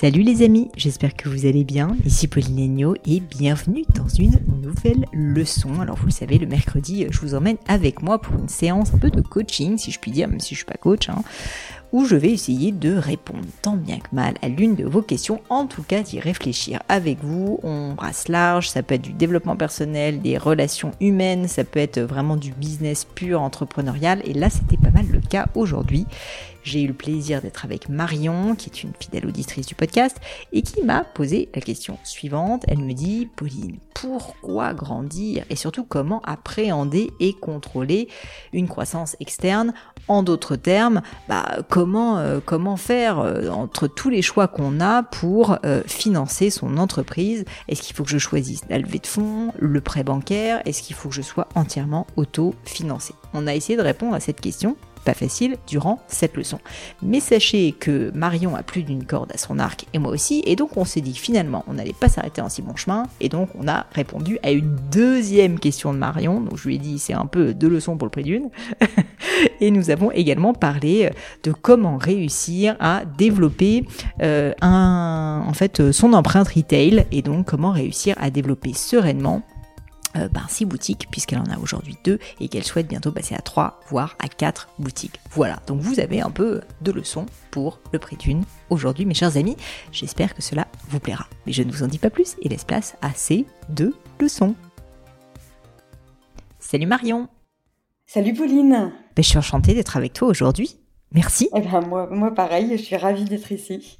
Salut 0.00 0.22
les 0.22 0.42
amis, 0.42 0.70
j'espère 0.76 1.16
que 1.16 1.28
vous 1.28 1.44
allez 1.44 1.64
bien. 1.64 1.96
Ici 2.06 2.28
Pauline 2.28 2.60
Agneau 2.60 2.94
et 3.04 3.18
bienvenue 3.18 3.82
dans 3.96 4.06
une 4.06 4.38
nouvelle 4.62 5.06
leçon. 5.12 5.80
Alors 5.80 5.96
vous 5.96 6.06
le 6.06 6.12
savez, 6.12 6.38
le 6.38 6.46
mercredi, 6.46 7.04
je 7.10 7.18
vous 7.18 7.34
emmène 7.34 7.56
avec 7.66 8.00
moi 8.00 8.20
pour 8.20 8.36
une 8.36 8.48
séance 8.48 8.94
un 8.94 8.98
peu 8.98 9.10
de 9.10 9.20
coaching, 9.20 9.76
si 9.76 9.90
je 9.90 9.98
puis 9.98 10.12
dire, 10.12 10.28
même 10.28 10.38
si 10.38 10.54
je 10.54 10.60
suis 10.60 10.64
pas 10.64 10.78
coach. 10.78 11.08
Hein 11.08 11.24
où 11.92 12.04
je 12.04 12.16
vais 12.16 12.30
essayer 12.30 12.72
de 12.72 12.94
répondre 12.94 13.44
tant 13.62 13.76
bien 13.76 13.98
que 13.98 14.08
mal 14.12 14.34
à 14.42 14.48
l'une 14.48 14.74
de 14.74 14.84
vos 14.84 15.02
questions, 15.02 15.40
en 15.48 15.66
tout 15.66 15.82
cas 15.82 16.02
d'y 16.02 16.20
réfléchir 16.20 16.82
avec 16.88 17.18
vous. 17.22 17.60
On 17.62 17.94
brasse 17.94 18.28
large, 18.28 18.68
ça 18.68 18.82
peut 18.82 18.96
être 18.96 19.02
du 19.02 19.12
développement 19.12 19.56
personnel, 19.56 20.20
des 20.20 20.36
relations 20.36 20.90
humaines, 21.00 21.48
ça 21.48 21.64
peut 21.64 21.80
être 21.80 22.00
vraiment 22.00 22.36
du 22.36 22.52
business 22.52 23.04
pur, 23.04 23.40
entrepreneurial, 23.40 24.20
et 24.24 24.34
là 24.34 24.50
c'était 24.50 24.76
le 25.02 25.20
cas 25.20 25.48
aujourd'hui. 25.54 26.06
J'ai 26.68 26.82
eu 26.82 26.88
le 26.88 26.92
plaisir 26.94 27.40
d'être 27.40 27.64
avec 27.64 27.88
Marion, 27.88 28.54
qui 28.54 28.68
est 28.68 28.82
une 28.82 28.92
fidèle 29.00 29.26
auditrice 29.26 29.66
du 29.66 29.74
podcast, 29.74 30.18
et 30.52 30.60
qui 30.60 30.82
m'a 30.82 31.02
posé 31.02 31.48
la 31.54 31.62
question 31.62 31.98
suivante. 32.04 32.64
Elle 32.68 32.80
me 32.80 32.92
dit, 32.92 33.26
Pauline, 33.36 33.78
pourquoi 33.94 34.74
grandir 34.74 35.44
et 35.50 35.56
surtout 35.56 35.84
comment 35.84 36.20
appréhender 36.22 37.10
et 37.20 37.32
contrôler 37.32 38.08
une 38.52 38.68
croissance 38.68 39.16
externe? 39.18 39.72
En 40.08 40.22
d'autres 40.22 40.56
termes, 40.56 41.02
bah, 41.28 41.58
comment, 41.68 42.18
euh, 42.18 42.40
comment 42.44 42.76
faire 42.76 43.18
euh, 43.18 43.48
entre 43.48 43.86
tous 43.88 44.08
les 44.08 44.22
choix 44.22 44.46
qu'on 44.46 44.80
a 44.80 45.02
pour 45.02 45.58
euh, 45.64 45.82
financer 45.86 46.50
son 46.50 46.76
entreprise? 46.76 47.44
Est-ce 47.68 47.82
qu'il 47.82 47.96
faut 47.96 48.04
que 48.04 48.10
je 48.10 48.18
choisisse 48.18 48.62
la 48.68 48.78
levée 48.78 48.98
de 48.98 49.06
fonds, 49.06 49.52
le 49.58 49.80
prêt 49.80 50.04
bancaire? 50.04 50.62
Est-ce 50.66 50.82
qu'il 50.82 50.96
faut 50.96 51.08
que 51.08 51.14
je 51.14 51.22
sois 51.22 51.48
entièrement 51.54 52.06
auto-financé 52.16 53.14
On 53.34 53.46
a 53.46 53.54
essayé 53.54 53.76
de 53.76 53.82
répondre 53.82 54.14
à 54.14 54.20
cette 54.20 54.40
question 54.40 54.76
pas 55.08 55.14
facile 55.14 55.56
durant 55.66 56.00
cette 56.06 56.36
leçon. 56.36 56.58
Mais 57.00 57.20
sachez 57.20 57.72
que 57.72 58.10
Marion 58.14 58.54
a 58.54 58.62
plus 58.62 58.82
d'une 58.82 59.06
corde 59.06 59.32
à 59.32 59.38
son 59.38 59.58
arc 59.58 59.86
et 59.94 59.98
moi 59.98 60.12
aussi, 60.12 60.42
et 60.44 60.54
donc 60.54 60.76
on 60.76 60.84
s'est 60.84 61.00
dit 61.00 61.14
finalement 61.14 61.64
on 61.66 61.72
n'allait 61.72 61.94
pas 61.94 62.10
s'arrêter 62.10 62.42
en 62.42 62.50
si 62.50 62.60
bon 62.60 62.76
chemin, 62.76 63.04
et 63.18 63.30
donc 63.30 63.48
on 63.58 63.66
a 63.68 63.86
répondu 63.94 64.38
à 64.42 64.50
une 64.50 64.76
deuxième 64.92 65.58
question 65.58 65.94
de 65.94 65.98
Marion, 65.98 66.42
donc 66.42 66.58
je 66.58 66.68
lui 66.68 66.74
ai 66.74 66.78
dit 66.78 66.98
c'est 66.98 67.14
un 67.14 67.24
peu 67.24 67.54
deux 67.54 67.70
leçons 67.70 67.96
pour 67.96 68.04
le 68.04 68.10
prix 68.10 68.22
d'une, 68.22 68.50
et 69.62 69.70
nous 69.70 69.88
avons 69.88 70.10
également 70.10 70.52
parlé 70.52 71.10
de 71.42 71.52
comment 71.52 71.96
réussir 71.96 72.76
à 72.78 73.06
développer 73.06 73.86
euh, 74.20 74.52
un, 74.60 75.42
en 75.46 75.54
fait 75.54 75.90
son 75.90 76.12
empreinte 76.12 76.48
retail, 76.48 77.06
et 77.12 77.22
donc 77.22 77.46
comment 77.46 77.70
réussir 77.70 78.14
à 78.20 78.28
développer 78.28 78.74
sereinement 78.74 79.42
euh, 80.16 80.28
ben, 80.28 80.44
six 80.48 80.64
boutiques, 80.64 81.08
puisqu'elle 81.10 81.38
en 81.38 81.44
a 81.44 81.58
aujourd'hui 81.58 81.96
deux, 82.04 82.18
et 82.40 82.48
qu'elle 82.48 82.64
souhaite 82.64 82.88
bientôt 82.88 83.12
passer 83.12 83.34
à 83.34 83.40
trois, 83.40 83.80
voire 83.88 84.16
à 84.18 84.28
quatre 84.28 84.68
boutiques. 84.78 85.20
Voilà, 85.30 85.60
donc 85.66 85.80
vous 85.80 86.00
avez 86.00 86.20
un 86.20 86.30
peu 86.30 86.60
de 86.80 86.92
leçons 86.92 87.26
pour 87.50 87.80
le 87.92 87.98
prix 87.98 88.16
d'une 88.16 88.44
aujourd'hui, 88.70 89.04
mes 89.04 89.14
chers 89.14 89.36
amis. 89.36 89.56
J'espère 89.92 90.34
que 90.34 90.42
cela 90.42 90.66
vous 90.88 91.00
plaira. 91.00 91.26
Mais 91.46 91.52
je 91.52 91.62
ne 91.62 91.70
vous 91.70 91.82
en 91.82 91.86
dis 91.88 91.98
pas 91.98 92.10
plus 92.10 92.36
et 92.42 92.48
laisse 92.48 92.64
place 92.64 92.96
à 93.02 93.10
ces 93.14 93.46
deux 93.68 93.94
leçons. 94.20 94.54
Salut 96.58 96.86
Marion 96.86 97.28
Salut 98.06 98.34
Pauline 98.34 98.92
ben, 99.16 99.22
Je 99.22 99.28
suis 99.28 99.38
enchantée 99.38 99.74
d'être 99.74 99.96
avec 99.96 100.12
toi 100.14 100.28
aujourd'hui. 100.28 100.78
Merci. 101.12 101.48
Eh 101.54 101.60
ben, 101.60 101.80
moi, 101.80 102.08
moi 102.10 102.34
pareil, 102.34 102.68
je 102.72 102.82
suis 102.82 102.96
ravie 102.96 103.24
d'être 103.24 103.52
ici. 103.52 103.98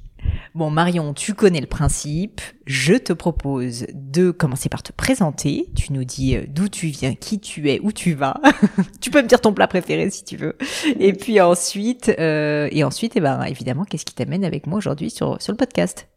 Bon, 0.59 0.70
Marion, 0.70 1.14
tu 1.14 1.34
connais 1.34 1.61
le 1.61 1.69
principe. 1.69 2.41
Je 2.67 2.95
te 2.95 3.12
propose 3.12 3.87
de 3.95 4.33
commencer 4.33 4.69
par 4.69 4.83
te 4.83 4.91
présenter. 4.91 5.69
Tu 5.77 5.92
nous 5.92 6.03
dis 6.03 6.34
euh, 6.34 6.47
d'où 6.48 6.69
tu 6.69 6.89
viens, 6.89 7.14
qui 7.14 7.39
tu 7.39 7.70
es, 7.70 7.78
où 7.81 7.92
tu 7.92 8.14
vas. 8.14 8.41
tu 9.01 9.12
peux 9.12 9.23
me 9.23 9.29
dire 9.29 9.41
ton 9.41 9.53
plat 9.53 9.69
préféré 9.69 10.11
si 10.11 10.25
tu 10.25 10.36
veux. 10.36 10.56
Et 10.98 11.12
puis 11.12 11.41
ensuite, 11.41 12.12
euh, 12.19 12.69
et 12.73 12.83
ensuite, 12.83 13.12
eh 13.14 13.20
ben, 13.20 13.45
évidemment, 13.45 13.84
qu'est-ce 13.84 14.05
qui 14.05 14.17
t'amène 14.17 14.45
avec 14.45 14.67
moi 14.67 14.79
aujourd'hui 14.79 15.11
sur, 15.11 15.41
sur 15.41 15.53
le 15.53 15.56
podcast? 15.56 16.09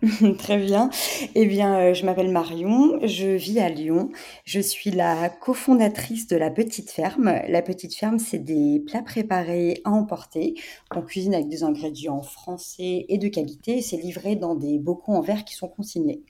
Très 0.38 0.58
bien. 0.58 0.90
Eh 1.34 1.46
bien, 1.46 1.78
euh, 1.78 1.94
je 1.94 2.04
m'appelle 2.04 2.30
Marion, 2.30 2.98
je 3.02 3.28
vis 3.28 3.58
à 3.58 3.68
Lyon. 3.68 4.10
Je 4.44 4.60
suis 4.60 4.90
la 4.90 5.28
cofondatrice 5.28 6.28
de 6.28 6.36
La 6.36 6.50
Petite 6.50 6.90
Ferme. 6.90 7.32
La 7.48 7.62
Petite 7.62 7.94
Ferme, 7.94 8.18
c'est 8.18 8.38
des 8.38 8.82
plats 8.86 9.02
préparés 9.02 9.80
à 9.84 9.90
emporter. 9.90 10.54
On 10.94 11.02
cuisine 11.02 11.34
avec 11.34 11.48
des 11.48 11.64
ingrédients 11.64 12.22
français 12.22 13.06
et 13.08 13.18
de 13.18 13.28
qualité. 13.28 13.80
C'est 13.82 13.96
livré 13.96 14.36
dans 14.36 14.54
des 14.54 14.78
bocaux 14.78 15.12
en 15.12 15.20
verre 15.20 15.44
qui 15.44 15.54
sont 15.54 15.68
consignés. 15.68 16.22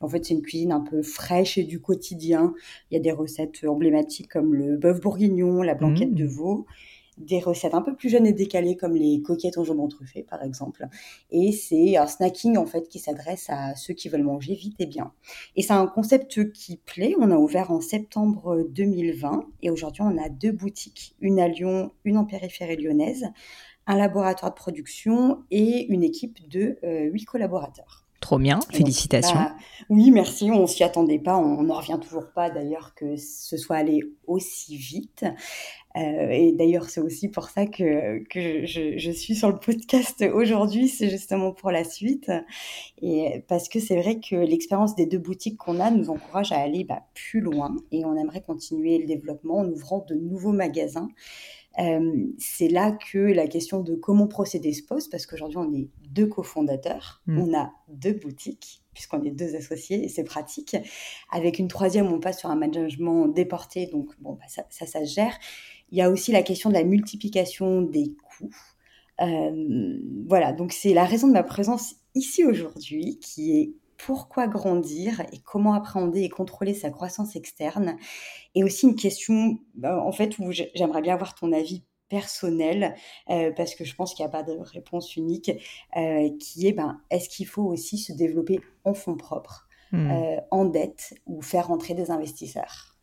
En 0.00 0.08
fait, 0.08 0.24
c'est 0.24 0.34
une 0.34 0.42
cuisine 0.42 0.72
un 0.72 0.80
peu 0.80 1.02
fraîche 1.02 1.56
et 1.56 1.64
du 1.64 1.80
quotidien. 1.80 2.52
Il 2.90 2.94
y 2.94 2.98
a 2.98 3.00
des 3.00 3.12
recettes 3.12 3.64
emblématiques 3.64 4.28
comme 4.28 4.54
le 4.54 4.76
bœuf 4.76 5.00
bourguignon, 5.00 5.62
la 5.62 5.74
blanquette 5.74 6.14
de 6.14 6.24
mmh. 6.24 6.28
veau 6.28 6.66
des 7.18 7.40
recettes 7.40 7.74
un 7.74 7.82
peu 7.82 7.94
plus 7.94 8.08
jeunes 8.08 8.26
et 8.26 8.32
décalées 8.32 8.76
comme 8.76 8.94
les 8.94 9.22
coquettes 9.22 9.58
en 9.58 9.64
jambon 9.64 9.88
truffé 9.88 10.22
par 10.22 10.42
exemple. 10.42 10.86
Et 11.30 11.52
c'est 11.52 11.96
un 11.96 12.06
snacking 12.06 12.56
en 12.56 12.66
fait 12.66 12.88
qui 12.88 12.98
s'adresse 12.98 13.46
à 13.48 13.74
ceux 13.76 13.94
qui 13.94 14.08
veulent 14.08 14.22
manger 14.22 14.54
vite 14.54 14.76
et 14.78 14.86
bien. 14.86 15.12
Et 15.56 15.62
c'est 15.62 15.72
un 15.72 15.86
concept 15.86 16.52
qui 16.52 16.76
plaît. 16.76 17.14
On 17.18 17.30
a 17.30 17.36
ouvert 17.36 17.70
en 17.70 17.80
septembre 17.80 18.66
2020 18.70 19.46
et 19.62 19.70
aujourd'hui 19.70 20.02
on 20.02 20.22
a 20.22 20.28
deux 20.28 20.52
boutiques, 20.52 21.14
une 21.20 21.40
à 21.40 21.48
Lyon, 21.48 21.92
une 22.04 22.18
en 22.18 22.24
périphérie 22.24 22.76
lyonnaise, 22.76 23.26
un 23.86 23.96
laboratoire 23.96 24.52
de 24.52 24.56
production 24.56 25.44
et 25.50 25.86
une 25.92 26.02
équipe 26.02 26.48
de 26.48 26.78
euh, 26.84 27.04
huit 27.10 27.24
collaborateurs. 27.24 28.03
Trop 28.20 28.38
bien, 28.38 28.58
félicitations. 28.70 29.34
Bah, 29.34 29.54
oui, 29.90 30.10
merci, 30.10 30.50
on 30.50 30.66
s'y 30.66 30.82
attendait 30.82 31.18
pas, 31.18 31.36
on 31.36 31.62
n'en 31.64 31.74
revient 31.74 31.98
toujours 32.00 32.30
pas 32.34 32.48
d'ailleurs 32.48 32.94
que 32.94 33.16
ce 33.16 33.56
soit 33.56 33.76
allé 33.76 34.00
aussi 34.26 34.76
vite. 34.76 35.26
Euh, 35.96 36.28
et 36.30 36.52
d'ailleurs, 36.52 36.88
c'est 36.88 37.00
aussi 37.00 37.28
pour 37.28 37.48
ça 37.50 37.66
que, 37.66 38.24
que 38.24 38.66
je, 38.66 38.98
je, 38.98 39.10
suis 39.12 39.36
sur 39.36 39.48
le 39.50 39.58
podcast 39.58 40.24
aujourd'hui, 40.32 40.88
c'est 40.88 41.08
justement 41.08 41.52
pour 41.52 41.70
la 41.70 41.84
suite. 41.84 42.32
Et 43.00 43.44
parce 43.46 43.68
que 43.68 43.78
c'est 43.78 44.00
vrai 44.00 44.18
que 44.18 44.34
l'expérience 44.34 44.96
des 44.96 45.06
deux 45.06 45.18
boutiques 45.18 45.58
qu'on 45.58 45.78
a 45.78 45.90
nous 45.90 46.10
encourage 46.10 46.50
à 46.50 46.58
aller 46.58 46.82
bah, 46.82 47.02
plus 47.14 47.40
loin 47.40 47.76
et 47.92 48.04
on 48.04 48.16
aimerait 48.16 48.42
continuer 48.42 48.98
le 48.98 49.06
développement 49.06 49.58
en 49.58 49.68
ouvrant 49.68 50.04
de 50.08 50.14
nouveaux 50.14 50.52
magasins. 50.52 51.08
Euh, 51.78 52.26
c'est 52.38 52.68
là 52.68 52.92
que 52.92 53.18
la 53.18 53.46
question 53.46 53.80
de 53.80 53.94
comment 53.94 54.28
procéder 54.28 54.72
se 54.72 54.82
pose, 54.82 55.08
parce 55.08 55.26
qu'aujourd'hui, 55.26 55.58
on 55.58 55.72
est 55.74 55.88
deux 56.08 56.26
cofondateurs, 56.26 57.22
mmh. 57.26 57.38
on 57.38 57.58
a 57.58 57.72
deux 57.88 58.12
boutiques, 58.12 58.82
puisqu'on 58.92 59.22
est 59.24 59.30
deux 59.30 59.56
associés, 59.56 60.04
et 60.04 60.08
c'est 60.08 60.24
pratique. 60.24 60.76
Avec 61.30 61.58
une 61.58 61.68
troisième, 61.68 62.12
on 62.12 62.20
passe 62.20 62.40
sur 62.40 62.50
un 62.50 62.56
management 62.56 63.28
déporté, 63.28 63.86
donc 63.86 64.10
bon, 64.20 64.34
bah, 64.34 64.46
ça, 64.48 64.64
ça, 64.70 64.86
ça, 64.86 65.04
se 65.04 65.12
gère. 65.14 65.36
Il 65.90 65.98
y 65.98 66.02
a 66.02 66.10
aussi 66.10 66.32
la 66.32 66.42
question 66.42 66.70
de 66.70 66.74
la 66.74 66.84
multiplication 66.84 67.82
des 67.82 68.14
coûts. 68.22 68.54
Euh, 69.20 69.98
voilà, 70.26 70.52
donc 70.52 70.72
c'est 70.72 70.94
la 70.94 71.04
raison 71.04 71.28
de 71.28 71.32
ma 71.32 71.42
présence 71.42 71.96
ici 72.14 72.44
aujourd'hui, 72.44 73.18
qui 73.20 73.58
est 73.58 73.74
pourquoi 73.96 74.46
grandir 74.46 75.20
et 75.32 75.38
comment 75.38 75.74
appréhender 75.74 76.22
et 76.22 76.28
contrôler 76.28 76.74
sa 76.74 76.90
croissance 76.90 77.36
externe. 77.36 77.96
Et 78.54 78.64
aussi 78.64 78.86
une 78.86 78.96
question, 78.96 79.58
bah, 79.74 80.02
en 80.02 80.12
fait, 80.12 80.38
où 80.38 80.50
j'aimerais 80.50 81.02
bien 81.02 81.14
avoir 81.14 81.34
ton 81.34 81.52
avis 81.52 81.84
personnel, 82.08 82.94
euh, 83.30 83.50
parce 83.56 83.74
que 83.74 83.84
je 83.84 83.94
pense 83.94 84.14
qu'il 84.14 84.24
n'y 84.24 84.28
a 84.28 84.32
pas 84.32 84.42
de 84.42 84.56
réponse 84.58 85.16
unique, 85.16 85.50
euh, 85.96 86.30
qui 86.38 86.66
est, 86.66 86.72
ben, 86.72 87.00
est-ce 87.10 87.28
qu'il 87.28 87.46
faut 87.46 87.64
aussi 87.64 87.98
se 87.98 88.12
développer 88.12 88.60
en 88.84 88.94
fonds 88.94 89.16
propres, 89.16 89.66
mmh. 89.92 90.10
euh, 90.10 90.40
en 90.50 90.64
dette, 90.64 91.14
ou 91.26 91.42
faire 91.42 91.68
rentrer 91.68 91.94
des 91.94 92.10
investisseurs? 92.10 92.93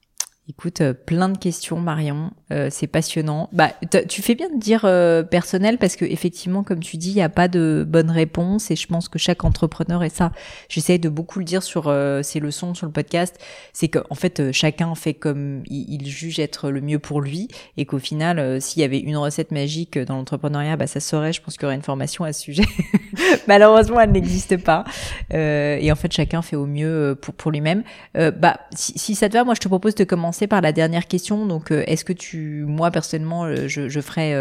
Écoute, 0.52 0.82
euh, 0.82 0.94
plein 0.94 1.30
de 1.30 1.38
questions, 1.38 1.80
Marion. 1.80 2.32
Euh, 2.52 2.68
c'est 2.70 2.88
passionnant. 2.88 3.48
Bah, 3.54 3.70
tu 4.10 4.22
fais 4.22 4.36
bien 4.36 4.50
de 4.50 4.60
dire 4.60 4.82
euh, 4.84 5.24
personnel 5.24 5.78
parce 5.78 5.96
que 5.96 6.04
effectivement, 6.04 6.62
comme 6.62 6.82
tu 6.82 6.98
dis, 6.98 7.12
il 7.12 7.16
n'y 7.16 7.22
a 7.22 7.30
pas 7.30 7.48
de 7.48 7.86
bonne 7.88 8.12
réponse 8.12 8.70
et 8.70 8.76
je 8.76 8.86
pense 8.86 9.08
que 9.08 9.18
chaque 9.18 9.46
entrepreneur 9.46 10.04
et 10.04 10.10
ça, 10.10 10.34
j'essaie 10.68 10.98
de 10.98 11.08
beaucoup 11.08 11.40
le 11.40 11.46
dire 11.46 11.64
sur 11.64 11.84
ces 12.24 12.42
leçons 12.42 12.74
sur 12.74 12.86
le 12.86 12.92
podcast, 12.92 13.40
c'est 13.72 13.88
qu'en 13.88 14.02
en 14.10 14.16
fait, 14.16 14.52
chacun 14.52 14.94
fait 14.94 15.14
comme 15.14 15.64
il, 15.70 16.06
juge 16.06 16.40
être 16.40 16.70
le 16.70 16.82
mieux 16.82 17.00
pour 17.00 17.22
lui 17.22 17.48
et 17.78 17.86
qu'au 17.86 18.00
final, 18.00 18.62
s'il 18.62 18.82
y 18.82 18.84
avait 18.84 19.00
une 19.00 19.16
recette 19.16 19.52
magique 19.52 19.97
dans 19.97 20.18
l'entrepreneuriat, 20.18 20.76
bah 20.76 20.88
ça 20.88 21.00
serait. 21.00 21.32
Je 21.32 21.42
pense 21.42 21.56
qu'il 21.56 21.64
y 21.64 21.66
aurait 21.68 21.76
une 21.76 21.82
formation 21.82 22.26
à 22.26 22.34
ce 22.34 22.42
sujet. 22.42 22.66
Malheureusement, 23.47 24.02
elle 24.02 24.12
n'existe 24.12 24.58
pas. 24.58 24.84
et 25.32 25.90
en 25.90 25.96
fait, 25.96 26.12
chacun 26.12 26.42
fait 26.42 26.58
au 26.58 26.66
mieux 26.66 27.18
pour 27.22 27.34
pour 27.34 27.52
lui-même. 27.52 27.84
bah, 28.16 28.59
si 28.76 29.16
ça 29.16 29.30
te 29.30 29.34
va, 29.34 29.46
moi, 29.46 29.54
je 29.54 29.62
te 29.62 29.70
propose 29.70 29.96
de 29.96 30.04
commencer 30.04 30.41
par 30.47 30.61
la 30.61 30.72
dernière 30.72 31.08
question. 31.08 31.46
Donc, 31.46 31.72
euh, 31.72 31.84
est-ce 31.88 32.05
que 32.05 32.14
tu, 32.14 32.64
moi 32.67 32.91
personnellement, 32.91 33.46
euh, 33.46 33.67
je, 33.67 33.90
je 33.90 33.99
ferais, 34.02 34.34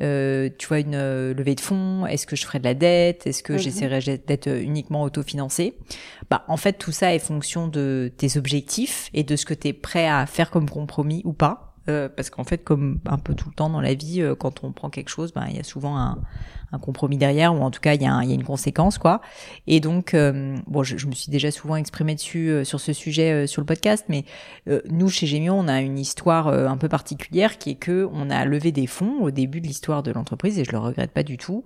euh, 0.00 0.48
tu 0.58 0.66
vois, 0.66 0.80
une 0.80 0.96
levée 1.32 1.54
de 1.54 1.60
fonds? 1.60 2.06
Est-ce 2.06 2.26
que 2.26 2.36
je 2.36 2.44
ferais 2.44 2.58
de 2.58 2.64
la 2.64 2.74
dette? 2.74 3.26
Est-ce 3.26 3.42
que 3.42 3.54
mhm. 3.54 3.58
j'essaierais 3.58 4.00
d'être 4.00 4.48
uniquement 4.48 5.02
autofinancé 5.02 5.74
Bah, 6.30 6.44
en 6.48 6.56
fait, 6.56 6.74
tout 6.74 6.92
ça 6.92 7.14
est 7.14 7.18
fonction 7.18 7.68
de 7.68 8.12
tes 8.16 8.36
objectifs 8.36 9.10
et 9.14 9.22
de 9.22 9.36
ce 9.36 9.44
que 9.44 9.54
tu 9.54 9.68
es 9.68 9.72
prêt 9.72 10.08
à 10.08 10.26
faire 10.26 10.50
comme 10.50 10.68
compromis 10.68 11.22
ou 11.24 11.32
pas. 11.32 11.69
Parce 12.16 12.30
qu'en 12.30 12.44
fait, 12.44 12.58
comme 12.64 13.00
un 13.06 13.18
peu 13.18 13.34
tout 13.34 13.48
le 13.48 13.54
temps 13.54 13.70
dans 13.70 13.80
la 13.80 13.94
vie, 13.94 14.22
quand 14.38 14.64
on 14.64 14.72
prend 14.72 14.90
quelque 14.90 15.08
chose, 15.08 15.32
ben 15.32 15.46
il 15.48 15.56
y 15.56 15.60
a 15.60 15.64
souvent 15.64 15.98
un, 15.98 16.18
compromis 16.82 17.18
derrière, 17.18 17.52
ou 17.52 17.62
en 17.62 17.70
tout 17.72 17.80
cas 17.80 17.94
il 17.94 18.02
y, 18.02 18.06
a, 18.06 18.22
une 18.22 18.44
conséquence, 18.44 18.96
quoi. 18.96 19.20
Et 19.66 19.80
donc, 19.80 20.14
bon, 20.14 20.82
je, 20.84 21.06
me 21.06 21.12
suis 21.12 21.30
déjà 21.30 21.50
souvent 21.50 21.74
exprimé 21.74 22.14
dessus 22.14 22.64
sur 22.64 22.78
ce 22.78 22.92
sujet 22.92 23.48
sur 23.48 23.60
le 23.60 23.66
podcast, 23.66 24.04
mais 24.08 24.24
nous 24.88 25.08
chez 25.08 25.26
Gémio, 25.26 25.52
on 25.52 25.66
a 25.66 25.80
une 25.80 25.98
histoire 25.98 26.46
un 26.46 26.76
peu 26.76 26.88
particulière 26.88 27.58
qui 27.58 27.70
est 27.70 27.74
que 27.74 28.08
on 28.12 28.30
a 28.30 28.44
levé 28.44 28.70
des 28.70 28.86
fonds 28.86 29.20
au 29.20 29.32
début 29.32 29.60
de 29.60 29.66
l'histoire 29.66 30.04
de 30.04 30.12
l'entreprise, 30.12 30.60
et 30.60 30.64
je 30.64 30.70
le 30.70 30.78
regrette 30.78 31.10
pas 31.10 31.24
du 31.24 31.38
tout, 31.38 31.64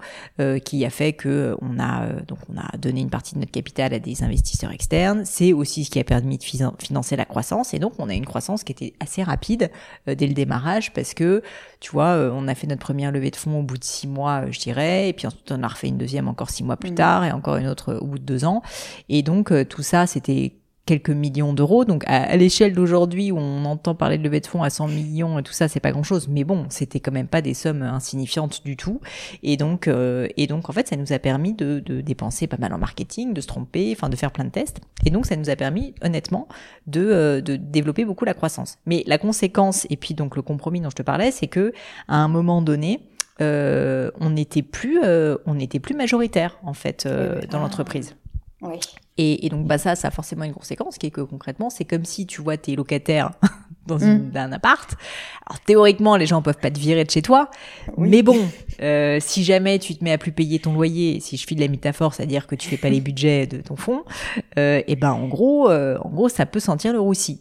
qui 0.64 0.86
a 0.86 0.90
fait 0.90 1.12
que 1.12 1.54
on 1.60 1.78
a 1.78 2.06
donc 2.26 2.38
on 2.48 2.58
a 2.58 2.76
donné 2.78 3.00
une 3.00 3.10
partie 3.10 3.34
de 3.34 3.40
notre 3.40 3.52
capital 3.52 3.92
à 3.92 3.98
des 3.98 4.22
investisseurs 4.22 4.72
externes. 4.72 5.24
C'est 5.24 5.52
aussi 5.52 5.84
ce 5.84 5.90
qui 5.90 5.98
a 5.98 6.04
permis 6.04 6.38
de 6.38 6.44
financer 6.44 7.16
la 7.16 7.24
croissance, 7.24 7.74
et 7.74 7.78
donc 7.78 7.92
on 7.98 8.08
a 8.08 8.14
une 8.14 8.26
croissance 8.26 8.64
qui 8.64 8.72
était 8.72 8.94
assez 9.00 9.22
rapide 9.22 9.70
dès 10.14 10.26
le 10.26 10.34
démarrage 10.34 10.92
parce 10.92 11.14
que 11.14 11.42
tu 11.80 11.90
vois, 11.92 12.30
on 12.32 12.48
a 12.48 12.54
fait 12.54 12.66
notre 12.66 12.82
première 12.82 13.12
levée 13.12 13.30
de 13.30 13.36
fonds 13.36 13.60
au 13.60 13.62
bout 13.62 13.78
de 13.78 13.84
six 13.84 14.06
mois, 14.06 14.50
je 14.50 14.58
dirais, 14.58 15.08
et 15.08 15.12
puis 15.12 15.26
ensuite 15.26 15.52
on 15.52 15.62
a 15.62 15.68
refait 15.68 15.88
une 15.88 15.98
deuxième 15.98 16.28
encore 16.28 16.50
six 16.50 16.64
mois 16.64 16.76
plus 16.76 16.92
mmh. 16.92 16.94
tard, 16.94 17.24
et 17.24 17.32
encore 17.32 17.56
une 17.56 17.68
autre 17.68 17.94
au 17.94 18.06
bout 18.06 18.18
de 18.18 18.24
deux 18.24 18.44
ans. 18.44 18.62
Et 19.08 19.22
donc 19.22 19.52
tout 19.68 19.82
ça, 19.82 20.06
c'était 20.06 20.54
quelques 20.86 21.10
millions 21.10 21.52
d'euros. 21.52 21.84
Donc 21.84 22.04
à, 22.06 22.36
l'échelle 22.36 22.72
d'aujourd'hui 22.72 23.32
où 23.32 23.38
on 23.38 23.64
entend 23.64 23.94
parler 23.94 24.18
de 24.18 24.22
levée 24.22 24.40
de 24.40 24.46
fonds 24.46 24.62
à 24.62 24.70
100 24.70 24.88
millions 24.88 25.38
et 25.38 25.42
tout 25.42 25.52
ça, 25.52 25.68
c'est 25.68 25.80
pas 25.80 25.92
grand-chose. 25.92 26.28
Mais 26.28 26.44
bon, 26.44 26.66
c'était 26.68 27.00
quand 27.00 27.12
même 27.12 27.26
pas 27.26 27.40
des 27.40 27.54
sommes 27.54 27.82
insignifiantes 27.82 28.62
du 28.64 28.76
tout. 28.76 29.00
Et 29.42 29.56
donc, 29.56 29.88
euh, 29.88 30.28
et 30.36 30.46
donc 30.46 30.68
en 30.68 30.72
fait, 30.72 30.88
ça 30.88 30.96
nous 30.96 31.12
a 31.12 31.18
permis 31.18 31.54
de, 31.54 31.80
de, 31.80 32.00
dépenser 32.00 32.46
pas 32.46 32.58
mal 32.58 32.72
en 32.72 32.78
marketing, 32.78 33.32
de 33.32 33.40
se 33.40 33.46
tromper, 33.46 33.92
enfin 33.96 34.08
de 34.08 34.16
faire 34.16 34.30
plein 34.30 34.44
de 34.44 34.50
tests. 34.50 34.80
Et 35.04 35.10
donc 35.10 35.26
ça 35.26 35.36
nous 35.36 35.50
a 35.50 35.56
permis, 35.56 35.94
honnêtement, 36.02 36.48
de, 36.86 37.00
euh, 37.00 37.40
de 37.40 37.56
développer 37.56 38.04
beaucoup 38.04 38.24
la 38.24 38.34
croissance. 38.34 38.78
Mais 38.86 39.04
la 39.06 39.18
conséquence 39.18 39.86
et 39.90 39.96
puis 39.96 40.14
donc 40.14 40.36
le 40.36 40.42
compromis 40.42 40.80
dont 40.80 40.90
je 40.90 40.96
te 40.96 41.02
parlais, 41.02 41.30
c'est 41.30 41.48
que 41.48 41.72
à 42.08 42.16
un 42.16 42.28
moment 42.28 42.62
donné, 42.62 43.00
euh, 43.40 44.10
on 44.20 44.30
n'était 44.30 44.62
plus, 44.62 45.00
euh, 45.02 45.36
on 45.46 45.54
n'était 45.54 45.80
plus 45.80 45.94
majoritaire 45.94 46.58
en 46.62 46.74
fait 46.74 47.08
dans 47.50 47.58
l'entreprise. 47.58 48.14
Oui. 48.64 48.80
Et, 49.16 49.46
et, 49.46 49.48
donc 49.48 49.66
bah 49.66 49.78
ça, 49.78 49.94
ça 49.94 50.08
a 50.08 50.10
forcément 50.10 50.44
une 50.44 50.54
conséquence 50.54 50.98
qui 50.98 51.06
est 51.06 51.10
que 51.10 51.20
concrètement, 51.20 51.70
c'est 51.70 51.84
comme 51.84 52.04
si 52.04 52.26
tu 52.26 52.42
vois 52.42 52.56
tes 52.56 52.74
locataires 52.74 53.30
dans 53.86 53.98
mm. 53.98 54.32
un 54.34 54.52
appart. 54.52 54.96
Alors 55.46 55.60
théoriquement, 55.60 56.16
les 56.16 56.26
gens 56.26 56.42
peuvent 56.42 56.58
pas 56.58 56.70
te 56.70 56.80
virer 56.80 57.04
de 57.04 57.10
chez 57.10 57.22
toi, 57.22 57.50
mais 57.96 58.22
bon, 58.22 58.36
euh, 58.82 59.18
si 59.20 59.44
jamais 59.44 59.78
tu 59.78 59.94
te 59.94 60.02
mets 60.02 60.12
à 60.12 60.18
plus 60.18 60.32
payer 60.32 60.58
ton 60.58 60.72
loyer, 60.72 61.20
si 61.20 61.36
je 61.36 61.46
file 61.46 61.60
la 61.60 61.68
métaphore, 61.68 62.12
c'est-à-dire 62.14 62.46
que 62.48 62.56
tu 62.56 62.68
fais 62.68 62.76
pas 62.76 62.88
les 62.88 63.00
budgets 63.00 63.46
de 63.46 63.58
ton 63.58 63.76
fonds, 63.76 64.02
euh, 64.58 64.82
et 64.86 64.96
ben 64.96 65.12
en 65.12 65.28
gros, 65.28 65.70
euh, 65.70 65.96
en 66.02 66.08
gros, 66.08 66.28
ça 66.28 66.46
peut 66.46 66.60
sentir 66.60 66.92
le 66.92 67.00
roussi. 67.00 67.40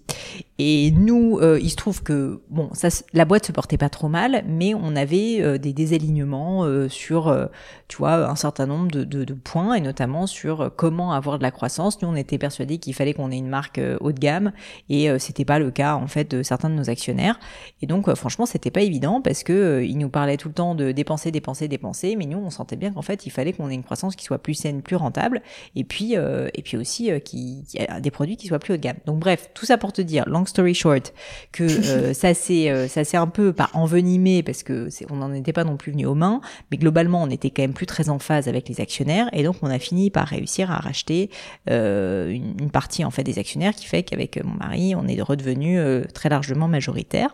Et 0.59 0.91
nous, 0.91 1.39
euh, 1.39 1.59
il 1.61 1.69
se 1.69 1.75
trouve 1.75 2.03
que 2.03 2.41
bon, 2.49 2.69
la 3.13 3.25
boîte 3.25 3.47
se 3.47 3.51
portait 3.51 3.77
pas 3.77 3.89
trop 3.89 4.07
mal, 4.07 4.43
mais 4.47 4.73
on 4.73 4.95
avait 4.95 5.41
euh, 5.41 5.57
des 5.57 5.73
désalignements 5.73 6.43
sur, 6.89 7.49
tu 7.87 7.97
vois, 7.97 8.29
un 8.29 8.35
certain 8.35 8.65
nombre 8.65 8.91
de, 8.91 9.33
points, 9.33 9.73
et 9.73 9.81
notamment 9.81 10.27
sur 10.27 10.71
comment 10.75 11.13
avoir 11.13 11.37
de 11.37 11.43
la 11.43 11.51
croissance. 11.51 12.01
Nous, 12.01 12.07
on 12.07 12.15
était 12.15 12.37
persuadés 12.37 12.77
qu'il 12.77 12.93
fallait 12.93 13.13
qu'on 13.13 13.31
ait 13.31 13.37
une 13.37 13.47
marque 13.47 13.81
haut 13.99 14.11
de 14.11 14.19
gamme, 14.19 14.51
et 14.89 15.07
c'était 15.19 15.45
pas 15.45 15.59
le 15.59 15.71
cas 15.71 15.95
en 15.95 16.07
fait 16.07 16.29
de 16.29 16.43
certains 16.43 16.69
de 16.69 16.75
nos 16.75 16.89
actionnaires. 16.89 17.39
Et 17.81 17.85
donc, 17.85 18.07
euh, 18.07 18.15
franchement, 18.15 18.45
c'était 18.45 18.71
pas 18.71 18.81
évident 18.81 19.21
parce 19.21 19.43
que 19.43 19.53
euh, 19.53 19.85
ils 19.85 19.97
nous 19.97 20.09
parlaient 20.09 20.37
tout 20.37 20.47
le 20.47 20.53
temps 20.53 20.75
de 20.75 20.91
dépenser, 20.91 21.31
dépenser, 21.31 21.67
dépenser, 21.67 22.15
mais 22.15 22.25
nous, 22.25 22.37
on 22.37 22.49
sentait 22.49 22.75
bien 22.75 22.91
qu'en 22.91 23.01
fait, 23.01 23.25
il 23.25 23.29
fallait 23.29 23.53
qu'on 23.53 23.69
ait 23.69 23.73
une 23.73 23.83
croissance 23.83 24.15
qui 24.15 24.25
soit 24.25 24.39
plus 24.39 24.53
saine, 24.53 24.81
plus 24.81 24.95
rentable, 24.95 25.41
et 25.75 25.83
puis, 25.83 26.15
euh, 26.15 26.49
et 26.53 26.61
puis 26.61 26.77
aussi 26.77 27.09
qui 27.21 27.65
a 27.87 27.99
des 27.99 28.11
produits 28.11 28.37
qui 28.37 28.47
soient 28.47 28.59
plus 28.59 28.73
haut 28.73 28.77
de 28.77 28.81
gamme. 28.81 28.97
Donc, 29.05 29.19
bref, 29.19 29.49
tout 29.53 29.65
ça 29.65 29.77
pour 29.77 29.93
te 29.93 30.01
dire, 30.01 30.23
long 30.43 30.45
story 30.45 30.73
short, 30.73 31.13
que 31.51 31.67
ça 32.13 32.33
s'est, 32.33 32.87
ça 32.87 33.03
s'est 33.03 33.17
un 33.17 33.27
peu 33.27 33.53
pas 33.53 33.69
envenimé 33.73 34.43
parce 34.43 34.63
que 34.63 34.89
on 35.09 35.15
n'en 35.15 35.33
était 35.33 35.53
pas 35.53 35.63
non 35.63 35.77
plus 35.77 35.91
venu 35.91 36.05
aux 36.05 36.15
mains, 36.15 36.41
mais 36.71 36.77
globalement, 36.77 37.23
on 37.23 37.29
était 37.29 37.49
quand 37.49 37.63
même 37.63 37.73
plus 37.73 37.85
très 37.85 38.09
en 38.09 38.19
phase 38.19 38.47
avec 38.47 38.69
les 38.69 38.81
actionnaires, 38.81 39.29
et 39.33 39.43
donc 39.43 39.57
on 39.61 39.69
a 39.69 39.79
fini 39.79 40.09
par 40.09 40.27
réussir 40.27 40.71
à 40.71 40.77
racheter 40.77 41.29
une, 41.67 42.55
une, 42.59 42.71
partie 42.71 43.05
en 43.05 43.11
fait 43.11 43.23
des 43.23 43.39
actionnaires, 43.39 43.73
qui 43.73 43.85
fait 43.85 44.03
qu'avec 44.03 44.43
mon 44.43 44.53
mari, 44.53 44.95
on 44.95 45.07
est 45.07 45.21
redevenu 45.21 45.79
très 46.13 46.29
largement 46.29 46.67
majoritaire. 46.67 47.29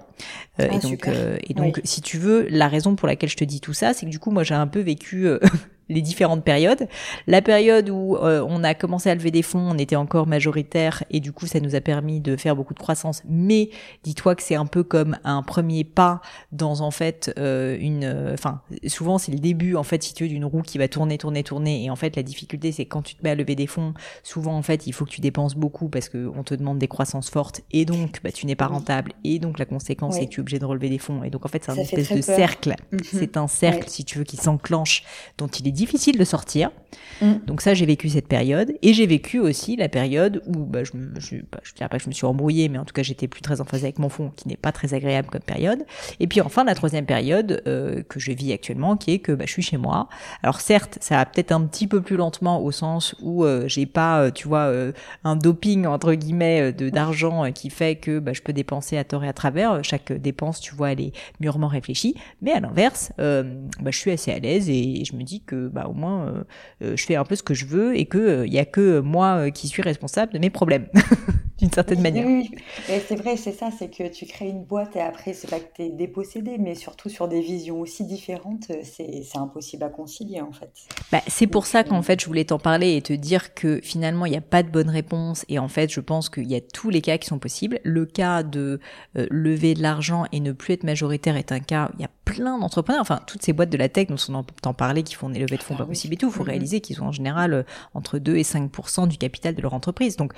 Euh, 0.60 0.68
ah, 0.70 0.76
et 0.76 0.80
donc, 0.80 1.08
euh, 1.08 1.38
et 1.48 1.54
donc 1.54 1.82
si 1.84 2.02
tu 2.02 2.18
veux, 2.18 2.48
la 2.50 2.68
raison 2.68 2.96
pour 2.96 3.08
laquelle 3.08 3.30
je 3.30 3.38
te 3.38 3.44
dis 3.44 3.62
tout 3.62 3.74
ça, 3.74 3.94
c'est 3.94 4.06
que 4.06 4.12
du 4.12 4.20
coup, 4.20 4.32
moi, 4.32 4.44
j'ai 4.44 4.56
un 4.56 4.68
peu 4.68 4.80
vécu 4.80 5.28
euh, 5.28 5.40
les 5.90 6.02
différentes 6.02 6.44
périodes. 6.44 6.88
La 7.28 7.42
période 7.42 7.90
où 7.90 8.16
euh, 8.16 8.46
on 8.48 8.64
a 8.64 8.74
commencé 8.74 9.10
à 9.10 9.16
lever 9.16 9.32
des 9.32 9.42
fonds, 9.42 9.72
on 9.72 9.78
était 9.78 9.96
encore 9.96 10.28
majoritaire 10.28 11.04
et 11.10 11.20
du 11.20 11.34
coup 11.34 11.48
ça 11.48 11.60
nous 11.60 11.76
a 11.76 11.82
permis 11.82 12.22
de 12.22 12.38
faire 12.38 12.56
beaucoup 12.56 12.74
de 12.74 12.80
croissance. 12.80 13.24
Mais 13.28 13.72
dis-toi 14.04 14.36
que 14.36 14.44
c'est 14.44 14.56
un 14.56 14.68
peu 14.68 14.84
comme 14.84 15.18
un 15.24 15.42
premier 15.44 15.84
pas 15.84 16.22
dans 16.52 16.82
en 16.82 16.92
fait 16.92 17.34
euh, 17.38 17.78
une, 17.80 18.04
euh, 18.04 18.34
enfin 18.34 18.62
souvent 18.88 19.18
c'est 19.18 19.32
le 19.32 19.40
début 19.40 19.76
en 19.76 19.84
fait 19.84 20.04
si 20.04 20.14
tu 20.14 20.24
veux 20.24 20.30
d'une 20.30 20.46
roue 20.46 20.62
qui 20.62 20.78
va 20.78 20.88
tourner, 20.88 21.18
tourner, 21.18 21.44
tourner. 21.44 21.84
Et 21.84 21.90
en 21.90 21.96
fait 21.96 22.16
la 22.16 22.24
difficulté 22.24 22.72
c'est 22.72 22.86
quand 22.86 23.02
tu 23.02 23.16
te 23.16 23.24
mets 23.24 23.32
à 23.32 23.36
lever 23.36 23.56
des 23.56 23.68
fonds, 23.68 23.94
souvent 24.24 24.56
en 24.56 24.62
fait 24.62 24.86
il 24.86 24.94
faut 24.94 25.06
que 25.06 25.12
tu 25.12 25.22
dépenses 25.22 25.56
beaucoup 25.56 25.90
parce 25.90 26.08
que 26.08 26.32
on 26.36 26.44
te 26.44 26.54
demande 26.54 26.78
des 26.78 26.88
croissances 26.88 27.30
fortes 27.30 27.62
et 27.72 27.86
donc 27.86 28.20
bah, 28.24 28.32
tu 28.32 28.46
n'es 28.46 28.56
pas 28.56 28.68
rentable 28.68 29.14
et 29.24 29.40
donc 29.40 29.58
la 29.58 29.66
conséquence 29.66 30.16
c'est 30.16 30.26
que 30.26 30.32
tu 30.32 30.40
es 30.40 30.42
obligé 30.42 30.60
de 30.60 30.66
relever 30.66 30.90
des 30.90 31.00
fonds. 31.00 31.24
Et 31.24 31.32
donc 31.32 31.46
en 31.46 31.50
fait 31.50 31.64
c'est 31.64 31.72
un 31.72 31.76
espèce 31.76 32.12
de 32.12 32.22
cercle. 32.22 32.76
Mhm. 32.92 33.00
C'est 33.04 33.38
un 33.38 33.48
cercle 33.48 33.90
si 33.90 34.06
tu 34.06 34.20
veux 34.20 34.24
qui 34.24 34.38
s'enclenche 34.38 35.04
dont 35.38 35.48
il 35.48 35.68
est 35.68 35.79
difficile 35.80 36.18
de 36.18 36.24
sortir. 36.24 36.72
Mm. 37.22 37.34
Donc 37.46 37.62
ça, 37.62 37.74
j'ai 37.74 37.86
vécu 37.86 38.10
cette 38.10 38.28
période. 38.28 38.74
Et 38.81 38.94
j'ai 38.94 39.08
vécu 39.08 39.40
aussi 39.40 39.76
la 39.76 39.90
période 39.90 40.42
où, 40.46 40.66
bah, 40.66 40.84
je, 40.84 40.92
je, 41.20 41.38
bah, 41.52 41.60
je 41.64 41.74
dirais 41.74 41.90
pas 41.90 41.98
que 41.98 42.04
je 42.04 42.10
me 42.10 42.14
suis 42.14 42.26
embrouillée, 42.26 42.70
mais 42.70 42.78
en 42.78 42.86
tout 42.86 42.94
cas, 42.94 43.04
j'étais 43.04 43.28
plus 43.28 43.42
très 43.42 43.62
en 43.62 43.66
phase 43.66 43.84
avec 43.84 44.00
mon 44.00 44.10
fond, 44.10 44.31
qui 44.36 44.48
n'est 44.48 44.58
pas 44.58 44.72
très 44.72 44.94
agréable 44.94 45.30
comme 45.30 45.42
période. 45.42 45.86
Et 46.20 46.28
puis 46.28 46.42
enfin, 46.42 46.64
la 46.64 46.76
troisième 46.76 47.06
période 47.06 47.62
euh, 47.68 48.04
que 48.04 48.20
je 48.20 48.31
vis 48.31 48.54
actuellement, 48.54 48.98
qui 48.98 49.12
est 49.12 49.20
que 49.20 49.31
bah, 49.31 49.46
je 49.48 49.52
suis 49.52 49.62
chez 49.62 49.78
moi. 49.78 50.10
Alors 50.44 50.62
certes, 50.62 50.98
ça 51.02 51.16
va 51.18 51.26
peut-être 51.26 51.52
un 51.52 51.62
petit 51.62 51.88
peu 51.88 52.02
plus 52.02 52.18
lentement 52.18 52.62
au 52.62 52.72
sens 52.72 53.16
où 53.22 53.44
euh, 53.44 53.68
j'ai 53.68 53.86
pas, 53.86 54.22
euh, 54.22 54.31
tu 54.31 54.48
vois, 54.48 54.66
euh, 54.66 54.92
un 55.24 55.36
doping 55.36 55.86
entre 55.86 56.14
guillemets 56.14 56.74
de 56.74 56.90
d'argent 56.90 57.52
qui 57.52 57.70
fait 57.70 57.96
que 57.96 58.20
bah, 58.20 58.34
je 58.34 58.42
peux 58.42 58.54
dépenser 58.54 58.98
à 58.98 59.04
tort 59.04 59.24
et 59.24 59.28
à 59.28 59.34
travers. 59.34 59.84
Chaque 59.84 60.12
dépense, 60.12 60.60
tu 60.60 60.76
vois, 60.76 60.92
elle 60.92 61.02
est 61.02 61.12
mûrement 61.40 61.68
réfléchie. 61.68 62.16
Mais 62.42 62.52
à 62.52 62.60
l'inverse, 62.60 63.12
bah, 63.18 63.44
je 63.92 63.98
suis 63.98 64.12
assez 64.12 64.31
à 64.31 64.40
l'aise 64.40 64.70
et 64.70 65.04
je 65.06 65.16
me 65.16 65.24
dis 65.24 65.42
que 65.42 65.68
bah, 65.69 65.88
au 65.88 65.94
moins, 65.94 66.27
euh, 66.27 66.44
euh, 66.83 66.98
je 66.98 67.06
fais 67.06 67.16
un 67.16 67.24
peu 67.24 67.36
ce 67.36 67.44
que 67.44 67.54
je 67.54 67.66
veux 67.66 67.95
et 67.98 68.06
que 68.06 68.18
il 68.18 68.21
euh, 68.21 68.48
y 68.48 68.60
a 68.60 68.66
que 68.66 69.00
moi 69.00 69.51
qui 69.51 69.68
suis 69.68 69.81
responsable 69.81 70.33
de 70.33 70.39
mes 70.39 70.50
problèmes, 70.50 70.88
d'une 71.60 71.72
certaine 71.72 72.02
manière. 72.02 72.26
Oui, 72.26 72.50
c'est 72.88 73.16
vrai, 73.16 73.38
c'est 73.38 73.52
ça, 73.52 73.70
c'est 73.78 73.90
que 73.90 74.08
tu 74.08 74.26
crées 74.26 74.50
une 74.50 74.64
boîte 74.64 74.96
et 74.96 75.02
après, 75.02 75.34
c'est 75.34 75.50
pas 75.50 75.60
que 75.60 75.74
tu 75.76 75.84
es 75.84 75.90
dépossédé, 75.90 76.58
mais 76.58 76.76
surtout 76.76 77.10
sur 77.10 77.28
des 77.28 77.42
visions 77.42 77.80
aussi 77.80 78.06
différentes, 78.06 78.72
c'est 78.84 79.38
impossible 79.38 79.84
à 79.84 79.90
concilier 79.90 80.42
en 80.42 80.52
fait. 80.52 80.72
Bah, 81.12 81.22
c'est 81.28 81.48
pour 81.48 81.66
ça 81.66 81.84
qu'en 81.84 82.02
fait, 82.02 82.22
je 82.22 82.26
voulais 82.26 82.46
t'en 82.46 82.60
parler 82.60 82.96
et 82.96 83.02
te 83.02 83.14
dire 83.14 83.54
que 83.54 83.80
finalement, 83.84 84.26
il 84.26 84.32
n'y 84.32 84.38
a 84.38 84.42
pas 84.42 84.64
de 84.64 84.70
bonne 84.70 84.90
réponse 84.90 85.46
et 85.50 85.60
en 85.60 85.68
fait, 85.68 85.92
je 85.92 86.00
pense 86.00 86.30
qu'il 86.30 86.50
y 86.50 86.56
a 86.56 86.62
tous 86.62 86.90
les 86.90 87.02
cas 87.02 87.18
qui 87.18 87.28
sont 87.28 87.40
possibles. 87.40 87.80
Le 87.84 88.06
cas 88.06 88.44
de 88.44 88.80
lever 89.16 89.74
de 89.74 89.82
l'argent 89.82 90.26
et 90.32 90.40
ne 90.40 90.52
plus 90.52 90.74
être 90.74 90.84
majoritaire 90.84 91.36
est 91.36 91.52
un 91.52 91.60
cas, 91.60 91.92
il 91.96 92.02
y 92.02 92.06
a 92.06 92.10
plein 92.26 92.60
d'entrepreneurs, 92.60 93.02
enfin 93.02 93.20
toutes 93.26 93.42
ces 93.42 93.54
boîtes 93.54 93.69
de 93.69 93.78
la 93.78 93.90
tech 93.90 94.07
dont 94.07 94.16
on 94.30 94.36
entend 94.36 94.74
parler 94.74 95.04
qui 95.04 95.16
font 95.16 95.30
des 95.30 95.40
levées 95.40 95.57
de 95.57 95.64
fonds 95.64 95.74
ah 95.76 95.80
pas 95.80 95.86
possibles 95.86 96.14
et 96.14 96.18
tout, 96.18 96.28
il 96.28 96.31
faut 96.31 96.44
mm-hmm. 96.44 96.48
réaliser 96.48 96.81
qu'ils 96.81 97.02
ont 97.02 97.07
en 97.07 97.12
général 97.12 97.54
euh, 97.54 97.64
entre 97.94 98.19
2 98.19 98.38
et 98.38 98.44
5% 98.44 99.07
du 99.07 99.18
capital 99.18 99.56
de 99.56 99.62
leur 99.62 99.74
entreprise. 99.74 100.16
Donc 100.16 100.33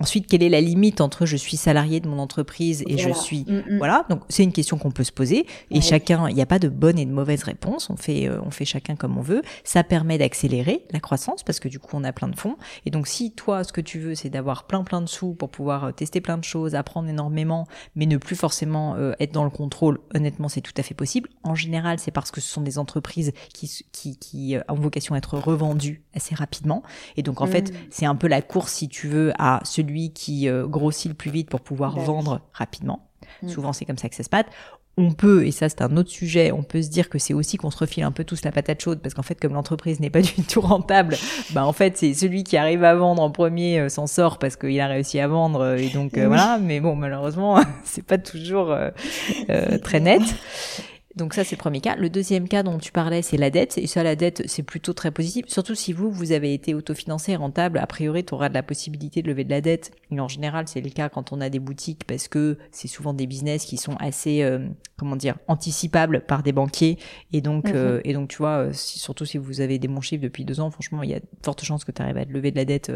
Ensuite, 0.00 0.26
quelle 0.26 0.42
est 0.42 0.48
la 0.48 0.62
limite 0.62 1.00
entre 1.02 1.26
je 1.26 1.36
suis 1.36 1.58
salarié 1.58 2.00
de 2.00 2.08
mon 2.08 2.18
entreprise 2.18 2.82
et 2.86 2.96
je 2.96 3.10
suis 3.12 3.44
mm, 3.46 3.74
mm. 3.74 3.78
voilà 3.78 4.06
donc 4.08 4.22
c'est 4.28 4.42
une 4.42 4.52
question 4.52 4.78
qu'on 4.78 4.90
peut 4.90 5.04
se 5.04 5.12
poser 5.12 5.46
et 5.70 5.80
chacun 5.82 6.28
il 6.28 6.34
n'y 6.34 6.42
a 6.42 6.46
pas 6.46 6.58
de 6.58 6.68
bonne 6.68 6.98
et 6.98 7.04
de 7.04 7.10
mauvaise 7.10 7.42
réponse 7.42 7.90
on 7.90 7.96
fait 7.96 8.28
euh, 8.28 8.40
on 8.44 8.50
fait 8.50 8.64
chacun 8.64 8.96
comme 8.96 9.18
on 9.18 9.22
veut. 9.22 9.42
Ça 9.62 9.84
permet 9.84 10.16
d'accélérer 10.16 10.86
la 10.90 11.00
croissance 11.00 11.42
parce 11.42 11.60
que 11.60 11.68
du 11.68 11.78
coup 11.78 11.96
on 11.96 12.04
a 12.04 12.12
plein 12.12 12.28
de 12.28 12.36
fonds. 12.36 12.56
Et 12.86 12.90
donc 12.90 13.06
si 13.06 13.32
toi 13.32 13.62
ce 13.62 13.72
que 13.72 13.80
tu 13.80 13.98
veux 13.98 14.14
c'est 14.14 14.30
d'avoir 14.30 14.66
plein 14.66 14.82
plein 14.84 15.02
de 15.02 15.06
sous 15.06 15.34
pour 15.34 15.50
pouvoir 15.50 15.84
euh, 15.84 15.92
tester 15.92 16.20
plein 16.20 16.38
de 16.38 16.44
choses 16.44 16.74
apprendre 16.74 17.08
énormément 17.08 17.66
mais 17.94 18.06
ne 18.06 18.16
plus 18.16 18.36
forcément 18.36 18.94
euh, 18.96 19.12
être 19.20 19.32
dans 19.32 19.44
le 19.44 19.50
contrôle 19.50 20.00
honnêtement 20.14 20.48
c'est 20.48 20.62
tout 20.62 20.72
à 20.78 20.82
fait 20.82 20.94
possible. 20.94 21.28
En 21.42 21.54
général 21.54 21.98
c'est 21.98 22.10
parce 22.10 22.30
que 22.30 22.40
ce 22.40 22.48
sont 22.48 22.62
des 22.62 22.78
entreprises 22.78 23.32
qui 23.52 23.84
qui 23.92 24.16
qui 24.16 24.56
ont 24.68 24.74
vocation 24.74 25.14
à 25.14 25.18
être 25.18 25.36
revendues 25.36 26.02
assez 26.14 26.34
rapidement. 26.34 26.82
Et 27.18 27.22
donc 27.22 27.42
en 27.42 27.46
mm. 27.46 27.50
fait 27.50 27.72
c'est 27.90 28.06
un 28.06 28.16
peu 28.16 28.28
la 28.28 28.40
course 28.40 28.72
si 28.72 28.88
tu 28.88 29.08
veux 29.08 29.32
à 29.38 29.60
celui 29.64 29.89
qui 30.12 30.48
euh, 30.48 30.66
grossit 30.66 31.08
le 31.10 31.14
plus 31.14 31.30
vite 31.30 31.48
pour 31.48 31.60
pouvoir 31.60 31.94
bah 31.94 32.02
vendre 32.02 32.40
rapidement. 32.52 33.08
Mm. 33.42 33.48
Souvent, 33.48 33.72
c'est 33.72 33.84
comme 33.84 33.98
ça 33.98 34.08
que 34.08 34.14
ça 34.14 34.22
se 34.22 34.28
passe. 34.28 34.46
On 34.96 35.12
peut, 35.12 35.46
et 35.46 35.50
ça 35.50 35.68
c'est 35.68 35.82
un 35.82 35.96
autre 35.96 36.10
sujet, 36.10 36.52
on 36.52 36.62
peut 36.62 36.82
se 36.82 36.90
dire 36.90 37.08
que 37.08 37.18
c'est 37.18 37.32
aussi 37.32 37.56
qu'on 37.56 37.70
se 37.70 37.78
refile 37.78 38.02
un 38.02 38.10
peu 38.10 38.24
tous 38.24 38.44
la 38.44 38.52
patate 38.52 38.82
chaude 38.82 38.98
parce 39.00 39.14
qu'en 39.14 39.22
fait 39.22 39.40
comme 39.40 39.54
l'entreprise 39.54 39.98
n'est 40.00 40.10
pas 40.10 40.20
du 40.20 40.42
tout 40.42 40.60
rentable, 40.60 41.16
bah 41.52 41.64
en 41.64 41.72
fait 41.72 41.96
c'est 41.96 42.12
celui 42.12 42.42
qui 42.42 42.56
arrive 42.56 42.84
à 42.84 42.94
vendre 42.94 43.22
en 43.22 43.30
premier 43.30 43.78
euh, 43.78 43.88
s'en 43.88 44.06
sort 44.06 44.38
parce 44.38 44.56
qu'il 44.56 44.78
a 44.78 44.88
réussi 44.88 45.18
à 45.20 45.28
vendre 45.28 45.60
euh, 45.60 45.76
et 45.76 45.88
donc 45.88 46.18
voilà. 46.18 46.58
Mais 46.60 46.80
bon 46.80 46.96
malheureusement 46.96 47.60
c'est 47.84 48.04
pas 48.04 48.18
toujours 48.18 48.76
très 49.82 50.00
net. 50.00 50.22
Donc 51.20 51.34
ça, 51.34 51.44
c'est 51.44 51.54
le 51.54 51.60
premier 51.60 51.82
cas. 51.82 51.96
Le 51.96 52.08
deuxième 52.08 52.48
cas 52.48 52.62
dont 52.62 52.78
tu 52.78 52.92
parlais, 52.92 53.20
c'est 53.20 53.36
la 53.36 53.50
dette. 53.50 53.76
Et 53.76 53.86
ça, 53.86 54.02
la 54.02 54.16
dette, 54.16 54.42
c'est 54.46 54.62
plutôt 54.62 54.94
très 54.94 55.10
positif. 55.10 55.44
Surtout 55.48 55.74
si 55.74 55.92
vous, 55.92 56.10
vous 56.10 56.32
avez 56.32 56.54
été 56.54 56.72
autofinancé, 56.72 57.36
rentable, 57.36 57.78
a 57.78 57.86
priori, 57.86 58.24
tu 58.24 58.32
auras 58.32 58.48
de 58.48 58.54
la 58.54 58.62
possibilité 58.62 59.20
de 59.20 59.28
lever 59.28 59.44
de 59.44 59.50
la 59.50 59.60
dette. 59.60 59.92
Et 60.10 60.18
en 60.18 60.28
général, 60.28 60.66
c'est 60.66 60.80
le 60.80 60.88
cas 60.88 61.10
quand 61.10 61.32
on 61.32 61.42
a 61.42 61.50
des 61.50 61.58
boutiques 61.58 62.04
parce 62.04 62.26
que 62.26 62.56
c'est 62.72 62.88
souvent 62.88 63.12
des 63.12 63.26
business 63.26 63.66
qui 63.66 63.76
sont 63.76 63.96
assez, 64.00 64.42
euh, 64.42 64.66
comment 64.96 65.14
dire, 65.14 65.36
anticipables 65.46 66.22
par 66.22 66.42
des 66.42 66.52
banquiers. 66.52 66.98
Et 67.34 67.42
donc, 67.42 67.68
mhm. 67.68 67.74
euh, 67.76 68.00
et 68.04 68.14
donc 68.14 68.30
tu 68.30 68.38
vois, 68.38 68.68
euh, 68.68 68.70
surtout 68.72 69.26
si 69.26 69.36
vous 69.36 69.60
avez 69.60 69.78
des 69.78 69.88
bons 69.88 70.00
chiffres 70.00 70.22
depuis 70.22 70.46
deux 70.46 70.58
ans, 70.58 70.70
franchement, 70.70 71.02
il 71.02 71.10
y 71.10 71.14
a 71.14 71.20
de 71.20 71.26
fortes 71.42 71.62
chances 71.62 71.84
que 71.84 71.92
tu 71.92 72.00
arrives 72.00 72.16
à 72.16 72.24
te 72.24 72.32
lever 72.32 72.50
de 72.50 72.56
la 72.56 72.64
dette 72.64 72.90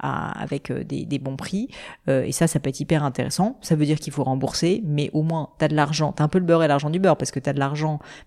à, 0.00 0.42
avec 0.42 0.72
des, 0.72 1.04
des, 1.04 1.18
bons 1.20 1.36
prix. 1.36 1.68
et 2.08 2.32
ça, 2.32 2.48
ça 2.48 2.58
peut 2.58 2.70
être 2.70 2.80
hyper 2.80 3.04
intéressant. 3.04 3.56
Ça 3.62 3.76
veut 3.76 3.86
dire 3.86 4.00
qu'il 4.00 4.12
faut 4.12 4.24
rembourser, 4.24 4.82
mais 4.84 5.10
au 5.12 5.22
moins, 5.22 5.50
tu 5.60 5.64
as 5.64 5.68
de 5.68 5.76
l'argent. 5.76 6.12
Tu 6.12 6.22
un 6.24 6.28
peu 6.28 6.38
le 6.38 6.44
beurre 6.44 6.64
et 6.64 6.68
l'argent 6.68 6.90
du 6.90 6.98
beurre 6.98 7.16
parce 7.16 7.30
que 7.30 7.38
tu 7.38 7.48
as 7.48 7.52
de 7.52 7.58
l'argent, 7.60 7.67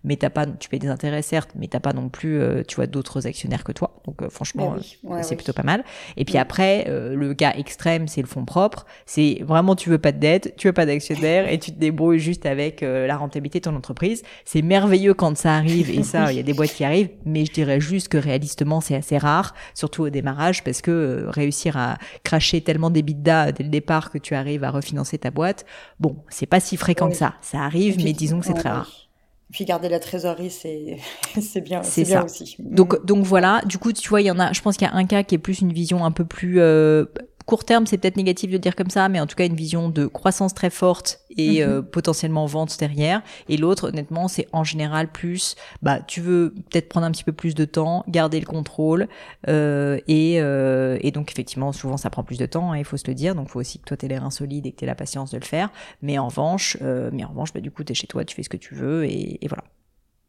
mais 0.03 0.15
t'as 0.15 0.29
pas, 0.29 0.45
tu 0.45 0.69
payes 0.69 0.79
des 0.79 0.89
intérêts 0.89 1.21
certes, 1.21 1.51
mais 1.55 1.67
t'as 1.67 1.79
pas 1.79 1.93
non 1.93 2.09
plus, 2.09 2.41
tu 2.67 2.75
vois, 2.75 2.87
d'autres 2.87 3.27
actionnaires 3.27 3.63
que 3.63 3.71
toi. 3.71 4.01
Donc 4.05 4.27
franchement, 4.29 4.75
ben 5.03 5.23
c'est 5.23 5.35
plutôt 5.35 5.53
pas 5.53 5.63
mal. 5.63 5.83
Et 6.17 6.25
puis 6.25 6.37
après, 6.37 6.85
le 6.87 7.33
cas 7.33 7.53
extrême, 7.55 8.07
c'est 8.07 8.21
le 8.21 8.27
fonds 8.27 8.45
propre. 8.45 8.85
C'est 9.05 9.39
vraiment, 9.43 9.75
tu 9.75 9.89
veux 9.89 9.97
pas 9.97 10.11
de 10.11 10.19
dette, 10.19 10.55
tu 10.57 10.67
veux 10.67 10.73
pas 10.73 10.85
d'actionnaire 10.85 11.51
et 11.51 11.59
tu 11.59 11.71
te 11.71 11.79
débrouilles 11.79 12.19
juste 12.19 12.45
avec 12.45 12.81
la 12.81 13.17
rentabilité 13.17 13.59
de 13.59 13.65
ton 13.65 13.75
entreprise. 13.75 14.23
C'est 14.45 14.61
merveilleux 14.61 15.13
quand 15.13 15.37
ça 15.37 15.55
arrive 15.55 15.89
et 15.89 16.03
ça, 16.03 16.31
il 16.31 16.37
y 16.37 16.39
a 16.39 16.43
des 16.43 16.53
boîtes 16.53 16.73
qui 16.73 16.83
arrivent, 16.83 17.09
mais 17.25 17.45
je 17.45 17.51
dirais 17.51 17.79
juste 17.79 18.07
que 18.07 18.17
réalistement, 18.17 18.81
c'est 18.81 18.95
assez 18.95 19.17
rare, 19.17 19.53
surtout 19.73 20.03
au 20.03 20.09
démarrage, 20.09 20.63
parce 20.63 20.81
que 20.81 20.91
euh, 20.91 21.29
réussir 21.29 21.77
à 21.77 21.97
cracher 22.23 22.61
tellement 22.61 22.89
des 22.89 23.01
dès 23.01 23.63
le 23.63 23.69
départ 23.69 24.11
que 24.11 24.17
tu 24.17 24.35
arrives 24.35 24.63
à 24.63 24.71
refinancer 24.71 25.17
ta 25.17 25.31
boîte, 25.31 25.65
bon, 25.99 26.17
c'est 26.29 26.45
pas 26.45 26.59
si 26.59 26.77
fréquent 26.77 27.09
que 27.09 27.15
ça. 27.15 27.35
Ça 27.41 27.59
arrive, 27.59 27.97
mais 28.03 28.13
disons 28.13 28.39
que 28.39 28.45
c'est 28.45 28.53
très 28.53 28.69
rare. 28.69 29.10
Puis 29.51 29.65
garder 29.65 29.89
la 29.89 29.99
trésorerie, 29.99 30.49
c'est 30.49 30.97
c'est 31.41 31.61
bien, 31.61 31.83
c'est 31.83 32.05
ça 32.05 32.23
aussi. 32.23 32.55
Donc 32.59 33.05
donc 33.05 33.25
voilà. 33.25 33.61
Du 33.65 33.77
coup, 33.77 33.91
tu 33.91 34.07
vois, 34.09 34.21
il 34.21 34.27
y 34.27 34.31
en 34.31 34.39
a. 34.39 34.53
Je 34.53 34.61
pense 34.61 34.77
qu'il 34.77 34.87
y 34.87 34.91
a 34.91 34.95
un 34.95 35.05
cas 35.05 35.23
qui 35.23 35.35
est 35.35 35.39
plus 35.39 35.61
une 35.61 35.73
vision 35.73 36.05
un 36.05 36.11
peu 36.11 36.25
plus 36.25 36.59
euh, 36.59 37.05
court 37.51 37.65
terme, 37.65 37.85
c'est 37.85 37.97
peut-être 37.97 38.15
négatif 38.15 38.49
de 38.49 38.57
dire 38.57 38.77
comme 38.77 38.89
ça, 38.89 39.09
mais 39.09 39.19
en 39.19 39.27
tout 39.27 39.35
cas 39.35 39.45
une 39.45 39.57
vision 39.57 39.89
de 39.89 40.05
croissance 40.05 40.53
très 40.53 40.69
forte 40.69 41.19
et 41.35 41.61
mhm. 41.61 41.69
euh, 41.69 41.81
potentiellement 41.81 42.45
vente 42.45 42.79
derrière. 42.79 43.23
Et 43.49 43.57
l'autre, 43.57 43.89
honnêtement, 43.89 44.29
c'est 44.29 44.47
en 44.53 44.63
général 44.63 45.11
plus, 45.11 45.57
bah, 45.81 45.99
tu 45.99 46.21
veux 46.21 46.53
peut-être 46.69 46.87
prendre 46.87 47.05
un 47.05 47.11
petit 47.11 47.25
peu 47.25 47.33
plus 47.33 47.53
de 47.53 47.65
temps, 47.65 48.05
garder 48.07 48.39
le 48.39 48.45
contrôle, 48.45 49.09
euh, 49.49 49.99
et, 50.07 50.39
euh, 50.39 50.97
et 51.01 51.11
donc 51.11 51.29
effectivement, 51.29 51.73
souvent 51.73 51.97
ça 51.97 52.09
prend 52.09 52.23
plus 52.23 52.37
de 52.37 52.45
temps, 52.45 52.71
hein, 52.71 52.77
il 52.77 52.85
faut 52.85 52.95
se 52.95 53.05
le 53.05 53.15
dire. 53.15 53.35
Donc 53.35 53.47
il 53.49 53.51
faut 53.51 53.59
aussi 53.59 53.79
que 53.79 53.83
toi 53.83 53.97
t'aies 53.97 54.07
l'air 54.07 54.23
insolide 54.23 54.65
et 54.65 54.71
que 54.71 54.77
t'aies 54.77 54.85
la 54.85 54.95
patience 54.95 55.31
de 55.31 55.37
le 55.37 55.43
faire. 55.43 55.71
Mais 56.01 56.17
en 56.17 56.29
revanche, 56.29 56.77
mais 56.79 57.25
en 57.25 57.29
revanche, 57.31 57.51
bah, 57.51 57.59
du 57.59 57.69
coup, 57.69 57.83
t'es 57.83 57.93
chez 57.93 58.07
toi, 58.07 58.23
tu 58.23 58.33
fais 58.33 58.43
ce 58.43 58.49
que 58.49 58.55
tu 58.55 58.75
veux, 58.75 59.03
et, 59.03 59.43
et 59.43 59.47
voilà. 59.49 59.65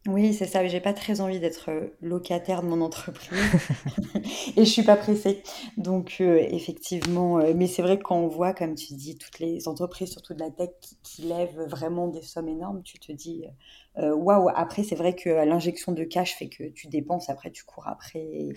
Oui, 0.08 0.34
c'est 0.34 0.46
ça. 0.48 0.66
J'ai 0.66 0.80
pas 0.80 0.92
très 0.92 1.20
envie 1.20 1.38
d'être 1.38 1.70
euh, 1.70 1.86
locataire 2.00 2.62
de 2.62 2.66
mon 2.66 2.80
entreprise 2.80 3.38
et 4.56 4.64
je 4.64 4.68
suis 4.70 4.82
pas 4.82 4.96
pressée. 4.96 5.44
Donc 5.76 6.16
euh, 6.20 6.38
effectivement, 6.50 7.38
euh, 7.38 7.52
mais 7.54 7.68
c'est 7.68 7.82
vrai 7.82 7.98
que 7.98 8.02
quand 8.02 8.16
on 8.16 8.26
voit, 8.26 8.52
comme 8.52 8.74
tu 8.74 8.94
dis, 8.94 9.16
toutes 9.16 9.38
les 9.38 9.68
entreprises, 9.68 10.10
surtout 10.10 10.34
de 10.34 10.40
la 10.40 10.50
tech, 10.50 10.70
qui 11.04 11.22
lèvent 11.22 11.68
vraiment 11.68 12.08
des 12.08 12.22
sommes 12.22 12.48
énormes, 12.48 12.82
tu 12.82 12.98
te 12.98 13.12
dis 13.12 13.44
waouh, 13.96 14.48
après, 14.54 14.82
c'est 14.82 14.94
vrai 14.94 15.14
que 15.14 15.28
l'injection 15.28 15.92
de 15.92 16.04
cash 16.04 16.36
fait 16.36 16.48
que 16.48 16.64
tu 16.64 16.88
dépenses, 16.88 17.28
après, 17.30 17.50
tu 17.50 17.64
cours 17.64 17.88
après. 17.88 18.20
Et, 18.20 18.54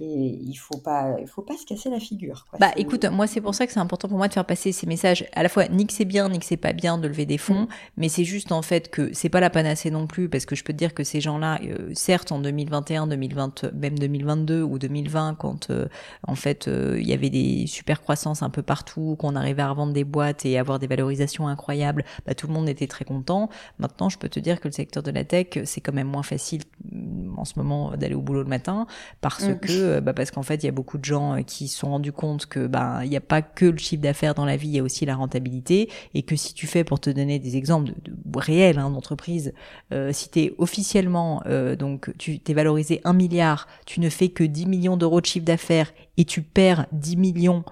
il 0.00 0.54
faut 0.54 0.78
pas, 0.78 1.16
il 1.20 1.26
faut 1.26 1.42
pas 1.42 1.56
se 1.56 1.66
casser 1.66 1.90
la 1.90 2.00
figure. 2.00 2.46
Bah, 2.58 2.70
écoute, 2.76 3.04
moi, 3.04 3.26
c'est 3.26 3.40
pour 3.40 3.54
ça 3.54 3.66
que 3.66 3.72
c'est 3.72 3.80
important 3.80 4.08
pour 4.08 4.18
moi 4.18 4.28
de 4.28 4.32
faire 4.32 4.44
passer 4.44 4.72
ces 4.72 4.86
messages. 4.86 5.26
À 5.34 5.42
la 5.42 5.48
fois, 5.48 5.68
ni 5.68 5.86
que 5.86 5.92
c'est 5.92 6.04
bien, 6.04 6.28
ni 6.28 6.38
que 6.38 6.44
c'est 6.44 6.56
pas 6.56 6.72
bien 6.72 6.98
de 6.98 7.08
lever 7.08 7.26
des 7.26 7.38
fonds, 7.38 7.62
mm. 7.62 7.68
mais 7.96 8.08
c'est 8.08 8.24
juste 8.24 8.52
en 8.52 8.62
fait 8.62 8.90
que 8.90 9.12
c'est 9.12 9.28
pas 9.28 9.40
la 9.40 9.50
panacée 9.50 9.90
non 9.90 10.06
plus, 10.06 10.28
parce 10.28 10.46
que 10.46 10.54
je 10.54 10.64
peux 10.64 10.72
te 10.72 10.78
dire 10.78 10.94
que 10.94 11.04
ces 11.04 11.20
gens-là, 11.20 11.60
euh, 11.62 11.90
certes, 11.94 12.32
en 12.32 12.38
2021, 12.38 13.06
2020, 13.06 13.72
même 13.74 13.98
2022 13.98 14.62
ou 14.62 14.78
2020, 14.78 15.34
quand 15.34 15.70
euh, 15.70 15.86
en 16.26 16.34
fait 16.34 16.68
il 16.68 17.06
y 17.06 17.12
avait 17.12 17.30
des 17.30 17.66
super 17.66 18.00
croissances 18.00 18.42
un 18.42 18.50
peu 18.50 18.62
partout, 18.62 19.16
qu'on 19.18 19.36
arrivait 19.36 19.62
à 19.62 19.70
revendre 19.70 19.92
des 19.92 20.04
boîtes 20.04 20.44
et 20.44 20.58
avoir 20.58 20.78
des 20.78 20.86
valorisations 20.86 21.48
incroyables, 21.48 22.04
bah, 22.26 22.34
tout 22.34 22.46
le 22.46 22.52
monde 22.52 22.68
était 22.68 22.86
très 22.86 23.04
content. 23.04 23.48
Maintenant, 23.78 24.08
je 24.08 24.18
peux 24.18 24.28
te 24.28 24.40
dire 24.40 24.60
que 24.60 24.68
le 24.70 24.74
secteur 24.74 25.02
de 25.02 25.10
la 25.10 25.24
tech, 25.24 25.58
c'est 25.64 25.80
quand 25.80 25.92
même 25.92 26.06
moins 26.06 26.22
facile 26.22 26.62
mm, 26.90 27.38
en 27.38 27.44
ce 27.44 27.54
moment 27.56 27.96
d'aller 27.96 28.14
au 28.14 28.22
boulot 28.22 28.42
le 28.42 28.48
matin 28.48 28.86
parce 29.20 29.44
mm. 29.44 29.58
que 29.58 29.72
euh, 29.72 30.00
bah 30.00 30.12
parce 30.12 30.30
qu'en 30.30 30.42
fait 30.42 30.62
il 30.62 30.66
y 30.66 30.68
a 30.68 30.72
beaucoup 30.72 30.98
de 30.98 31.04
gens 31.04 31.36
euh, 31.36 31.42
qui 31.42 31.68
se 31.68 31.78
sont 31.78 31.90
rendus 31.90 32.12
compte 32.12 32.46
que 32.46 32.66
bah 32.66 33.00
il 33.04 33.10
n'y 33.10 33.16
a 33.16 33.20
pas 33.20 33.42
que 33.42 33.66
le 33.66 33.78
chiffre 33.78 34.02
d'affaires 34.02 34.34
dans 34.34 34.44
la 34.44 34.56
vie, 34.56 34.68
il 34.68 34.76
y 34.76 34.78
a 34.78 34.82
aussi 34.82 35.04
la 35.04 35.14
rentabilité 35.14 35.90
et 36.14 36.22
que 36.22 36.36
si 36.36 36.54
tu 36.54 36.66
fais 36.66 36.84
pour 36.84 37.00
te 37.00 37.10
donner 37.10 37.38
des 37.38 37.56
exemples 37.56 37.92
de, 38.02 38.38
réels 38.38 38.78
hein, 38.78 38.90
d'entreprise, 38.90 39.52
euh, 39.92 40.12
si 40.12 40.30
tu 40.30 40.40
es 40.40 40.54
officiellement 40.58 41.42
donc 41.78 42.12
tu 42.18 42.38
t'es 42.38 42.54
valorisé 42.54 43.00
un 43.04 43.12
milliard, 43.12 43.66
tu 43.86 44.00
ne 44.00 44.08
fais 44.08 44.28
que 44.28 44.44
10 44.44 44.66
millions 44.66 44.96
d'euros 44.96 45.20
de 45.20 45.26
chiffre 45.26 45.44
d'affaires 45.44 45.92
et 46.16 46.24
tu 46.24 46.42
perds 46.42 46.86
10 46.92 47.16
millions 47.16 47.64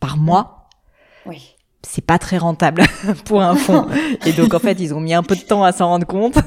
par 0.00 0.16
mois. 0.16 0.68
Oui 1.24 1.55
c'est 1.82 2.04
pas 2.04 2.18
très 2.18 2.38
rentable 2.38 2.82
pour 3.24 3.40
un 3.42 3.54
fonds. 3.54 3.86
Et 4.26 4.32
donc 4.32 4.54
en 4.54 4.58
fait, 4.58 4.78
ils 4.80 4.92
ont 4.92 5.00
mis 5.00 5.14
un 5.14 5.22
peu 5.22 5.36
de 5.36 5.40
temps 5.40 5.62
à 5.62 5.72
s'en 5.72 5.88
rendre 5.88 6.06
compte, 6.06 6.38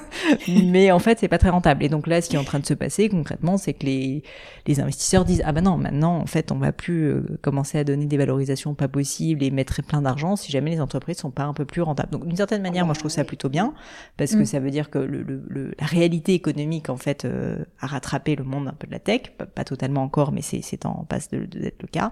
mais 0.48 0.92
en 0.92 1.00
fait, 1.00 1.20
c'est 1.20 1.28
pas 1.28 1.38
très 1.38 1.50
rentable. 1.50 1.84
Et 1.84 1.90
donc 1.90 2.08
là, 2.08 2.22
ce 2.22 2.30
qui 2.30 2.36
est 2.36 2.40
en 2.40 2.44
train 2.44 2.60
de 2.60 2.66
se 2.66 2.74
passer 2.74 3.10
concrètement, 3.10 3.58
c'est 3.58 3.74
que 3.74 3.86
les 3.86 4.24
les 4.68 4.80
investisseurs 4.80 5.26
disent 5.26 5.42
ah 5.46 5.52
ben 5.52 5.64
non, 5.64 5.78
maintenant 5.78 6.18
en 6.18 6.26
fait, 6.26 6.52
on 6.52 6.58
va 6.58 6.72
plus 6.72 7.08
euh, 7.08 7.40
commencer 7.42 7.78
à 7.78 7.84
donner 7.84 8.06
des 8.06 8.18
valorisations 8.18 8.76
pas 8.76 8.88
possibles 8.88 9.44
et 9.44 9.50
mettre 9.50 9.82
plein 9.82 10.02
d'argent 10.02 10.36
si 10.36 10.52
jamais 10.52 10.72
les 10.72 10.82
entreprises 10.82 11.18
sont 11.18 11.32
pas 11.32 11.44
un 11.44 11.54
peu 11.54 11.66
plus 11.66 11.82
rentables. 11.82 12.12
Donc 12.12 12.28
d'une 12.28 12.38
certaine 12.38 12.62
manière, 12.62 12.86
moi 12.86 12.94
je 12.94 13.00
trouve 13.00 13.12
ça 13.12 13.24
plutôt 13.24 13.50
bien 13.50 13.74
parce 14.18 14.32
que 14.32 14.42
mm. 14.42 14.46
ça 14.46 14.60
veut 14.60 14.72
dire 14.72 14.90
que 14.90 15.00
le, 15.00 15.24
le, 15.24 15.74
la 15.80 15.86
réalité 15.86 16.34
économique 16.34 16.90
en 16.90 16.98
fait 16.98 17.26
euh, 17.26 17.64
a 17.80 17.88
rattrapé 17.88 18.36
le 18.36 18.44
monde 18.44 18.68
un 18.68 18.74
peu 18.74 18.88
de 18.88 18.92
la 18.92 19.00
tech, 19.00 19.22
pas, 19.56 19.64
totalement 19.64 20.04
encore, 20.04 20.32
mais 20.32 20.42
c'est 20.42 20.62
c'est 20.62 20.86
en 20.86 21.06
passe 21.08 21.30
d'être 21.30 21.82
le 21.82 21.88
cas. 21.88 22.12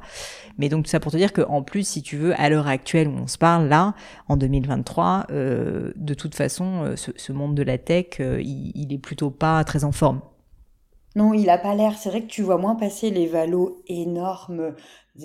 Mais 0.58 0.70
donc 0.70 0.86
tout 0.86 0.90
ça 0.90 1.00
pour 1.00 1.12
te 1.12 1.18
dire 1.18 1.34
que 1.34 1.42
en 1.42 1.62
plus, 1.62 1.88
si 1.88 2.02
tu 2.02 2.18
veux, 2.18 2.40
à 2.40 2.50
l'heure 2.50 2.68
actuelle 2.68 3.07
on 3.08 3.28
se 3.28 3.38
parle 3.38 3.68
là, 3.68 3.94
en 4.28 4.38
2023, 4.38 5.28
euh, 5.32 5.92
de 5.96 6.14
toute 6.14 6.36
façon, 6.36 6.84
euh, 6.84 6.96
ce, 6.96 7.32
monde 7.32 7.56
de 7.56 7.64
la 7.64 7.78
tech, 7.78 8.20
euh, 8.20 8.42
il, 8.42 8.72
il, 8.76 8.94
est 8.94 8.98
plutôt 9.00 9.32
pas 9.32 9.64
très 9.64 9.84
en 9.84 9.92
forme. 9.92 10.22
Non, 11.16 11.34
il 11.34 11.50
a 11.50 11.58
pas 11.58 11.74
l'air. 11.74 11.98
C'est 11.98 12.10
vrai 12.10 12.22
que 12.22 12.28
tu 12.28 12.44
vois 12.44 12.58
moins 12.58 12.76
passer 12.76 13.10
les 13.10 13.26
valos 13.26 13.82
énormes 13.88 14.76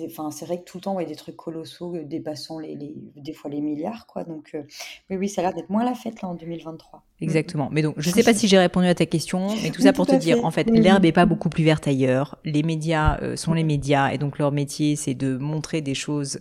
Enfin, 0.05 0.31
c'est 0.31 0.45
vrai 0.45 0.59
que 0.59 0.63
tout 0.63 0.77
le 0.77 0.81
temps, 0.81 0.91
on 0.91 0.95
voit 0.95 1.05
des 1.05 1.15
trucs 1.15 1.35
colossaux 1.35 1.95
euh, 1.95 2.03
dépassant 2.03 2.59
les, 2.59 2.75
les, 2.75 2.95
des 3.15 3.33
fois 3.33 3.51
les 3.51 3.61
milliards, 3.61 4.07
quoi. 4.07 4.23
Donc, 4.23 4.51
euh, 4.55 4.63
oui, 5.09 5.17
oui, 5.17 5.29
ça 5.29 5.41
a 5.41 5.45
l'air 5.45 5.53
d'être 5.53 5.69
moins 5.69 5.83
la 5.83 5.93
fête 5.93 6.21
là 6.21 6.29
en 6.29 6.35
2023. 6.35 7.03
Exactement. 7.21 7.69
Mais 7.71 7.81
donc, 7.81 7.95
je 7.97 8.09
ne 8.09 8.13
sais 8.13 8.23
pas 8.23 8.33
si 8.33 8.47
j'ai 8.47 8.57
répondu 8.57 8.87
à 8.87 8.95
ta 8.95 9.05
question, 9.05 9.55
mais 9.63 9.69
tout 9.69 9.81
ça 9.81 9.93
pour 9.93 10.07
te 10.07 10.15
dire, 10.15 10.43
en 10.43 10.51
fait, 10.51 10.69
l'herbe 10.69 11.03
n'est 11.03 11.11
pas 11.11 11.25
beaucoup 11.25 11.49
plus 11.49 11.63
verte 11.63 11.87
ailleurs. 11.87 12.37
Les 12.43 12.63
médias 12.63 13.19
euh, 13.21 13.35
sont 13.35 13.53
les 13.53 13.63
médias, 13.63 14.11
et 14.11 14.17
donc 14.17 14.39
leur 14.39 14.51
métier, 14.51 14.95
c'est 14.95 15.13
de 15.13 15.37
montrer 15.37 15.81
des 15.81 15.95
choses 15.95 16.39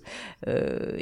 euh, 0.48 0.98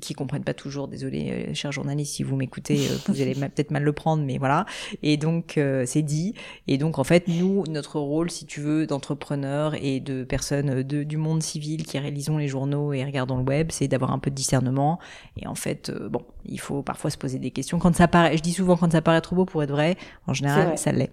qui 0.00 0.14
comprennent 0.14 0.44
pas 0.44 0.54
toujours. 0.54 0.88
Désolé, 0.88 1.54
chers 1.54 1.72
journalistes, 1.72 2.14
si 2.14 2.22
vous 2.22 2.36
m'écoutez, 2.36 2.80
vous 3.08 3.20
allez 3.20 3.34
peut-être 3.34 3.70
mal 3.70 3.82
le 3.82 3.92
prendre, 3.92 4.24
mais 4.24 4.38
voilà. 4.38 4.64
Et 5.02 5.16
donc, 5.16 5.58
c'est 5.84 6.02
dit. 6.02 6.34
Et 6.66 6.78
donc, 6.78 6.98
en 6.98 7.04
fait, 7.04 7.28
nous, 7.28 7.64
notre 7.68 8.00
rôle, 8.00 8.30
si 8.30 8.46
tu 8.46 8.60
veux, 8.60 8.86
d'entrepreneur 8.86 9.74
et 9.74 10.00
de 10.00 10.24
personnes 10.24 10.82
de, 10.82 11.02
du 11.02 11.16
monde 11.16 11.42
civil 11.42 11.84
qui 11.90 11.98
réalisons 11.98 12.38
les 12.38 12.46
journaux 12.46 12.92
et 12.92 13.04
regardons 13.04 13.36
le 13.36 13.42
web, 13.42 13.68
c'est 13.72 13.88
d'avoir 13.88 14.12
un 14.12 14.20
peu 14.20 14.30
de 14.30 14.36
discernement. 14.36 15.00
Et 15.36 15.46
en 15.48 15.56
fait, 15.56 15.90
euh, 15.90 16.08
bon, 16.08 16.22
il 16.44 16.60
faut 16.60 16.82
parfois 16.82 17.10
se 17.10 17.18
poser 17.18 17.38
des 17.38 17.50
questions. 17.50 17.80
Quand 17.80 17.94
ça 17.96 18.06
paraît, 18.06 18.36
je 18.36 18.42
dis 18.42 18.52
souvent 18.52 18.76
quand 18.76 18.92
ça 18.92 19.02
paraît 19.02 19.20
trop 19.20 19.34
beau 19.34 19.44
pour 19.44 19.62
être 19.62 19.72
vrai, 19.72 19.96
en 20.28 20.32
général, 20.32 20.78
ça 20.78 20.92
l'est. 20.92 21.10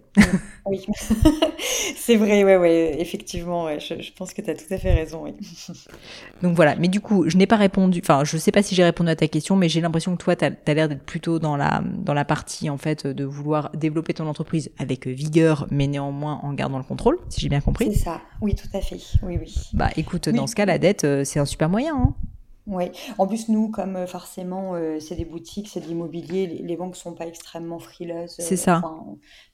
oui, 0.68 0.86
c'est 1.96 2.16
vrai, 2.16 2.44
ouais, 2.44 2.58
ouais, 2.58 2.96
effectivement, 3.00 3.68
je, 3.80 4.12
pense 4.16 4.34
que 4.34 4.42
tu 4.42 4.52
as 4.52 4.56
tout 4.56 4.72
à 4.72 4.78
fait 4.78 4.94
raison. 4.94 5.24
Oui. 5.24 5.34
Donc 6.44 6.56
voilà, 6.56 6.76
mais 6.76 6.90
du 6.90 7.02
coup, 7.02 7.28
je 7.28 7.38
n'ai 7.38 7.48
pas 7.48 7.56
répondu, 7.56 8.00
enfin, 8.04 8.24
je 8.24 8.38
sais 8.38 8.52
pas 8.52 8.62
si 8.62 8.76
j'ai 8.76 8.84
répondu 8.84 9.10
à 9.10 9.16
ta 9.16 9.28
question, 9.28 9.56
mais 9.56 9.70
j'ai 9.70 9.82
l'impression 9.82 10.16
que 10.16 10.24
toi, 10.24 10.36
tu 10.36 10.46
as, 10.46 10.74
l'air 10.74 10.88
d'être 10.88 11.04
plutôt 11.04 11.40
dans 11.40 11.58
la, 11.58 11.82
dans 11.84 12.14
la 12.14 12.24
partie, 12.26 12.70
en 12.70 12.78
fait, 12.78 13.08
de 13.08 13.26
vouloir 13.26 13.72
développer 13.72 14.14
ton 14.14 14.28
entreprise 14.28 14.70
avec 14.78 15.08
vigueur, 15.08 15.66
mais 15.72 15.88
néanmoins 15.88 16.40
en 16.44 16.54
gardant 16.54 16.78
le 16.78 16.84
contrôle, 16.84 17.18
si 17.30 17.42
j'ai 17.42 17.50
bien 17.50 17.62
compris. 17.62 17.92
C'est 17.94 18.04
ça, 18.04 18.22
oui, 18.42 18.56
tout 18.56 18.68
à 18.74 18.82
fait, 18.82 19.00
oui, 19.24 19.38
oui. 19.40 19.56
Bah 19.74 19.90
écoute, 19.98 20.30
dans 20.30 20.48
ce 20.48 20.56
cas, 20.56 20.66
la 20.66 20.78
dette, 20.78 21.04
euh, 21.04 21.24
c'est 21.24 21.40
un 21.40 21.46
super 21.46 21.70
moyen. 21.70 21.96
Hein. 21.96 22.16
Oui, 22.68 22.86
en 23.18 23.28
plus, 23.28 23.48
nous, 23.48 23.70
comme 23.70 23.96
euh, 23.96 24.08
forcément, 24.08 24.76
euh, 24.76 25.00
c'est 25.00 25.16
des 25.16 25.24
boutiques, 25.24 25.70
c'est 25.70 25.80
de 25.80 25.86
l'immobilier, 25.86 26.48
les, 26.48 26.76
banques 26.76 26.98
sont 26.98 27.14
pas 27.14 27.26
extrêmement 27.26 27.80
frileuses. 27.80 28.36
C'est 28.38 28.58
ça. 28.58 28.82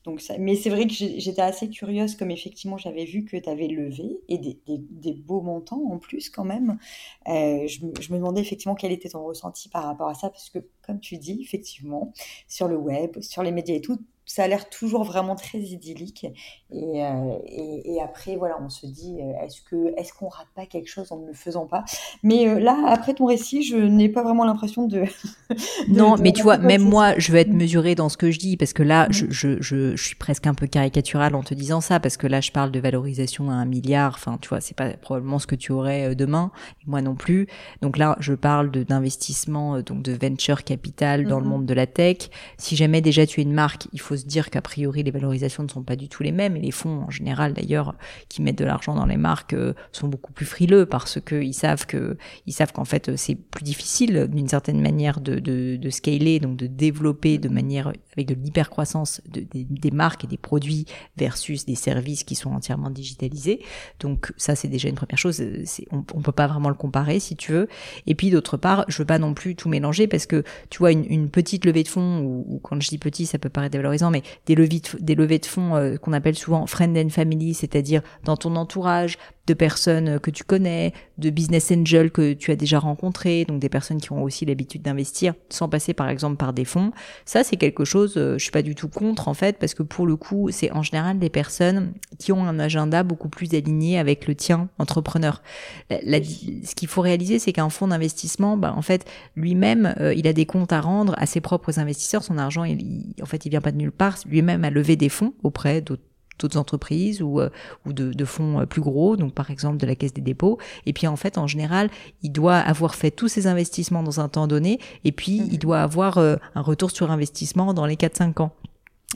donc 0.04 0.20
ça. 0.20 0.36
Mais 0.40 0.56
c'est 0.56 0.72
vrai 0.72 0.88
que 0.88 0.94
j'étais 0.94 1.42
assez 1.42 1.70
curieuse, 1.70 2.16
comme 2.16 2.32
effectivement, 2.32 2.78
j'avais 2.78 3.06
vu 3.06 3.24
que 3.24 3.38
tu 3.38 3.48
avais 3.48 3.68
levé, 3.68 4.18
et 4.30 4.40
des, 4.40 4.58
des, 4.68 5.14
beaux 5.14 5.42
montants 5.42 5.84
en 5.92 6.00
plus, 6.00 6.32
quand 6.32 6.44
même. 6.44 6.80
je, 7.28 7.86
me, 7.86 7.94
je, 8.02 8.12
me 8.12 8.18
demandais 8.18 8.42
effectivement 8.42 8.76
quel 8.76 8.92
était 8.92 9.10
ton 9.10 9.24
ressenti 9.24 9.70
par 9.70 9.84
rapport 9.84 10.10
à 10.10 10.16
ça, 10.16 10.32
parce 10.32 10.50
que, 10.50 10.60
comme 10.82 11.00
tu 11.00 11.18
dis, 11.18 11.40
effectivement, 11.40 12.12
sur 12.48 12.68
le 12.68 12.78
web, 12.78 13.22
sur 13.22 13.44
les 13.44 13.52
médias 13.52 13.76
et 13.76 13.82
tout, 13.82 14.00
ça 14.26 14.44
a 14.44 14.48
l'air 14.48 14.70
toujours 14.70 15.04
vraiment 15.04 15.36
très 15.36 15.60
idyllique. 15.60 16.26
Et, 16.72 17.04
euh, 17.04 17.38
et, 17.46 18.02
après, 18.02 18.36
voilà, 18.36 18.58
on 18.62 18.70
se 18.70 18.88
dit, 18.88 19.18
euh, 19.22 19.46
est-ce 19.46 19.62
que 19.62 19.94
est-ce 19.98 20.14
qu'on 20.14 20.28
rate 20.28 20.48
pas 20.56 20.66
quelque 20.66 20.90
chose 20.90 21.12
en 21.12 21.20
ne 21.20 21.28
le 21.28 21.34
faisant 21.34 21.68
pas? 21.68 21.84
Mais 22.24 22.48
euh, 22.48 22.60
là, 22.60 22.76
après 22.88 23.14
ton 23.14 23.26
récit, 23.26 23.64
je 23.64 23.76
n'ai 23.76 24.10
pas 24.10 24.24
vraiment 24.24 24.46
l'impression 24.46 24.88
de, 24.88 25.04
Non, 25.88 26.16
mais 26.18 26.32
tu 26.32 26.42
vois, 26.42 26.58
même 26.58 26.82
moi, 26.82 27.14
je 27.18 27.32
veux 27.32 27.38
être 27.38 27.54
mesurée 27.54 27.96
dans 27.96 28.10
ce 28.10 28.18
que 28.18 28.32
je 28.32 28.40
dis, 28.40 28.58
parce 28.58 28.74
que 28.74 28.82
là, 28.82 29.08
je, 29.12 29.28
je, 29.30 29.62
je, 29.62 29.96
je, 29.96 30.04
suis 30.04 30.16
presque 30.16 30.48
un 30.48 30.54
peu 30.54 30.68
caricatural 30.68 31.36
en 31.36 31.44
te 31.44 31.54
disant 31.54 31.82
ça, 31.82 32.00
parce 32.00 32.18
que 32.18 32.28
là, 32.28 32.42
je 32.42 32.52
parle 32.52 32.72
de 32.72 32.80
valorisation 32.80 33.52
à 33.52 33.54
un 33.54 33.66
milliard. 33.66 34.14
Enfin, 34.16 34.40
tu 34.42 34.50
vois, 34.50 34.62
c'est 34.62 34.76
pas 34.76 34.90
probablement 34.94 35.40
ce 35.40 35.48
que 35.48 35.56
tu 35.56 35.72
aurais 35.72 36.16
demain, 36.16 36.52
moi 36.88 37.02
non 37.02 37.16
plus. 37.16 37.48
Donc 37.82 37.98
là, 37.98 38.16
je 38.20 38.34
parle 38.34 38.72
d'investissement, 38.72 39.82
donc 39.82 40.02
de 40.02 40.14
venture 40.14 40.64
capital 40.64 41.28
dans 41.28 41.40
le 41.40 41.46
mm-hmm. 41.46 41.50
monde 41.50 41.66
de 41.66 41.74
la 41.74 41.88
tech. 41.88 42.30
Si 42.58 42.76
jamais 42.76 43.02
déjà 43.02 43.28
tu 43.28 43.42
es 43.42 43.44
une 43.44 43.54
marque, 43.54 43.88
il 43.94 44.02
faut 44.02 44.13
se 44.16 44.26
dire 44.26 44.50
qu'a 44.50 44.62
priori 44.62 45.04
les 45.04 45.12
valorisations 45.12 45.64
ne 45.64 45.70
sont 45.70 45.84
pas 45.84 45.96
du 45.96 46.10
tout 46.10 46.24
les 46.24 46.32
mêmes. 46.32 46.56
Et 46.56 46.62
les 46.62 46.72
fonds 46.72 47.04
en 47.08 47.10
général 47.10 47.54
d'ailleurs 47.54 47.96
qui 48.30 48.42
mettent 48.42 48.58
de 48.58 48.66
l'argent 48.66 48.96
dans 48.96 49.06
les 49.06 49.18
marques 49.18 49.54
euh, 49.54 49.74
sont 49.92 50.08
beaucoup 50.08 50.34
plus 50.34 50.46
frileux 50.46 50.86
parce 50.86 51.20
que 51.20 51.42
ils 51.42 51.54
savent 51.54 51.86
que 51.86 52.18
ils 52.46 52.54
savent 52.54 52.72
qu'en 52.72 52.86
fait 52.86 53.16
c'est 53.16 53.36
plus 53.36 53.64
difficile 53.64 54.28
d'une 54.28 54.48
certaine 54.48 54.82
manière 54.82 55.22
de, 55.22 55.90
scaler 55.90 56.40
donc 56.40 56.58
de 56.58 56.68
développer 56.68 57.38
de 57.38 57.50
manière 57.50 57.94
avec 58.14 58.28
de 58.28 58.34
l'hypercroissance 58.34 59.22
de, 59.30 59.46
des 59.54 59.92
marques 59.92 60.24
et 60.24 60.28
des 60.28 60.38
produits 60.38 60.86
versus 61.18 61.66
des 61.66 61.76
services 61.76 62.24
qui 62.24 62.36
sont 62.36 62.52
entièrement 62.52 62.90
digitalisés. 62.90 63.62
Donc 64.00 64.34
ça 64.38 64.56
c'est 64.56 64.68
déjà 64.68 64.90
une 64.90 64.96
première 64.96 65.18
chose. 65.18 65.44
On, 65.92 66.02
peut 66.04 66.32
pas 66.32 66.48
vraiment 66.48 66.70
le 66.70 66.76
comparer 66.76 67.20
si 67.20 67.36
tu 67.36 67.52
veux. 67.52 67.68
Et 68.08 68.16
puis 68.16 68.30
d'autre 68.30 68.58
part 68.58 68.86
je 68.88 68.98
veux 68.98 69.06
pas 69.06 69.20
non 69.20 69.34
plus 69.34 69.56
tout 69.56 69.70
mélanger 69.70 70.08
parce 70.08 70.26
que 70.26 70.44
tu 70.70 70.80
vois 70.80 70.92
une, 70.92 71.06
une 71.10 71.30
petite 71.30 71.66
levée 71.66 71.84
de 71.84 71.88
fonds 71.88 72.20
ou, 72.20 72.46
ou 72.48 72.60
quand 72.60 72.82
je 72.82 72.90
dis 72.90 72.98
petit 72.98 73.26
ça 73.26 73.38
peut 73.38 73.50
paraître 73.50 73.74
dévalorisant 73.74 74.03
mais 74.10 74.24
des 74.46 74.56
levées 74.56 75.40
de, 75.40 75.46
fonds 75.46 75.76
euh, 75.76 75.98
qu'on 75.98 76.14
appelle 76.14 76.36
souvent 76.36 76.66
friend 76.68 76.98
and 76.98 77.10
family, 77.10 77.54
c'est-à-dire 77.54 78.02
dans 78.24 78.38
ton 78.38 78.56
entourage, 78.56 79.18
de 79.48 79.54
personnes 79.54 80.20
que 80.20 80.32
tu 80.32 80.44
connais, 80.44 80.94
de 81.18 81.30
business 81.30 81.72
angels 81.72 82.12
que 82.12 82.34
tu 82.34 82.52
as 82.52 82.56
déjà 82.56 82.80
rencontrés, 82.80 83.44
donc 83.46 83.60
des 83.60 83.70
personnes 83.70 84.00
qui 84.00 84.12
ont 84.14 84.24
aussi 84.24 84.46
l'habitude 84.46 84.82
d'investir 84.82 85.34
sans 85.50 85.68
passer 85.68 85.94
par 85.94 86.10
exemple 86.10 86.38
par 86.38 86.54
des 86.54 86.66
fonds. 86.66 86.92
Ça, 87.26 87.44
c'est 87.44 87.58
quelque 87.58 87.84
chose, 87.84 88.16
euh, 88.18 88.38
je 88.38 88.44
suis 88.44 88.52
pas 88.52 88.62
du 88.62 88.74
tout 88.74 88.88
contre 88.88 89.28
en 89.28 89.34
fait, 89.34 89.58
parce 89.60 89.74
que 89.74 89.84
pour 89.84 90.08
le 90.08 90.16
coup, 90.16 90.50
c'est 90.52 90.72
en 90.72 90.82
général 90.82 91.20
des 91.20 91.30
personnes 91.30 91.94
qui 92.20 92.32
ont 92.32 92.46
un 92.46 92.58
agenda 92.58 93.04
beaucoup 93.04 93.30
plus 93.30 93.54
aligné 93.54 94.00
avec 94.00 94.28
le 94.28 94.36
tien, 94.36 94.70
entrepreneur. 94.80 95.42
ce 95.90 96.76
qu'il 96.76 96.88
faut 96.88 97.02
réaliser, 97.02 97.38
c'est 97.40 97.52
qu'un 97.52 97.70
fonds 97.70 97.90
d'investissement, 97.90 98.56
bah, 98.56 98.74
en 98.76 98.82
fait, 98.82 99.06
lui-même, 99.36 99.94
euh, 100.00 100.14
il 100.14 100.28
a 100.28 100.34
des 100.34 100.46
comptes 100.46 100.72
à 100.72 100.80
rendre 100.80 101.16
à 101.18 101.26
ses 101.26 101.42
propres 101.42 101.80
investisseurs. 101.80 102.24
Son 102.24 102.38
argent, 102.38 102.64
il, 102.64 103.14
en 103.22 103.26
fait, 103.26 103.46
il 103.46 103.50
vient 103.50 103.62
pas 103.62 103.72
de 103.72 103.78
nulle 103.78 103.92
part. 103.92 104.18
Lui-même 104.26 104.64
a 104.64 104.70
levé 104.70 104.96
des 104.96 105.10
fonds 105.10 105.34
auprès 105.44 105.82
d'autres 105.82 106.04
d'autres 106.40 106.58
entreprises 106.58 107.22
ou, 107.22 107.40
euh, 107.40 107.50
ou 107.86 107.94
de, 107.94 108.12
de, 108.14 108.26
fonds 108.26 108.60
euh, 108.60 108.66
plus 108.66 108.82
gros, 108.82 109.16
donc 109.18 109.34
par 109.34 109.52
exemple 109.52 109.78
de 109.78 109.86
la 109.86 109.96
Caisse 109.96 110.14
des 110.14 110.22
dépôts. 110.22 110.58
Et 110.86 110.94
puis 110.94 111.08
en 111.08 111.16
fait, 111.16 111.38
en 111.38 111.48
général, 111.48 111.90
il 112.22 112.32
doit 112.32 112.58
avoir 112.58 112.96
fait 112.96 113.12
tous 113.12 113.28
ses 113.28 113.48
investissements 113.48 114.04
dans 114.04 114.20
un 114.20 114.30
temps 114.30 114.48
donné, 114.48 114.80
et 115.04 115.12
puis 115.12 115.38
il 115.38 115.54
mhm. 115.54 115.58
doit 115.58 115.82
avoir 115.82 116.18
euh, 116.18 116.36
un 116.56 116.62
retour 116.62 116.92
sur 116.92 117.12
investissement 117.12 117.74
dans 117.74 117.86
les 117.86 117.96
4-5 117.96 118.42
ans. 118.42 118.52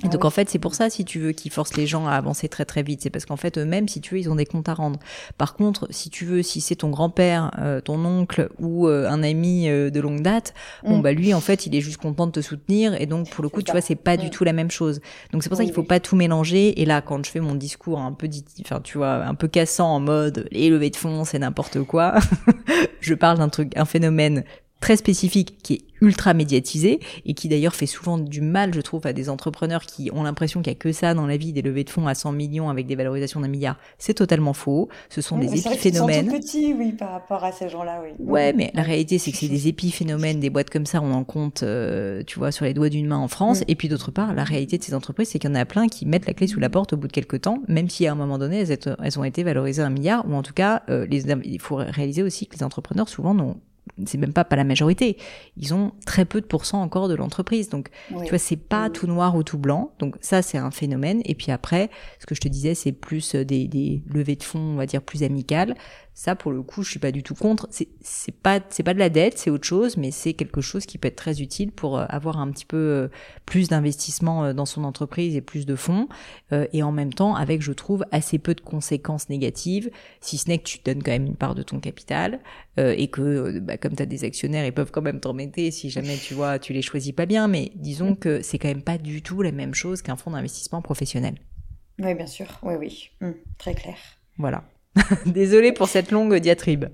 Et 0.03 0.05
ah 0.05 0.09
donc 0.09 0.25
en 0.25 0.29
fait, 0.29 0.49
c'est 0.49 0.59
pour 0.59 0.75
ça, 0.75 0.89
si 0.89 1.05
tu 1.05 1.19
veux, 1.19 1.31
qu'ils 1.31 1.51
forcent 1.51 1.75
les 1.75 1.87
gens 1.87 2.05
à 2.05 2.11
avancer 2.11 2.47
très 2.47 2.65
très 2.65 2.83
vite. 2.83 3.01
C'est 3.01 3.09
parce 3.09 3.25
qu'en 3.25 3.35
fait, 3.35 3.57
eux-mêmes, 3.57 3.87
si 3.87 3.99
tu 3.99 4.13
veux, 4.13 4.19
ils 4.19 4.29
ont 4.29 4.35
des 4.35 4.45
comptes 4.45 4.69
à 4.69 4.75
rendre. 4.75 4.99
Par 5.37 5.55
contre, 5.55 5.87
si 5.89 6.09
tu 6.09 6.25
veux, 6.25 6.43
si 6.43 6.61
c'est 6.61 6.75
ton 6.75 6.89
grand-père, 6.89 7.51
euh, 7.59 7.81
ton 7.81 8.03
oncle 8.05 8.49
ou 8.59 8.87
euh, 8.87 9.09
un 9.09 9.23
ami 9.23 9.69
euh, 9.69 9.89
de 9.89 9.99
longue 9.99 10.21
date, 10.21 10.53
bon 10.83 10.99
mm. 10.99 11.01
bah 11.01 11.13
lui, 11.13 11.33
en 11.33 11.39
fait, 11.39 11.65
il 11.65 11.75
est 11.75 11.81
juste 11.81 11.97
content 11.97 12.27
de 12.27 12.31
te 12.31 12.41
soutenir. 12.41 12.99
Et 13.01 13.07
donc 13.07 13.29
pour 13.31 13.43
le 13.43 13.49
coup, 13.49 13.63
tu 13.63 13.71
vois, 13.71 13.81
c'est 13.81 13.95
pas 13.95 14.17
du 14.17 14.27
mm. 14.27 14.31
tout 14.31 14.43
la 14.43 14.53
même 14.53 14.69
chose. 14.69 15.01
Donc 15.33 15.41
c'est 15.41 15.49
pour 15.49 15.57
ça 15.57 15.63
qu'il 15.63 15.73
faut 15.73 15.83
pas 15.83 15.99
tout 15.99 16.15
mélanger. 16.15 16.79
Et 16.79 16.85
là, 16.85 17.01
quand 17.01 17.25
je 17.25 17.31
fais 17.31 17.39
mon 17.39 17.55
discours 17.55 17.99
un 17.99 18.13
peu, 18.13 18.29
enfin 18.61 18.81
tu 18.83 18.97
vois, 18.99 19.25
un 19.25 19.35
peu 19.35 19.47
cassant 19.47 19.95
en 19.95 19.99
mode 19.99 20.47
les 20.51 20.69
levées 20.69 20.91
de 20.91 20.95
fonds, 20.95 21.25
c'est 21.25 21.39
n'importe 21.39 21.81
quoi, 21.83 22.15
je 22.99 23.15
parle 23.15 23.39
d'un 23.39 23.49
truc, 23.49 23.75
un 23.75 23.85
phénomène 23.85 24.43
très 24.79 24.95
spécifique 24.95 25.57
qui 25.63 25.73
est 25.73 25.81
ultra 26.01 26.33
médiatisé 26.33 26.99
et 27.25 27.33
qui 27.33 27.47
d'ailleurs 27.47 27.75
fait 27.75 27.85
souvent 27.85 28.17
du 28.17 28.41
mal, 28.41 28.73
je 28.73 28.81
trouve, 28.81 29.05
à 29.07 29.13
des 29.13 29.29
entrepreneurs 29.29 29.83
qui 29.83 30.11
ont 30.13 30.23
l'impression 30.23 30.61
qu'il 30.61 30.71
y 30.71 30.75
a 30.75 30.77
que 30.77 30.91
ça 30.91 31.13
dans 31.13 31.25
la 31.25 31.37
vie, 31.37 31.53
des 31.53 31.61
levées 31.61 31.83
de 31.83 31.89
fonds 31.89 32.07
à 32.07 32.15
100 32.15 32.31
millions 32.33 32.69
avec 32.69 32.85
des 32.85 32.95
valorisations 32.95 33.39
d'un 33.39 33.47
milliard. 33.47 33.77
C'est 33.97 34.13
totalement 34.13 34.53
faux. 34.53 34.89
Ce 35.09 35.21
sont 35.21 35.37
des 35.37 35.59
épiphénomènes. 35.59 36.29
C'est 36.29 36.39
petits, 36.39 36.73
oui, 36.73 36.91
par 36.91 37.11
rapport 37.11 37.43
à 37.43 37.51
ces 37.51 37.69
gens-là, 37.69 38.01
oui. 38.03 38.11
Ouais, 38.19 38.53
mais 38.53 38.71
la 38.73 38.83
réalité, 38.83 39.17
c'est 39.17 39.31
que 39.31 39.37
c'est 39.37 39.47
des 39.47 39.67
épiphénomènes, 39.67 40.39
des 40.39 40.49
boîtes 40.49 40.69
comme 40.69 40.85
ça, 40.85 41.01
on 41.01 41.11
en 41.11 41.23
compte, 41.23 41.63
euh, 41.63 42.23
tu 42.25 42.37
vois, 42.37 42.51
sur 42.51 42.65
les 42.65 42.73
doigts 42.73 42.89
d'une 42.89 43.07
main 43.07 43.17
en 43.17 43.27
France. 43.27 43.61
Mm. 43.61 43.65
Et 43.69 43.75
puis 43.75 43.89
d'autre 43.89 44.11
part, 44.11 44.33
la 44.33 44.43
réalité 44.43 44.77
de 44.77 44.83
ces 44.83 44.93
entreprises, 44.93 45.29
c'est 45.29 45.39
qu'il 45.39 45.49
y 45.49 45.53
en 45.53 45.55
a 45.55 45.65
plein 45.65 45.87
qui 45.87 46.05
mettent 46.05 46.27
la 46.27 46.33
clé 46.33 46.47
sous 46.47 46.59
la 46.59 46.69
porte 46.69 46.93
au 46.93 46.97
bout 46.97 47.07
de 47.07 47.13
quelques 47.13 47.41
temps, 47.41 47.61
même 47.67 47.89
si 47.89 48.05
à 48.05 48.11
un 48.11 48.15
moment 48.15 48.37
donné, 48.37 48.59
elles, 48.59 48.77
elles 49.03 49.19
ont 49.19 49.23
été 49.23 49.43
valorisées 49.43 49.81
à 49.81 49.87
un 49.87 49.89
milliard, 49.89 50.29
ou 50.29 50.35
en 50.35 50.43
tout 50.43 50.53
cas, 50.53 50.83
euh, 50.89 51.07
les, 51.07 51.23
il 51.43 51.59
faut 51.59 51.77
réaliser 51.77 52.23
aussi 52.23 52.47
que 52.47 52.55
les 52.55 52.63
entrepreneurs 52.63 53.09
souvent 53.09 53.33
n'ont 53.33 53.57
c'est 54.05 54.17
même 54.17 54.33
pas 54.33 54.43
pas 54.43 54.55
la 54.55 54.63
majorité. 54.63 55.17
Ils 55.57 55.73
ont 55.73 55.91
très 56.05 56.25
peu 56.25 56.41
de 56.41 56.45
pourcents 56.45 56.81
encore 56.81 57.07
de 57.07 57.15
l'entreprise. 57.15 57.69
Donc, 57.69 57.89
tu 58.09 58.29
vois, 58.29 58.37
c'est 58.37 58.55
pas 58.57 58.89
tout 58.89 59.07
noir 59.07 59.35
ou 59.35 59.43
tout 59.43 59.57
blanc. 59.57 59.91
Donc, 59.99 60.15
ça, 60.21 60.41
c'est 60.41 60.57
un 60.57 60.71
phénomène. 60.71 61.21
Et 61.25 61.35
puis 61.35 61.51
après, 61.51 61.89
ce 62.19 62.25
que 62.25 62.35
je 62.35 62.41
te 62.41 62.47
disais, 62.47 62.75
c'est 62.75 62.91
plus 62.91 63.35
des, 63.35 63.67
des 63.67 64.01
levées 64.11 64.35
de 64.35 64.43
fonds, 64.43 64.59
on 64.59 64.75
va 64.75 64.85
dire, 64.85 65.01
plus 65.01 65.23
amicales. 65.23 65.75
Ça, 66.17 66.35
pour 66.35 66.51
le 66.51 66.63
coup, 66.63 66.81
je 66.81 66.89
suis 66.89 66.99
pas 66.99 67.11
du 67.11 67.21
tout 67.21 67.35
contre. 67.35 67.67
C'est, 67.69 67.89
c'est 68.01 68.33
pas, 68.33 68.59
c'est 68.69 68.81
pas 68.81 68.95
de 68.95 68.99
la 68.99 69.09
dette, 69.09 69.37
c'est 69.37 69.51
autre 69.51 69.67
chose, 69.67 69.97
mais 69.97 70.09
c'est 70.09 70.33
quelque 70.33 70.61
chose 70.61 70.87
qui 70.87 70.97
peut 70.97 71.09
être 71.09 71.15
très 71.15 71.43
utile 71.43 71.71
pour 71.71 71.95
euh, 71.99 72.05
avoir 72.09 72.39
un 72.39 72.49
petit 72.49 72.65
peu 72.65 72.75
euh, 72.75 73.07
plus 73.45 73.67
d'investissement 73.67 74.45
euh, 74.45 74.53
dans 74.53 74.65
son 74.65 74.83
entreprise 74.83 75.35
et 75.35 75.41
plus 75.41 75.67
de 75.67 75.75
fonds, 75.75 76.09
et 76.51 76.81
en 76.81 76.91
même 76.91 77.13
temps 77.13 77.35
avec, 77.35 77.61
je 77.61 77.71
trouve, 77.71 78.03
assez 78.11 78.39
peu 78.39 78.55
de 78.55 78.61
conséquences 78.61 79.29
négatives, 79.29 79.91
si 80.19 80.39
ce 80.39 80.49
n'est 80.49 80.57
que 80.57 80.63
tu 80.63 80.79
donnes 80.83 81.03
quand 81.03 81.11
même 81.11 81.27
une 81.27 81.35
part 81.35 81.53
de 81.53 81.61
ton 81.61 81.79
capital 81.79 82.39
et 82.77 83.09
que, 83.09 83.59
bah, 83.59 83.77
comme 83.77 83.95
tu 83.95 84.01
as 84.01 84.07
des 84.07 84.23
actionnaires, 84.23 84.65
ils 84.65 84.73
peuvent 84.73 84.91
quand 84.91 85.03
même 85.03 85.19
t'en 85.19 85.37
si 85.69 85.89
jamais 85.91 86.17
tu 86.17 86.33
vois, 86.33 86.57
tu 86.57 86.73
les 86.73 86.81
choisis 86.81 87.11
pas 87.11 87.27
bien. 87.27 87.47
Mais 87.47 87.71
disons 87.75 88.15
que 88.15 88.41
c'est 88.41 88.57
quand 88.57 88.69
même 88.69 88.81
pas 88.81 88.97
du 88.97 89.21
tout 89.21 89.41
la 89.41 89.51
même 89.51 89.75
chose 89.75 90.01
qu'un 90.01 90.15
fonds 90.15 90.31
d'investissement 90.31 90.81
professionnel. 90.81 91.35
Oui, 91.99 92.15
bien 92.15 92.27
sûr. 92.27 92.47
Oui, 92.63 92.75
oui. 92.79 93.09
Hum, 93.21 93.35
très 93.59 93.75
clair. 93.75 93.97
Voilà. 94.37 94.63
Désolée 95.25 95.71
pour 95.71 95.87
cette 95.87 96.11
longue 96.11 96.35
diatribe. 96.37 96.85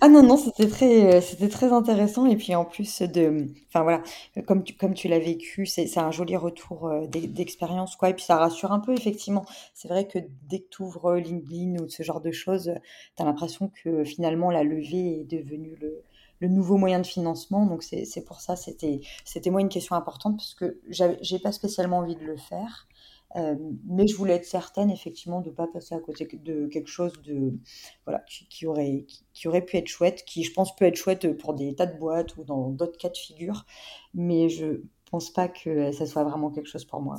ah 0.00 0.08
non, 0.08 0.22
non, 0.22 0.36
c'était 0.36 0.68
très, 0.68 1.20
c'était 1.20 1.48
très 1.48 1.72
intéressant. 1.72 2.26
Et 2.26 2.36
puis 2.36 2.54
en 2.54 2.64
plus 2.64 3.02
de. 3.02 3.46
Enfin 3.68 3.82
voilà, 3.82 4.02
comme 4.46 4.64
tu, 4.64 4.74
comme 4.74 4.94
tu 4.94 5.08
l'as 5.08 5.18
vécu, 5.18 5.66
c'est 5.66 5.98
un 5.98 6.10
joli 6.10 6.36
retour 6.36 6.88
euh, 6.88 7.06
d'expérience, 7.06 7.96
quoi. 7.96 8.10
Et 8.10 8.14
puis 8.14 8.24
ça 8.24 8.36
rassure 8.36 8.72
un 8.72 8.80
peu, 8.80 8.92
effectivement. 8.92 9.44
C'est 9.74 9.88
vrai 9.88 10.06
que 10.06 10.18
dès 10.48 10.60
que 10.60 10.68
tu 10.70 10.82
ouvres 10.82 11.16
LinkedIn 11.16 11.82
ou 11.82 11.88
ce 11.88 12.02
genre 12.02 12.20
de 12.20 12.32
choses, 12.32 12.72
tu 13.16 13.22
as 13.22 13.26
l'impression 13.26 13.70
que 13.82 14.04
finalement 14.04 14.50
la 14.50 14.64
levée 14.64 15.20
est 15.20 15.24
devenue 15.30 15.76
le, 15.80 16.02
le 16.42 16.48
nouveau 16.48 16.76
moyen 16.76 16.98
de 16.98 17.06
financement. 17.06 17.66
Donc 17.66 17.84
c'est 17.84 18.24
pour 18.26 18.40
ça, 18.40 18.56
c'était 18.56 19.00
moi 19.50 19.60
une 19.60 19.68
question 19.68 19.94
importante 19.94 20.36
parce 20.36 20.54
que 20.54 20.80
j'ai 20.90 21.38
pas 21.38 21.52
spécialement 21.52 21.98
envie 21.98 22.16
de 22.16 22.24
le 22.24 22.36
faire. 22.36 22.88
Euh, 23.36 23.56
mais 23.86 24.06
je 24.06 24.14
voulais 24.14 24.34
être 24.34 24.44
certaine, 24.44 24.90
effectivement, 24.90 25.40
de 25.40 25.50
ne 25.50 25.54
pas 25.54 25.66
passer 25.66 25.94
à 25.94 26.00
côté 26.00 26.28
de 26.32 26.66
quelque 26.66 26.88
chose 26.88 27.12
de, 27.22 27.54
voilà, 28.04 28.22
qui, 28.28 28.66
aurait, 28.66 29.06
qui, 29.32 29.48
aurait 29.48 29.64
pu 29.64 29.76
être 29.76 29.88
chouette, 29.88 30.24
qui, 30.26 30.44
je 30.44 30.52
pense, 30.52 30.76
peut 30.76 30.84
être 30.84 30.96
chouette 30.96 31.36
pour 31.38 31.54
des 31.54 31.74
tas 31.74 31.86
de 31.86 31.98
boîtes 31.98 32.36
ou 32.36 32.44
dans 32.44 32.68
d'autres 32.68 32.98
cas 32.98 33.08
de 33.08 33.16
figure. 33.16 33.64
Mais 34.14 34.48
je 34.48 34.82
pense 35.10 35.30
pas 35.30 35.48
que 35.48 35.92
ça 35.92 36.06
soit 36.06 36.24
vraiment 36.24 36.50
quelque 36.50 36.68
chose 36.68 36.84
pour 36.84 37.00
moi. 37.00 37.16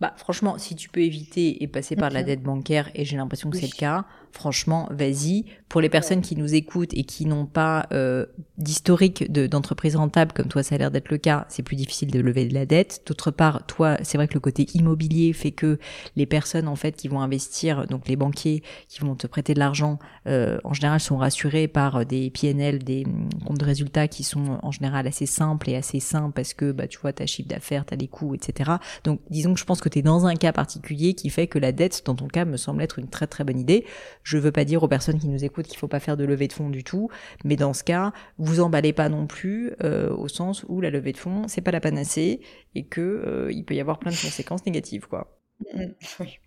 Bah, 0.00 0.12
franchement, 0.16 0.58
si 0.58 0.74
tu 0.74 0.88
peux 0.88 1.02
éviter 1.02 1.62
et 1.62 1.68
passer 1.68 1.94
par 1.94 2.10
la 2.10 2.24
dette 2.24 2.42
bancaire, 2.42 2.90
et 2.94 3.04
j'ai 3.04 3.16
l'impression 3.16 3.50
que 3.50 3.56
c'est 3.56 3.72
le 3.72 3.78
cas, 3.78 4.04
franchement, 4.32 4.88
vas-y. 4.90 5.44
Pour 5.68 5.80
les 5.80 5.88
personnes 5.88 6.20
qui 6.20 6.36
nous 6.36 6.54
écoutent 6.54 6.92
et 6.92 7.04
qui 7.04 7.24
n'ont 7.24 7.46
pas 7.46 7.86
euh, 7.92 8.26
d'historique 8.58 9.32
d'entreprise 9.32 9.96
rentable, 9.96 10.32
comme 10.32 10.48
toi, 10.48 10.62
ça 10.62 10.74
a 10.74 10.78
l'air 10.78 10.90
d'être 10.90 11.10
le 11.10 11.16
cas, 11.16 11.46
c'est 11.48 11.62
plus 11.62 11.76
difficile 11.76 12.10
de 12.10 12.20
lever 12.20 12.46
de 12.46 12.52
la 12.52 12.66
dette. 12.66 13.02
D'autre 13.06 13.30
part, 13.30 13.64
toi, 13.66 13.96
c'est 14.02 14.18
vrai 14.18 14.28
que 14.28 14.34
le 14.34 14.40
côté 14.40 14.66
immobilier 14.74 15.32
fait 15.32 15.50
que 15.50 15.78
les 16.14 16.26
personnes, 16.26 16.68
en 16.68 16.76
fait, 16.76 16.92
qui 16.96 17.08
vont 17.08 17.20
investir, 17.20 17.86
donc 17.86 18.06
les 18.08 18.16
banquiers 18.16 18.62
qui 18.88 19.00
vont 19.00 19.14
te 19.14 19.26
prêter 19.26 19.54
de 19.54 19.60
l'argent, 19.60 19.98
euh, 20.26 20.58
en 20.64 20.74
général, 20.74 21.00
sont 21.00 21.16
rassurés 21.16 21.68
par 21.68 22.04
des 22.04 22.30
PNL, 22.30 22.84
des 22.84 23.04
hum, 23.06 23.28
comptes 23.46 23.58
de 23.58 23.64
résultats 23.64 24.08
qui 24.08 24.24
sont 24.24 24.58
en 24.62 24.72
général 24.72 25.06
assez 25.06 25.26
simples 25.26 25.70
et 25.70 25.76
assez 25.76 26.00
sains 26.00 26.30
parce 26.34 26.52
que, 26.52 26.72
bah, 26.72 26.86
tu 26.86 26.98
vois, 26.98 27.14
ta 27.14 27.24
chiffre 27.24 27.48
d'affaires, 27.48 27.86
t'as 27.86 27.96
les 27.96 28.08
coûts, 28.08 28.34
etc. 28.34 28.72
Donc, 29.04 29.20
disons 29.30 29.54
que 29.54 29.60
je 29.60 29.64
pense 29.64 29.80
que 29.80 29.88
tu 29.88 30.00
es 30.00 30.02
dans 30.02 30.26
un 30.26 30.34
cas 30.34 30.52
particulier 30.52 31.14
qui 31.14 31.30
fait 31.30 31.46
que 31.46 31.58
la 31.58 31.72
dette, 31.72 32.02
dans 32.04 32.14
ton 32.14 32.28
cas, 32.28 32.44
me 32.44 32.58
semble 32.58 32.82
être 32.82 32.98
une 32.98 33.08
très 33.08 33.26
très 33.26 33.44
bonne 33.44 33.58
idée. 33.58 33.86
Je 34.22 34.38
veux 34.38 34.52
pas 34.52 34.64
dire 34.64 34.82
aux 34.82 34.88
personnes 34.88 35.18
qui 35.18 35.28
nous 35.28 35.44
écoutent 35.44 35.66
qu'il 35.66 35.78
faut 35.78 35.88
pas 35.88 36.00
faire 36.00 36.16
de 36.16 36.24
levée 36.24 36.48
de 36.48 36.52
fonds 36.52 36.70
du 36.70 36.84
tout, 36.84 37.08
mais 37.44 37.56
dans 37.56 37.72
ce 37.72 37.84
cas, 37.84 38.12
vous 38.38 38.60
emballez 38.60 38.92
pas 38.92 39.08
non 39.08 39.26
plus 39.26 39.72
euh, 39.82 40.14
au 40.14 40.28
sens 40.28 40.64
où 40.68 40.80
la 40.80 40.90
levée 40.90 41.12
de 41.12 41.18
fonds 41.18 41.48
c'est 41.48 41.60
pas 41.60 41.70
la 41.70 41.80
panacée 41.80 42.40
et 42.74 42.84
que 42.84 43.00
euh, 43.00 43.52
il 43.52 43.64
peut 43.64 43.74
y 43.74 43.80
avoir 43.80 43.98
plein 43.98 44.10
de 44.10 44.16
conséquences 44.16 44.64
négatives 44.66 45.06
quoi. 45.08 45.38
Mm, 45.74 45.92
oui. 46.20 46.38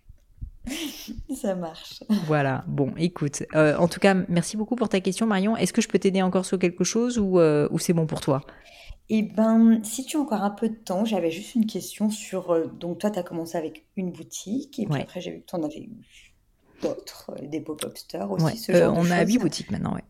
Ça 1.35 1.55
marche. 1.55 2.03
Voilà. 2.25 2.63
Bon, 2.67 2.93
écoute. 2.97 3.43
Euh, 3.55 3.75
en 3.77 3.87
tout 3.87 3.99
cas, 3.99 4.15
merci 4.27 4.57
beaucoup 4.57 4.75
pour 4.75 4.89
ta 4.89 4.99
question, 4.99 5.25
Marion. 5.25 5.55
Est-ce 5.57 5.73
que 5.73 5.81
je 5.81 5.87
peux 5.87 5.99
t'aider 5.99 6.21
encore 6.21 6.45
sur 6.45 6.59
quelque 6.59 6.83
chose 6.83 7.19
ou, 7.19 7.39
euh, 7.39 7.67
ou 7.71 7.79
c'est 7.79 7.93
bon 7.93 8.05
pour 8.05 8.21
toi? 8.21 8.41
Eh 9.09 9.21
ben, 9.21 9.83
si 9.83 10.03
tu 10.05 10.17
as 10.17 10.19
encore 10.19 10.41
un 10.41 10.49
peu 10.49 10.69
de 10.69 10.75
temps, 10.75 11.05
j'avais 11.05 11.29
juste 11.29 11.55
une 11.55 11.67
question 11.67 12.09
sur. 12.09 12.51
Euh, 12.51 12.65
donc, 12.67 12.99
toi, 12.99 13.11
tu 13.11 13.19
as 13.19 13.23
commencé 13.23 13.57
avec 13.57 13.85
une 13.95 14.11
boutique 14.11 14.79
et 14.79 14.87
puis 14.87 15.01
après, 15.01 15.21
j'ai 15.21 15.31
vu 15.31 15.41
que 15.41 15.45
tu 15.45 15.55
en 15.55 15.63
avais 15.63 15.79
eu 15.79 15.91
d'autres, 16.87 17.31
des 17.41 17.61
pop-up 17.61 17.97
stores 17.97 18.31
aussi. 18.31 18.57
Ce 18.57 18.71
genre 18.71 18.95
on 18.97 19.09
a 19.11 19.23
huit 19.23 19.37
boutiques 19.37 19.71
maintenant, 19.71 19.93
oui. 19.95 20.01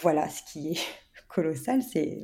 Voilà, 0.00 0.28
ce 0.28 0.42
qui 0.50 0.72
est 0.72 0.80
colossal. 1.28 1.82
C'est 1.82 2.20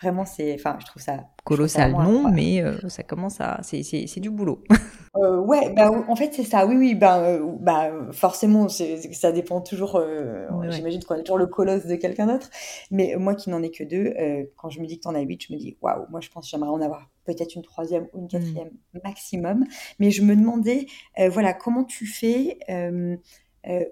vraiment, 0.00 0.24
c'est, 0.24 0.54
enfin, 0.54 0.76
je 0.80 0.86
trouve 0.86 1.02
ça 1.02 1.24
colossal, 1.44 1.92
non, 1.92 2.30
mais 2.30 2.62
euh, 2.62 2.76
ça 2.88 3.02
commence 3.02 3.40
à, 3.40 3.60
c'est 3.62 4.20
du 4.20 4.30
boulot. 4.30 4.62
euh, 5.16 5.38
ouais, 5.38 5.72
bah, 5.74 5.90
en 5.90 6.14
fait, 6.14 6.32
c'est 6.34 6.44
ça. 6.44 6.66
Oui, 6.66 6.76
oui, 6.76 6.94
bah, 6.94 7.20
euh, 7.20 7.42
bah 7.60 7.90
forcément, 8.12 8.68
ça 8.68 9.32
dépend 9.32 9.60
toujours. 9.60 9.96
Euh, 9.96 10.46
j'imagine 10.70 11.02
qu'on 11.02 11.14
est 11.14 11.22
toujours 11.22 11.38
le 11.38 11.46
colosse 11.46 11.86
de 11.86 11.96
quelqu'un 11.96 12.26
d'autre. 12.26 12.50
Mais 12.90 13.16
moi, 13.16 13.34
qui 13.34 13.48
n'en 13.50 13.62
ai 13.62 13.70
que 13.70 13.84
deux, 13.84 14.12
quand 14.56 14.68
je 14.68 14.80
me 14.80 14.86
dis 14.86 14.98
que 14.98 15.02
tu 15.02 15.08
en 15.08 15.14
as 15.14 15.20
huit, 15.20 15.42
je 15.48 15.52
me 15.52 15.58
dis 15.58 15.78
waouh. 15.80 16.06
Moi, 16.10 16.20
je 16.20 16.28
pense 16.28 16.44
que 16.44 16.50
j'aimerais 16.50 16.70
en 16.70 16.80
avoir 16.80 17.08
peut-être 17.32 17.54
une 17.54 17.62
troisième 17.62 18.08
ou 18.12 18.18
une 18.18 18.24
mmh. 18.24 18.28
quatrième 18.28 18.70
maximum. 19.04 19.64
Mais 19.98 20.10
je 20.10 20.22
me 20.22 20.34
demandais, 20.34 20.86
voilà, 21.30 21.52
comment 21.52 21.84
tu 21.84 22.06
fais, 22.06 22.58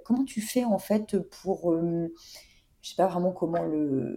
comment 0.05 0.25
tu 0.25 0.40
fais 0.40 0.64
en 0.64 0.79
fait 0.79 1.18
pour 1.18 1.75
je 2.87 2.90
sais 2.92 2.96
pas 2.96 3.09
vraiment 3.09 3.33
comment 3.33 3.64
le, 3.64 4.16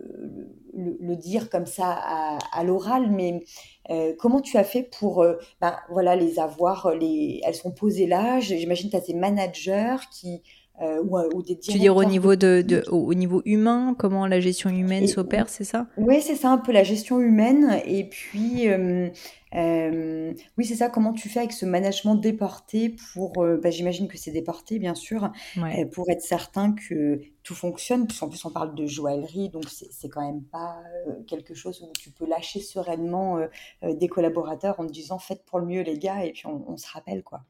le, 0.75 1.15
dire 1.15 1.49
comme 1.49 1.65
ça 1.65 1.91
à, 1.91 2.63
l'oral, 2.63 3.09
mais 3.09 3.43
euh, 3.89 4.13
comment 4.19 4.41
tu 4.41 4.57
as 4.57 4.63
fait 4.63 4.83
pour 4.83 5.23
euh, 5.23 5.37
ben, 5.59 5.75
voilà, 5.89 6.15
les 6.15 6.37
avoir 6.37 6.93
les, 6.93 7.41
Elles 7.43 7.55
sont 7.55 7.71
posées 7.71 8.05
là, 8.05 8.39
j'imagine 8.39 8.91
que 8.91 8.91
tu 8.91 8.97
as 8.97 9.01
tes 9.01 9.15
managers 9.15 9.97
qui... 10.11 10.43
Euh, 10.81 11.03
ou, 11.33 11.41
des 11.41 11.57
tu 11.59 11.73
veux 11.73 11.79
dire 11.79 11.95
au 11.95 12.05
niveau, 12.05 12.35
de, 12.35 12.61
de, 12.61 12.83
au 12.89 13.13
niveau 13.13 13.41
humain, 13.43 13.95
comment 13.97 14.25
la 14.27 14.39
gestion 14.39 14.69
humaine 14.69 15.07
s'opère, 15.07 15.49
c'est 15.49 15.65
ça? 15.65 15.87
Oui, 15.97 16.21
c'est 16.21 16.35
ça, 16.35 16.51
un 16.51 16.57
peu 16.57 16.71
la 16.71 16.83
gestion 16.83 17.19
humaine. 17.19 17.81
Et 17.85 18.05
puis, 18.05 18.69
euh, 18.69 19.09
oui, 19.53 20.65
c'est 20.65 20.75
ça. 20.75 20.89
Comment 20.89 21.13
tu 21.13 21.29
fais 21.29 21.39
avec 21.39 21.53
ce 21.53 21.65
management 21.65 22.15
déporté 22.15 22.95
pour, 23.13 23.43
euh, 23.43 23.57
bah, 23.57 23.71
j'imagine 23.71 24.07
que 24.07 24.17
c'est 24.17 24.31
déporté, 24.31 24.79
bien 24.79 24.95
sûr, 24.95 25.31
euh, 25.57 25.85
pour 25.85 26.09
être 26.09 26.21
certain 26.21 26.73
que 26.73 27.21
tout 27.43 27.55
fonctionne? 27.55 28.05
Puisqu'en 28.05 28.29
plus, 28.29 28.43
on 28.45 28.51
parle 28.51 28.75
de 28.75 28.85
joaillerie, 28.85 29.49
donc 29.49 29.65
c'est 29.69 30.09
quand 30.09 30.21
même 30.21 30.43
pas 30.43 30.81
quelque 31.27 31.53
chose 31.53 31.81
où 31.81 31.91
tu 31.99 32.11
peux 32.11 32.27
lâcher 32.27 32.59
sereinement 32.59 33.39
des 33.83 34.07
collaborateurs 34.07 34.79
en 34.79 34.85
te 34.85 34.91
disant 34.91 35.17
faites 35.17 35.43
pour 35.45 35.59
le 35.59 35.65
mieux, 35.65 35.81
les 35.81 35.97
gars, 35.97 36.23
et 36.25 36.31
puis 36.31 36.45
on, 36.45 36.77
se 36.77 36.87
rappelle, 36.91 37.23
quoi. 37.23 37.41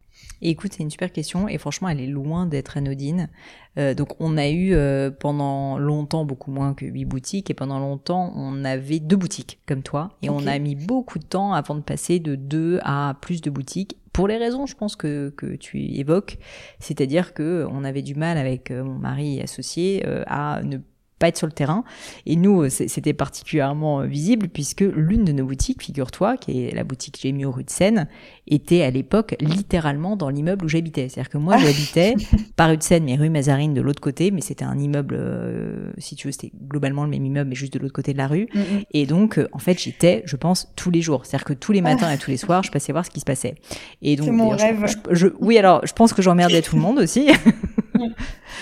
écoute, 0.42 0.74
c'est 0.74 0.84
une 0.84 0.90
super 0.90 1.12
question 1.12 1.48
et 1.48 1.58
franchement, 1.58 1.90
elle 1.90 2.00
est 2.00 2.08
loin 2.08 2.46
d'être 2.46 2.78
anodine. 2.78 3.30
Donc, 3.78 4.10
on 4.20 4.38
a 4.38 4.50
eu 4.50 4.76
pendant 5.20 5.78
longtemps 5.78 6.26
beaucoup 6.26 6.52
moins 6.52 6.74
que 6.74 6.86
huit 6.86 7.06
boutiques 7.06 7.50
et 7.50 7.54
pendant 7.54 7.80
longtemps, 7.80 8.34
on 8.36 8.66
avait 8.66 9.00
deux 9.00 9.16
boutiques 9.16 9.60
comme 9.68 9.84
toi 9.84 10.12
et 10.22 10.30
on 10.30 10.46
a 10.48 10.60
mis 10.60 10.76
beaucoup 10.76 11.18
de 11.18 11.24
temps 11.24 11.54
avant 11.54 11.76
de 11.76 11.82
passer 11.82 12.20
de 12.20 12.36
deux 12.36 12.80
à 12.84 13.16
plus 13.22 13.42
de 13.42 13.50
boutiques 13.50 13.96
pour 14.14 14.28
les 14.28 14.38
raisons, 14.38 14.66
je 14.66 14.76
pense 14.76 14.96
que, 14.96 15.30
que 15.30 15.56
tu 15.56 15.82
évoques, 15.82 16.40
c'est-à-dire 16.80 17.34
que 17.34 17.66
on 17.72 17.84
avait 17.84 18.02
du 18.02 18.16
mal 18.16 18.38
avec 18.38 18.72
euh, 18.72 18.84
mon 18.84 18.96
mari 18.96 19.42
associé 19.42 20.04
euh, 20.06 20.24
à 20.28 20.62
ne 20.64 20.78
pas 21.20 21.28
être 21.28 21.38
sur 21.38 21.48
le 21.48 21.54
terrain. 21.54 21.84
Et 22.26 22.36
nous, 22.36 22.64
euh, 22.64 22.70
c'était 22.70 23.14
particulièrement 23.14 24.02
euh, 24.02 24.06
visible 24.06 24.48
puisque 24.48 24.82
l'une 24.82 25.26
de 25.26 25.32
nos 25.32 25.46
boutiques, 25.46 25.84
figure-toi, 25.84 26.38
qui 26.38 26.64
est 26.64 26.74
la 26.74 26.84
boutique 26.84 27.20
Gémio 27.22 27.52
rue 27.52 27.66
de 27.66 27.70
Seine, 27.70 28.08
était 28.48 28.82
à 28.82 28.90
l'époque 28.90 29.36
littéralement 29.40 30.16
dans 30.16 30.30
l'immeuble 30.30 30.66
où 30.66 30.68
j'habitais. 30.70 31.10
C'est-à-dire 31.10 31.30
que 31.30 31.38
moi, 31.38 31.58
j'habitais 31.60 32.16
pas 32.56 32.68
rue 32.68 32.78
de 32.78 32.84
Seine, 32.84 33.04
mais 33.04 33.16
rue 33.16 33.30
Mazarine 33.30 33.74
de 33.74 33.82
l'autre 33.82 34.02
côté, 34.02 34.32
mais 34.32 34.42
c'était 34.42 34.66
un 34.66 34.80
immeuble, 34.80 35.16
euh, 35.20 35.92
si 35.98 36.16
tu 36.16 36.28
veux, 36.28 36.32
c'était 36.32 36.52
globalement 36.68 37.04
le 37.04 37.10
même 37.10 37.26
immeuble, 37.26 37.50
mais 37.50 37.56
juste 37.56 37.74
de 37.74 37.80
l'autre 37.80 37.94
côté 37.94 38.14
de 38.14 38.18
la 38.18 38.28
rue. 38.28 38.48
Mm. 38.54 38.62
Et 38.92 39.06
donc, 39.06 39.40
en 39.52 39.60
fait, 39.60 39.80
j'étais, 39.80 40.24
je 40.26 40.38
pense, 40.38 40.72
tous 40.76 40.90
les 40.90 41.02
jours. 41.02 41.26
C'est-à-dire 41.26 41.46
que 41.46 41.54
tous 41.54 41.74
les 41.74 41.82
matins 41.82 42.12
et 42.12 42.18
tous 42.18 42.32
les 42.32 42.38
soirs, 42.38 42.64
je 42.64 42.72
passais 42.72 42.94
voir 42.94 43.06
ce 43.06 43.12
qui 43.12 43.20
se 43.20 43.26
passait. 43.26 43.56
Et 44.02 44.16
donc, 44.16 44.30
mon 44.30 44.50
rêve. 44.50 44.86
Je, 45.12 45.28
oui, 45.40 45.58
alors, 45.58 45.86
je 45.86 45.94
pense 45.94 46.14
que 46.14 46.22
j'emmerdais 46.22 46.62
tout 46.62 46.76
le 46.76 46.82
monde 46.82 47.00
aussi. 47.00 47.30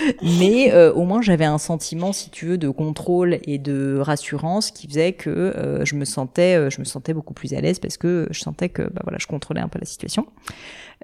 Mais 0.22 0.72
euh, 0.74 0.94
au 0.94 1.04
moins 1.04 1.22
j'avais 1.22 1.46
un 1.46 1.58
sentiment, 1.58 2.14
si 2.14 2.30
tu 2.30 2.46
veux, 2.46 2.47
de 2.56 2.70
contrôle 2.70 3.40
et 3.44 3.58
de 3.58 3.98
rassurance 4.00 4.72
qui 4.72 4.88
faisait 4.88 5.12
que 5.14 5.30
euh, 5.30 5.84
je 5.84 5.96
me 5.96 6.06
sentais, 6.06 6.56
euh, 6.56 6.70
je 6.70 6.80
me 6.80 6.86
sentais 6.86 7.14
beaucoup 7.14 7.34
plus 7.34 7.54
à 7.54 7.60
l'aise 7.60 7.80
parce 7.80 7.98
que 7.98 8.28
je 8.32 8.40
sentais 8.40 8.70
que, 8.70 8.84
bah 8.84 9.02
voilà, 9.04 9.18
je 9.20 9.28
contrôlais 9.28 9.60
un 9.60 9.68
peu 9.68 9.80
la 9.80 9.86
situation. 9.86 10.26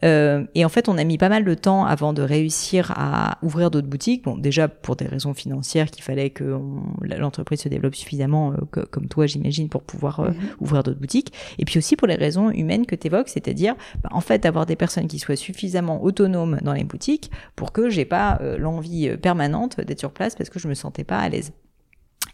Euh, 0.04 0.46
et 0.56 0.66
en 0.66 0.70
fait, 0.70 0.90
on 0.90 0.98
a 0.98 1.04
mis 1.04 1.18
pas 1.18 1.30
mal 1.30 1.46
de 1.46 1.54
temps 1.54 1.86
avant 1.86 2.14
de 2.14 2.22
réussir 2.22 2.92
à 2.96 3.38
ouvrir 3.42 3.72
d'autres 3.72 3.88
boutiques. 3.88 4.24
Bon, 4.24 4.38
déjà 4.38 4.68
pour 4.68 4.96
des 4.96 5.06
raisons 5.06 5.34
financières, 5.34 5.92
qu'il 5.92 6.04
fallait 6.04 6.30
que 6.30 6.60
l'entreprise 7.02 7.62
se 7.62 7.70
développe 7.70 7.96
suffisamment, 7.96 8.54
euh, 8.54 8.86
comme 8.90 9.08
toi, 9.08 9.26
j'imagine, 9.28 9.70
pour 9.70 9.84
pouvoir 9.84 10.20
euh, 10.20 10.30
mhm. 10.30 10.36
ouvrir 10.60 10.84
d'autres 10.84 11.00
boutiques. 11.00 11.34
Et 11.60 11.66
puis 11.66 11.78
aussi 11.78 11.96
pour 11.96 12.08
les 12.08 12.16
raisons 12.16 12.50
humaines 12.50 12.86
que 12.86 12.96
tu 12.96 13.08
évoques, 13.08 13.30
c'est-à-dire, 13.30 13.76
bah, 14.04 14.10
en 14.12 14.22
fait, 14.22 14.46
avoir 14.46 14.66
des 14.66 14.76
personnes 14.76 15.08
qui 15.08 15.20
soient 15.20 15.36
suffisamment 15.36 16.04
autonomes 16.04 16.58
dans 16.62 16.74
les 16.74 16.84
boutiques 16.84 17.32
pour 17.56 17.72
que 17.72 17.90
j'ai 17.90 18.06
pas 18.06 18.40
l'envie 18.58 19.16
permanente 19.18 19.80
d'être 19.80 20.00
sur 20.00 20.12
place 20.12 20.36
parce 20.36 20.50
que 20.50 20.60
je 20.60 20.68
me 20.68 20.74
sentais 20.74 21.04
pas 21.04 21.20
à 21.20 21.30
l'aise. 21.30 21.52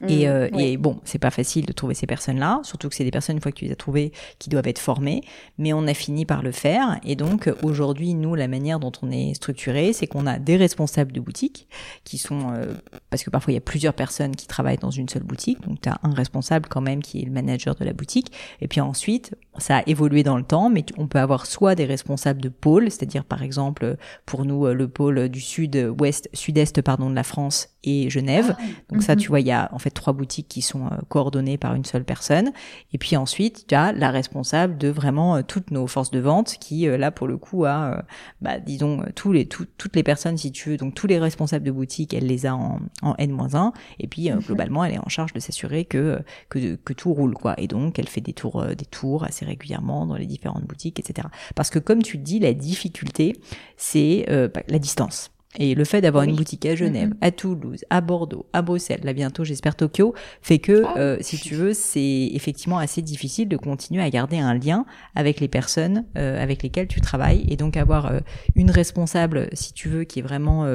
Et, 0.07 0.27
mmh, 0.27 0.29
euh, 0.29 0.49
et, 0.57 0.77
bon, 0.77 0.99
c'est 1.03 1.19
pas 1.19 1.29
facile 1.29 1.65
de 1.65 1.73
trouver 1.73 1.93
ces 1.93 2.07
personnes-là, 2.07 2.62
surtout 2.63 2.88
que 2.88 2.95
c'est 2.95 3.03
des 3.03 3.12
personnes, 3.12 3.35
une 3.35 3.41
fois 3.41 3.51
que 3.51 3.57
tu 3.57 3.65
les 3.65 3.71
as 3.71 3.75
trouvées, 3.75 4.13
qui 4.38 4.49
doivent 4.49 4.67
être 4.67 4.79
formées, 4.79 5.21
mais 5.57 5.73
on 5.73 5.85
a 5.88 5.93
fini 5.93 6.25
par 6.25 6.41
le 6.41 6.51
faire. 6.51 6.99
Et 7.03 7.15
donc, 7.15 7.51
aujourd'hui, 7.63 8.13
nous, 8.13 8.33
la 8.35 8.47
manière 8.47 8.79
dont 8.79 8.93
on 9.01 9.12
est 9.12 9.33
structuré, 9.33 9.91
c'est 9.91 10.07
qu'on 10.07 10.25
a 10.25 10.39
des 10.39 10.55
responsables 10.55 11.12
de 11.12 11.19
boutique, 11.19 11.67
qui 12.05 12.17
sont, 12.17 12.53
euh, 12.53 12.73
parce 13.09 13.23
que 13.23 13.29
parfois 13.29 13.51
il 13.51 13.55
y 13.55 13.57
a 13.57 13.62
plusieurs 13.62 13.93
personnes 13.93 14.35
qui 14.35 14.47
travaillent 14.47 14.77
dans 14.77 14.91
une 14.91 15.09
seule 15.09 15.23
boutique, 15.23 15.62
donc 15.62 15.81
tu 15.81 15.89
as 15.89 15.99
un 16.03 16.13
responsable 16.13 16.69
quand 16.69 16.81
même 16.81 17.01
qui 17.01 17.21
est 17.21 17.25
le 17.25 17.31
manager 17.31 17.75
de 17.75 17.83
la 17.83 17.93
boutique, 17.93 18.31
et 18.62 18.67
puis 18.69 18.79
ensuite, 18.79 19.35
ça 19.57 19.79
a 19.79 19.83
évolué 19.85 20.23
dans 20.23 20.38
le 20.38 20.43
temps, 20.43 20.69
mais 20.69 20.85
on 20.97 21.07
peut 21.07 21.19
avoir 21.19 21.45
soit 21.45 21.75
des 21.75 21.85
responsables 21.85 22.41
de 22.41 22.49
pôle, 22.49 22.89
c'est-à-dire 22.89 23.25
par 23.25 23.43
exemple, 23.43 23.97
pour 24.25 24.45
nous, 24.45 24.65
le 24.67 24.88
pôle 24.88 25.27
du 25.27 25.41
sud-ouest, 25.41 26.29
sud-est, 26.33 26.81
pardon, 26.81 27.09
de 27.09 27.15
la 27.15 27.23
France 27.23 27.69
et 27.83 28.09
Genève. 28.09 28.55
Ah, 28.57 28.63
donc 28.89 29.03
ça, 29.03 29.15
mhm. 29.15 29.21
tu 29.21 29.27
vois, 29.29 29.39
il 29.39 29.47
y 29.47 29.51
a 29.51 29.69
en 29.73 29.79
fait 29.79 29.88
trois 29.91 30.13
boutiques 30.13 30.47
qui 30.47 30.62
sont 30.62 30.86
euh, 30.86 30.97
coordonnées 31.08 31.58
par 31.58 31.75
une 31.75 31.86
seule 31.86 32.04
personne. 32.04 32.52
Et 32.93 32.97
puis 32.97 33.15
ensuite, 33.15 33.65
tu 33.67 33.75
as 33.75 33.91
la 33.91 34.12
responsable 34.12 34.78
de 34.78 34.89
vraiment 34.89 35.38
euh, 35.38 35.41
toutes 35.41 35.71
nos 35.71 35.88
forces 35.88 36.12
de 36.12 36.19
vente 36.19 36.58
qui, 36.60 36.88
euh, 36.88 36.97
là, 36.97 37.12
pour 37.12 37.28
le 37.28 37.38
coup, 37.38 37.65
a, 37.65 38.04
bah, 38.41 38.60
disons, 38.60 39.04
tous 39.15 39.32
les, 39.32 39.47
toutes 39.47 39.95
les 39.95 40.04
personnes, 40.04 40.38
si 40.38 40.52
tu 40.52 40.69
veux, 40.71 40.78
donc 40.78 40.95
tous 40.95 41.08
les 41.08 41.19
responsables 41.19 41.65
de 41.65 41.71
boutique, 41.71 42.13
elle 42.13 42.28
les 42.28 42.45
a 42.45 42.56
en, 42.56 42.80
en 43.02 43.15
N-1. 43.17 43.73
Et 43.99 44.08
puis, 44.08 44.32
mhm. 44.32 44.39
globalement, 44.39 44.84
elle 44.84 44.93
est 44.93 44.99
en 44.99 45.10
charge 45.10 45.34
de 45.34 45.39
s'assurer 45.39 45.86
que, 45.86 46.19
que, 46.49 46.75
que 46.75 46.93
tout 46.93 47.13
roule, 47.13 47.34
quoi. 47.34 47.60
Et 47.60 47.67
donc, 47.67 47.99
elle 47.99 48.08
fait 48.08 48.21
des 48.21 48.34
tours, 48.34 48.65
des 48.65 48.86
tours 48.86 49.23
assez 49.23 49.45
régulièrement 49.45 50.06
dans 50.06 50.15
les 50.15 50.25
différentes 50.25 50.65
boutiques, 50.65 50.99
etc. 50.99 51.28
Parce 51.56 51.69
que, 51.69 51.80
comme 51.80 52.04
tu 52.04 52.17
dis, 52.17 52.39
la 52.39 52.54
difficulté, 52.54 53.39
c'est 53.78 54.25
bah, 54.54 54.62
la 54.67 54.80
distance. 54.80 55.32
Et 55.57 55.73
le 55.73 55.83
fait 55.83 56.01
d'avoir 56.01 56.25
une 56.25 56.35
boutique 56.35 56.63
à 56.67 56.75
Genève, 56.75 57.13
à 57.21 57.31
Toulouse, 57.31 57.83
à 57.89 58.01
Bordeaux, 58.01 58.45
à 58.53 58.62
Bruxelles, 58.62 59.01
là 59.03 59.13
bientôt 59.13 59.43
j'espère 59.43 59.75
Tokyo, 59.75 60.13
fait 60.43 60.59
que, 60.59 60.83
ah 60.85 60.93
euh, 60.97 61.17
si 61.21 61.39
tu 61.39 61.55
veux, 61.55 61.73
c'est 61.73 62.29
effectivement 62.33 62.77
assez 62.77 63.01
difficile 63.01 63.47
de 63.47 63.57
continuer 63.57 64.03
à 64.03 64.09
garder 64.12 64.38
un 64.38 64.53
lien 64.53 64.85
avec 65.15 65.39
les 65.39 65.47
personnes 65.47 66.05
euh, 66.17 66.41
avec 66.41 66.62
lesquelles 66.62 66.88
tu 66.88 67.01
travailles. 67.01 67.45
Et 67.49 67.55
donc 67.55 67.77
avoir 67.77 68.05
euh, 68.05 68.19
une 68.55 68.69
responsable, 68.69 69.49
si 69.53 69.73
tu 69.73 69.89
veux, 69.89 70.03
qui 70.03 70.19
est 70.19 70.21
vraiment 70.21 70.67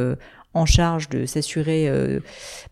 en 0.55 0.67
charge 0.67 1.09
de 1.09 1.27
s'assurer 1.27 1.88
euh, 1.88 2.21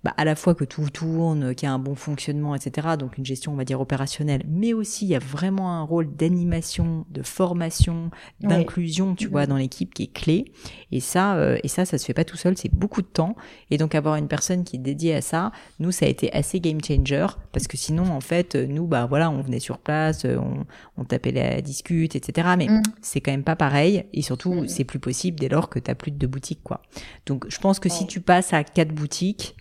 bah, 0.05 0.14
à 0.16 0.25
la 0.25 0.37
fois 0.37 0.55
que 0.55 0.64
tout 0.64 0.88
tourne, 0.90 1.55
qu'il 1.55 1.66
y 1.66 1.71
a 1.71 1.75
un 1.75 1.79
bon 1.79 1.95
fonctionnement, 1.95 2.55
etc. 2.55 2.88
Donc 2.99 3.18
une 3.18 3.27
gestion, 3.27 3.53
on 3.53 3.57
va 3.57 3.64
dire, 3.64 3.81
opérationnelle, 3.81 4.45
mais 4.49 4.73
aussi 4.73 5.05
il 5.05 5.09
y 5.09 5.16
a 5.16 5.18
vraiment 5.18 5.73
un 5.73 5.83
rôle 5.83 6.14
d'animation, 6.14 7.05
de 7.11 7.23
formation, 7.23 8.11
d'inclusion, 8.40 9.14
tu 9.14 9.27
vois, 9.27 9.47
dans 9.47 9.57
l'équipe 9.57 9.92
qui 9.92 10.05
est 10.05 10.12
clé. 10.12 10.53
Et 10.92 11.01
ça, 11.01 11.35
euh, 11.37 11.59
et 11.62 11.68
ça, 11.68 11.85
ça 11.85 11.99
se 11.99 12.05
fait 12.05 12.14
pas 12.14 12.25
tout 12.25 12.37
seul, 12.37 12.57
c'est 12.57 12.73
beaucoup 12.73 13.03
de 13.03 13.07
temps. 13.07 13.37
Et 13.71 13.79
donc 13.79 13.95
avoir 13.95 14.16
une 14.16 14.29
personne 14.29 14.64
qui 14.64 14.77
est 14.77 14.81
dédiée 14.81 15.14
à 15.14 15.21
ça, 15.21 15.53
nous, 15.81 15.90
ça 15.90 16.07
a 16.07 16.09
été 16.09 16.33
assez 16.33 16.61
game 16.61 16.79
changer 16.83 17.27
parce 17.53 17.66
que 17.66 17.77
sinon, 17.77 18.05
en 18.05 18.21
fait, 18.21 18.55
nous, 18.55 18.87
bah 18.87 19.07
voilà, 19.07 19.31
on 19.31 19.42
venait 19.42 19.61
sur 19.61 19.79
place, 19.79 20.25
on, 20.25 20.64
on 20.97 21.05
tapait 21.05 21.33
la 21.33 21.61
discute, 21.61 22.16
etc. 22.16 22.49
Mais 22.57 22.68
mm. 22.68 22.83
c'est 23.01 23.21
quand 23.21 23.33
même 23.33 23.45
pas 23.45 23.57
pareil. 23.57 24.05
Et 24.12 24.23
surtout, 24.23 24.53
mm. 24.55 24.68
c'est 24.68 24.85
plus 24.85 24.99
possible 24.99 25.38
dès 25.38 25.49
lors 25.49 25.68
que 25.68 25.79
tu 25.79 25.90
as 25.90 25.95
plus 25.95 26.11
de 26.11 26.16
deux 26.16 26.27
boutiques, 26.27 26.62
quoi. 26.62 26.83
Donc 27.27 27.47
je 27.49 27.59
pense 27.59 27.71
que 27.78 27.88
si 27.88 28.06
tu 28.06 28.20
passes 28.20 28.52
à 28.52 28.64
quatre 28.64 28.94
boutiques, 28.94 29.56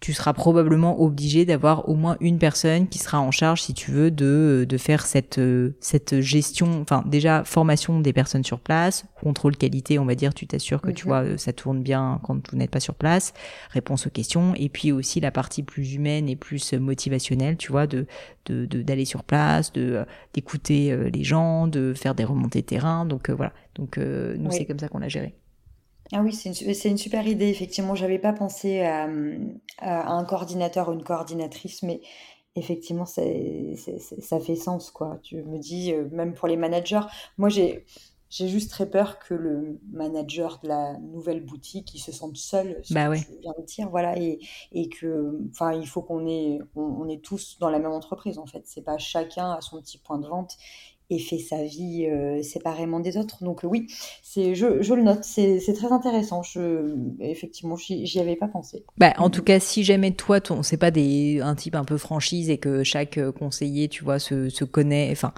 tu 0.00 0.12
seras 0.12 0.32
probablement 0.32 1.00
obligé 1.00 1.44
d'avoir 1.44 1.88
au 1.88 1.94
moins 1.94 2.16
une 2.20 2.38
personne 2.38 2.86
qui 2.86 2.98
sera 2.98 3.20
en 3.20 3.32
charge, 3.32 3.62
si 3.62 3.74
tu 3.74 3.90
veux, 3.90 4.12
de, 4.12 4.64
de 4.68 4.78
faire 4.78 5.04
cette, 5.04 5.40
cette 5.80 6.20
gestion, 6.20 6.80
enfin 6.80 7.02
déjà 7.04 7.42
formation 7.42 8.00
des 8.00 8.12
personnes 8.12 8.44
sur 8.44 8.60
place, 8.60 9.06
contrôle 9.20 9.56
qualité, 9.56 9.98
on 9.98 10.04
va 10.04 10.14
dire, 10.14 10.34
tu 10.34 10.46
t'assures 10.46 10.80
que 10.80 10.92
tu 10.92 11.06
mhm. 11.06 11.08
vois 11.08 11.38
ça 11.38 11.52
tourne 11.52 11.82
bien 11.82 12.20
quand 12.22 12.48
vous 12.48 12.56
n'êtes 12.56 12.70
pas 12.70 12.80
sur 12.80 12.94
place, 12.94 13.32
réponse 13.70 14.06
aux 14.06 14.10
questions, 14.10 14.54
et 14.54 14.68
puis 14.68 14.92
aussi 14.92 15.18
la 15.18 15.32
partie 15.32 15.64
plus 15.64 15.94
humaine 15.94 16.28
et 16.28 16.36
plus 16.36 16.74
motivationnelle, 16.74 17.56
tu 17.56 17.72
vois, 17.72 17.86
de 17.86 18.06
d'aller 18.46 19.04
sur 19.04 19.24
place, 19.24 19.74
de 19.74 20.06
d'écouter 20.32 20.90
euh, 20.90 21.10
les 21.10 21.22
gens, 21.22 21.66
de 21.66 21.92
faire 21.92 22.14
des 22.14 22.24
remontées 22.24 22.62
de 22.62 22.66
terrain. 22.66 23.04
Donc 23.04 23.28
euh, 23.28 23.34
voilà. 23.34 23.52
Donc 23.74 23.98
euh, 23.98 24.36
nous 24.38 24.50
c'est 24.50 24.64
comme 24.64 24.78
ça 24.78 24.88
qu'on 24.88 25.00
l'a 25.00 25.08
géré. 25.08 25.34
Ah 26.12 26.22
oui, 26.22 26.32
c'est 26.32 26.48
une, 26.48 26.90
une, 26.90 26.98
super 26.98 27.26
idée, 27.26 27.48
effectivement. 27.48 27.94
J'avais 27.94 28.18
pas 28.18 28.32
pensé 28.32 28.80
à, 28.80 29.08
un 29.80 30.24
coordinateur 30.24 30.88
ou 30.88 30.92
une 30.92 31.04
coordinatrice, 31.04 31.82
mais 31.82 32.00
effectivement, 32.56 33.06
ça 33.06 33.22
fait 33.22 34.56
sens, 34.56 34.90
quoi. 34.90 35.18
Tu 35.22 35.42
me 35.42 35.58
dis, 35.58 35.92
même 36.12 36.34
pour 36.34 36.48
les 36.48 36.56
managers, 36.56 37.06
moi 37.36 37.48
j'ai 37.48 37.84
j'ai 38.30 38.48
juste 38.48 38.70
très 38.70 38.88
peur 38.88 39.18
que 39.18 39.34
le 39.34 39.80
manager 39.90 40.58
de 40.62 40.68
la 40.68 40.98
nouvelle 40.98 41.44
boutique 41.44 41.94
il 41.94 41.98
se 41.98 42.12
sente 42.12 42.36
seul 42.36 42.82
bah 42.90 43.08
ouais. 43.08 43.20
viens 43.40 43.54
de 43.58 43.64
dire 43.64 43.88
voilà 43.88 44.18
et, 44.18 44.38
et 44.72 44.88
que 44.88 45.40
enfin 45.50 45.72
il 45.72 45.86
faut 45.86 46.02
qu'on 46.02 46.26
est 46.26 46.58
on, 46.76 47.08
est 47.08 47.22
tous 47.22 47.58
dans 47.58 47.70
la 47.70 47.78
même 47.78 47.92
entreprise 47.92 48.38
en 48.38 48.46
fait 48.46 48.62
c'est 48.66 48.82
pas 48.82 48.98
chacun 48.98 49.52
à 49.52 49.60
son 49.60 49.80
petit 49.80 49.98
point 49.98 50.18
de 50.18 50.26
vente 50.26 50.56
et 51.10 51.18
fait 51.18 51.38
sa 51.38 51.62
vie 51.62 52.06
euh, 52.06 52.42
séparément 52.42 53.00
des 53.00 53.16
autres. 53.16 53.42
Donc 53.42 53.60
oui, 53.64 53.86
c'est 54.22 54.54
je, 54.54 54.66
le 54.66 55.02
note, 55.02 55.24
c'est 55.24 55.72
très 55.74 55.92
intéressant. 55.92 56.42
Je, 56.42 56.94
effectivement, 57.20 57.76
j'y 57.76 58.20
avais 58.20 58.36
pas 58.36 58.48
pensé. 58.48 58.84
Bah, 58.98 59.14
en 59.18 59.30
tout 59.30 59.42
cas, 59.42 59.60
si 59.60 59.84
jamais 59.84 60.12
toi, 60.12 60.40
ton, 60.40 60.62
c'est 60.62 60.76
pas 60.76 60.90
des, 60.90 61.40
un 61.40 61.54
type 61.54 61.74
un 61.74 61.84
peu 61.84 61.96
franchise 61.96 62.50
et 62.50 62.58
que 62.58 62.82
chaque 62.84 63.18
conseiller, 63.38 63.88
tu 63.88 64.04
vois, 64.04 64.18
se, 64.18 64.48
se 64.48 64.64
connaît, 64.64 65.08
enfin, 65.12 65.32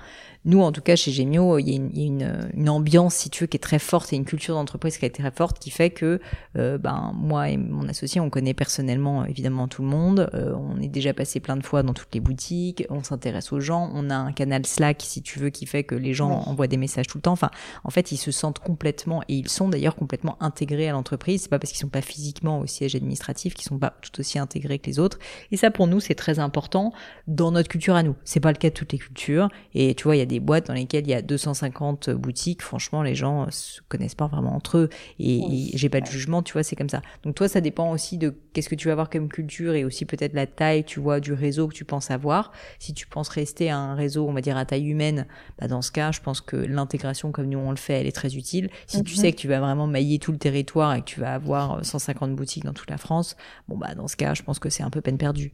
nous, 0.47 0.63
en 0.63 0.73
tout 0.73 0.81
cas, 0.81 0.97
chez 0.97 1.13
Gemio, 1.13 1.59
il 1.59 1.69
y 1.69 1.73
a, 1.73 1.77
une, 1.77 1.91
une, 1.95 2.51
une, 2.55 2.69
ambiance, 2.71 3.15
si 3.15 3.29
tu 3.29 3.45
veux, 3.45 3.47
qui 3.47 3.59
est 3.59 3.61
très 3.61 3.79
forte 3.79 4.13
et 4.13 4.17
une 4.17 4.25
culture 4.25 4.55
d'entreprise 4.55 4.97
qui 4.97 5.05
est 5.05 5.11
très 5.11 5.31
forte, 5.31 5.59
qui 5.59 5.71
fait 5.71 5.91
que 5.91 6.19
euh, 6.57 6.79
ben, 6.79 7.13
moi 7.15 7.51
et 7.51 7.59
mon 7.59 7.87
associé, 7.89 8.23
on 8.23 8.31
connaît 8.31 8.55
personnellement, 8.55 9.27
évidemment, 9.27 9.69
tout 9.69 9.83
le 9.83 9.89
monde. 9.89 10.31
Euh, 10.33 10.55
on 10.55 10.81
est 10.81 10.89
déjà 10.89 11.13
passé 11.13 11.41
plein 11.41 11.59
de 11.59 11.63
fois 11.63 11.83
dans 11.83 11.93
toutes 11.93 12.15
les 12.15 12.21
boutiques. 12.21 12.87
On 12.89 13.03
s'intéresse 13.03 13.53
aux 13.53 13.61
gens. 13.61 13.91
On 13.95 14.09
a 14.09 14.17
un 14.17 14.33
canal 14.33 14.65
Slack, 14.65 15.03
si 15.03 15.21
tu 15.21 15.39
veux, 15.39 15.51
qui 15.51 15.67
fait 15.67 15.85
que 15.85 15.95
les 15.95 16.15
gens 16.15 16.31
envoient 16.31 16.69
des 16.69 16.79
messages 16.79 17.07
tout 17.07 17.19
le 17.19 17.23
temps. 17.23 17.33
Enfin, 17.33 17.51
en 17.85 17.91
fait, 17.91 18.11
ils 18.11 18.17
se 18.17 18.31
sentent 18.31 18.61
complètement, 18.61 19.23
et 19.29 19.35
ils 19.35 19.49
sont 19.49 19.69
d'ailleurs 19.69 19.95
complètement 19.95 20.39
intégrés 20.43 20.89
à 20.89 20.93
l'entreprise. 20.93 21.43
C'est 21.43 21.51
pas 21.51 21.59
parce 21.59 21.71
qu'ils 21.71 21.81
sont 21.81 21.89
pas 21.89 22.01
physiquement 22.01 22.61
au 22.61 22.67
siège 22.67 22.95
administratif 22.95 23.53
qu'ils 23.53 23.67
sont 23.67 23.79
pas 23.79 23.95
tout 24.01 24.19
aussi 24.21 24.39
intégrés 24.39 24.79
que 24.79 24.87
les 24.87 24.99
autres. 24.99 25.19
Et 25.51 25.59
ça, 25.59 25.71
pour 25.71 25.87
nous, 25.87 26.01
c'est 26.01 26.15
très 26.15 26.39
important 26.39 26.95
dans 27.27 27.53
notre 27.53 27.69
culture 27.69 27.95
à 27.95 28.03
nous. 28.03 28.17
C'est 28.25 28.41
pas 28.41 28.53
le 28.53 28.59
cas 28.59 28.71
de 28.71 28.75
toutes 28.75 28.93
les 28.93 28.99
cultures. 28.99 29.51
Et 29.75 29.95
tu 29.95 30.05
vois, 30.05 30.17
il 30.17 30.21
y 30.21 30.23
a 30.23 30.30
des 30.31 30.41
boîtes 30.41 30.69
dans 30.69 30.75
lesquelles 30.75 31.05
il 31.05 31.11
y 31.11 31.15
a 31.15 31.23
250 31.23 32.11
boutiques, 32.11 32.63
franchement, 32.63 33.03
les 33.03 33.15
gens 33.15 33.51
se 33.51 33.81
connaissent 33.89 34.15
pas 34.15 34.29
vraiment 34.29 34.55
entre 34.55 34.79
eux. 34.79 34.89
Et, 35.19 35.71
j'ai 35.75 35.89
pas 35.89 36.01
de 36.01 36.07
jugement, 36.07 36.43
tu 36.43 36.53
vois, 36.53 36.63
c'est 36.63 36.77
comme 36.77 36.89
ça. 36.89 37.03
Donc 37.25 37.35
toi, 37.35 37.49
ça 37.49 37.61
dépend 37.61 37.91
aussi 37.91 38.17
de 38.17 38.35
qu'est-ce 38.53 38.69
que 38.69 38.75
tu 38.75 38.89
vas 38.89 38.93
avoir 38.93 39.11
comme 39.11 39.29
culture 39.29 39.75
et 39.75 39.85
aussi 39.85 40.05
peut-être 40.05 40.35
la 40.35 40.47
taille, 40.47 40.85
tu 40.85 41.01
vois, 41.01 41.21
du 41.21 41.33
réseau 41.33 41.69
que 41.69 41.75
tu 41.75 41.85
penses 41.85 42.11
avoir. 42.11 42.53
Si 42.79 42.95
tu 42.95 43.07
penses 43.07 43.29
rester 43.29 43.71
à 43.71 43.79
un 43.79 43.95
réseau, 43.95 44.29
on 44.29 44.33
va 44.33 44.41
dire 44.41 44.57
à 44.57 44.65
taille 44.65 44.87
humaine, 44.87 45.27
bah 45.59 45.67
dans 45.67 45.83
ce 45.83 45.91
cas, 45.91 46.13
je 46.13 46.21
pense 46.21 46.41
que 46.41 46.57
l'intégration 46.57 47.33
comme 47.33 47.49
nous 47.49 47.59
on 47.59 47.71
le 47.71 47.77
fait, 47.77 47.95
elle 47.95 48.07
est 48.07 48.13
très 48.13 48.37
utile. 48.37 48.71
Si 48.87 49.03
tu 49.03 49.15
mhm. 49.15 49.21
sais 49.21 49.33
que 49.33 49.39
tu 49.39 49.49
vas 49.49 49.61
vraiment 49.61 49.87
mailler 49.87 50.19
tout 50.19 50.33
le 50.33 50.39
territoire 50.39 50.95
et 50.95 51.01
que 51.01 51.07
tu 51.07 51.21
vas 51.21 51.35
avoir 51.35 51.85
150 51.85 52.35
boutiques 52.37 52.65
dans 52.65 52.73
toute 52.73 52.91
la 52.91 52.99
France, 52.99 53.37
bon 53.69 53.77
bah 53.77 53.95
dans 53.95 54.09
ce 54.09 54.17
cas, 54.17 54.35
je 54.35 54.43
pense 54.43 54.59
que 54.59 54.71
c'est 54.71 54.83
un 54.83 54.91
peu 54.91 55.01
peine 55.01 55.19
perdue. 55.19 55.53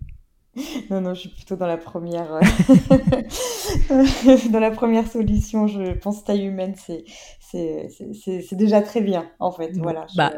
Non, 0.90 1.00
non, 1.00 1.14
je 1.14 1.20
suis 1.20 1.28
plutôt 1.28 1.56
dans 1.56 1.66
la 1.66 1.76
première, 1.76 2.34
euh, 2.34 2.40
dans 4.50 4.60
la 4.60 4.70
première 4.70 5.06
solution. 5.06 5.66
Je 5.66 5.92
pense 5.92 6.24
taille 6.24 6.44
humaine, 6.44 6.74
c'est, 6.76 7.04
c'est, 7.50 8.54
déjà 8.54 8.82
très 8.82 9.00
bien, 9.00 9.28
en 9.38 9.52
fait. 9.52 9.72
Voilà. 9.76 10.06
Bah, 10.16 10.32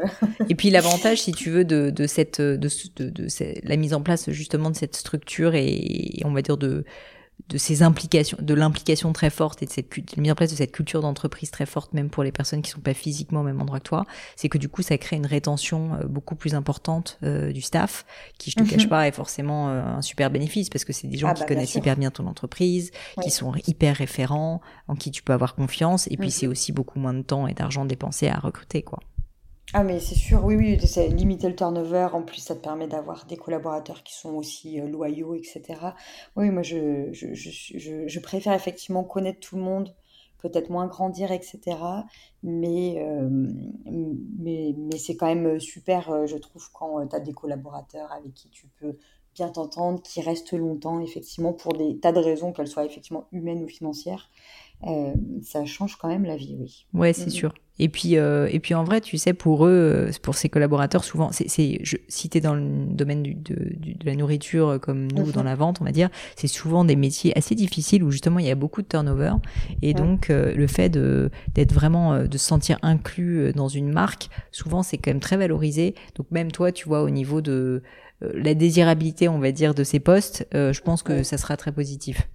et 0.49 0.55
puis 0.55 0.69
l'avantage, 0.69 1.21
si 1.21 1.31
tu 1.31 1.49
veux, 1.49 1.65
de, 1.65 1.89
de 1.89 2.07
cette, 2.07 2.41
de, 2.41 2.69
de, 2.97 3.09
de, 3.09 3.27
la 3.63 3.75
mise 3.77 3.93
en 3.93 4.01
place 4.01 4.29
justement 4.29 4.69
de 4.69 4.75
cette 4.75 4.95
structure 4.95 5.55
et 5.55 6.21
on 6.25 6.31
va 6.31 6.41
dire 6.41 6.57
de 6.57 6.83
de 7.47 7.57
ces 7.57 7.81
implications, 7.83 8.37
de 8.41 8.53
l'implication 8.53 9.13
très 9.13 9.29
forte 9.29 9.63
et 9.63 9.65
de 9.65 9.71
cette 9.71 9.95
mise 10.17 10.31
en 10.31 10.35
place 10.35 10.51
de 10.51 10.55
cette 10.55 10.71
culture 10.71 11.01
d'entreprise 11.01 11.51
très 11.51 11.65
forte, 11.65 11.93
même 11.93 12.09
pour 12.09 12.23
les 12.23 12.31
personnes 12.31 12.61
qui 12.61 12.69
sont 12.69 12.81
pas 12.81 12.93
physiquement 12.93 13.41
au 13.41 13.43
même 13.43 13.61
endroit 13.61 13.79
que 13.79 13.87
toi, 13.87 14.05
c'est 14.35 14.49
que 14.49 14.57
du 14.57 14.69
coup, 14.69 14.81
ça 14.81 14.97
crée 14.97 15.15
une 15.15 15.25
rétention 15.25 15.95
euh, 15.95 16.05
beaucoup 16.05 16.35
plus 16.35 16.53
importante 16.53 17.17
euh, 17.23 17.51
du 17.51 17.61
staff, 17.61 18.05
qui, 18.37 18.51
je 18.51 18.55
te 18.55 18.63
cache 18.63 18.83
mhm. 18.83 18.89
pas, 18.89 19.07
est 19.07 19.11
forcément 19.11 19.69
euh, 19.69 19.81
un 19.81 20.01
super 20.01 20.29
bénéfice 20.29 20.69
parce 20.69 20.85
que 20.85 20.93
c'est 20.93 21.07
des 21.07 21.17
gens 21.17 21.29
ah 21.29 21.33
qui 21.33 21.41
bah, 21.41 21.47
connaissent 21.47 21.75
hyper 21.75 21.95
bien 21.95 22.11
ton 22.11 22.27
entreprise, 22.27 22.91
qui 23.23 23.31
sont 23.31 23.53
hyper 23.67 23.95
référents, 23.95 24.61
en 24.87 24.95
qui 24.95 25.11
tu 25.11 25.23
peux 25.23 25.33
avoir 25.33 25.55
confiance, 25.55 26.07
et 26.07 26.17
puis 26.17 26.27
mhm. 26.27 26.33
c'est 26.33 26.47
aussi 26.47 26.71
beaucoup 26.71 26.99
moins 26.99 27.13
de 27.13 27.21
temps 27.21 27.47
et 27.47 27.53
d'argent 27.53 27.85
dépensé 27.85 28.27
à 28.27 28.37
recruter, 28.37 28.81
quoi. 28.81 28.99
Ah 29.73 29.83
mais 29.83 29.99
c'est 29.99 30.15
sûr, 30.15 30.43
oui, 30.43 30.55
oui, 30.55 30.79
c'est 30.87 31.09
limiter 31.09 31.47
le 31.47 31.55
turnover, 31.55 32.09
en 32.13 32.23
plus 32.23 32.39
ça 32.39 32.55
te 32.55 32.61
permet 32.61 32.87
d'avoir 32.87 33.25
des 33.25 33.37
collaborateurs 33.37 34.01
qui 34.01 34.15
sont 34.15 34.33
aussi 34.33 34.81
euh, 34.81 34.87
loyaux, 34.87 35.35
etc. 35.35 35.95
Oui, 36.35 36.49
moi 36.49 36.63
je, 36.63 37.09
je, 37.11 37.35
je, 37.35 38.07
je, 38.07 38.19
préfère 38.19 38.53
effectivement 38.53 39.03
connaître 39.03 39.39
tout 39.39 39.57
le 39.57 39.61
monde, 39.61 39.93
peut-être 40.39 40.71
moins 40.71 40.87
grandir, 40.87 41.31
etc. 41.31 41.77
Mais, 42.41 42.95
euh, 42.97 43.29
mais, 44.39 44.73
mais 44.75 44.97
c'est 44.97 45.15
quand 45.15 45.27
même 45.27 45.59
super, 45.59 46.09
euh, 46.09 46.25
je 46.25 46.37
trouve, 46.37 46.67
quand 46.73 47.05
tu 47.05 47.15
as 47.15 47.19
des 47.19 47.33
collaborateurs 47.33 48.11
avec 48.11 48.33
qui 48.33 48.49
tu 48.49 48.65
peux 48.79 48.97
bien 49.35 49.49
t'entendre, 49.49 50.01
qui 50.01 50.19
restent 50.21 50.53
longtemps, 50.53 50.99
effectivement, 50.99 51.53
pour 51.53 51.73
des 51.73 51.99
tas 51.99 52.11
de 52.11 52.19
raisons, 52.19 52.53
qu'elles 52.53 52.67
soient 52.67 52.85
effectivement 52.85 53.27
humaines 53.31 53.63
ou 53.63 53.67
financières. 53.67 54.31
ça 55.43 55.63
change 55.65 55.95
quand 55.97 56.07
même 56.07 56.25
la 56.25 56.37
vie, 56.37 56.57
oui. 56.59 56.87
Ouais, 56.95 57.13
c'est 57.13 57.29
sûr. 57.29 57.53
Et 57.79 57.87
puis, 57.87 58.17
euh, 58.17 58.47
et 58.51 58.59
puis 58.59 58.75
en 58.75 58.83
vrai, 58.83 58.99
tu 58.99 59.17
sais, 59.17 59.33
pour 59.33 59.65
eux, 59.65 59.69
euh, 59.71 60.11
pour 60.21 60.35
ces 60.35 60.49
collaborateurs, 60.49 61.05
souvent, 61.05 61.31
c'est, 61.31 61.47
si 61.47 62.29
tu 62.29 62.37
es 62.37 62.41
dans 62.41 62.53
le 62.53 62.85
domaine 62.87 63.23
du, 63.23 63.33
de, 63.33 63.55
de, 63.55 64.05
la 64.05 64.15
nourriture 64.15 64.67
euh, 64.67 64.79
comme 64.79 65.09
nous 65.11 65.31
dans 65.31 65.39
mhm. 65.39 65.45
la 65.45 65.55
vente, 65.55 65.77
on 65.79 65.85
va 65.85 65.91
dire, 65.91 66.09
c'est 66.35 66.47
souvent 66.47 66.83
des 66.83 66.97
métiers 66.97 67.35
assez 67.37 67.55
difficiles 67.55 68.03
où 68.03 68.11
justement 68.11 68.39
il 68.39 68.45
y 68.45 68.51
a 68.51 68.55
beaucoup 68.55 68.81
de 68.81 68.87
turnover. 68.87 69.31
Et 69.81 69.93
donc 69.93 70.29
le 70.29 70.67
fait 70.67 70.89
de 70.89 71.29
d'être 71.53 71.73
vraiment, 71.73 72.23
de 72.23 72.37
se 72.37 72.45
sentir 72.45 72.77
inclus 72.81 73.53
dans 73.53 73.67
une 73.67 73.91
marque, 73.91 74.29
souvent 74.51 74.83
c'est 74.83 74.97
quand 74.97 75.11
même 75.11 75.19
très 75.19 75.37
valorisé. 75.37 75.95
Donc 76.15 76.29
même 76.31 76.51
toi, 76.51 76.71
tu 76.71 76.87
vois, 76.87 77.03
au 77.03 77.09
niveau 77.09 77.41
de 77.41 77.81
la 78.21 78.53
désirabilité, 78.53 79.29
on 79.29 79.39
va 79.39 79.51
dire, 79.51 79.73
de 79.73 79.83
ces 79.83 79.99
postes, 79.99 80.47
je 80.53 80.81
pense 80.81 81.03
que 81.03 81.23
ça 81.23 81.37
sera 81.37 81.55
très 81.55 81.71
positif. 81.71 82.27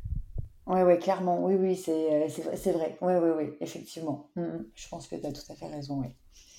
Oui, 0.66 0.80
ouais, 0.80 0.98
clairement. 0.98 1.44
Oui, 1.44 1.54
oui, 1.58 1.76
c'est, 1.76 1.92
euh, 1.92 2.28
c'est, 2.54 2.72
vrai. 2.72 2.96
Oui, 3.02 3.12
oui, 3.22 3.30
oui, 3.36 3.44
effectivement. 3.60 4.30
Mm, 4.36 4.42
mm. 4.42 4.66
je 4.74 4.88
pense 4.88 5.06
que 5.06 5.16
tu 5.16 5.26
as 5.26 5.32
tout 5.32 5.52
à 5.52 5.54
fait 5.54 5.66
raison, 5.66 6.00
oui. 6.00 6.08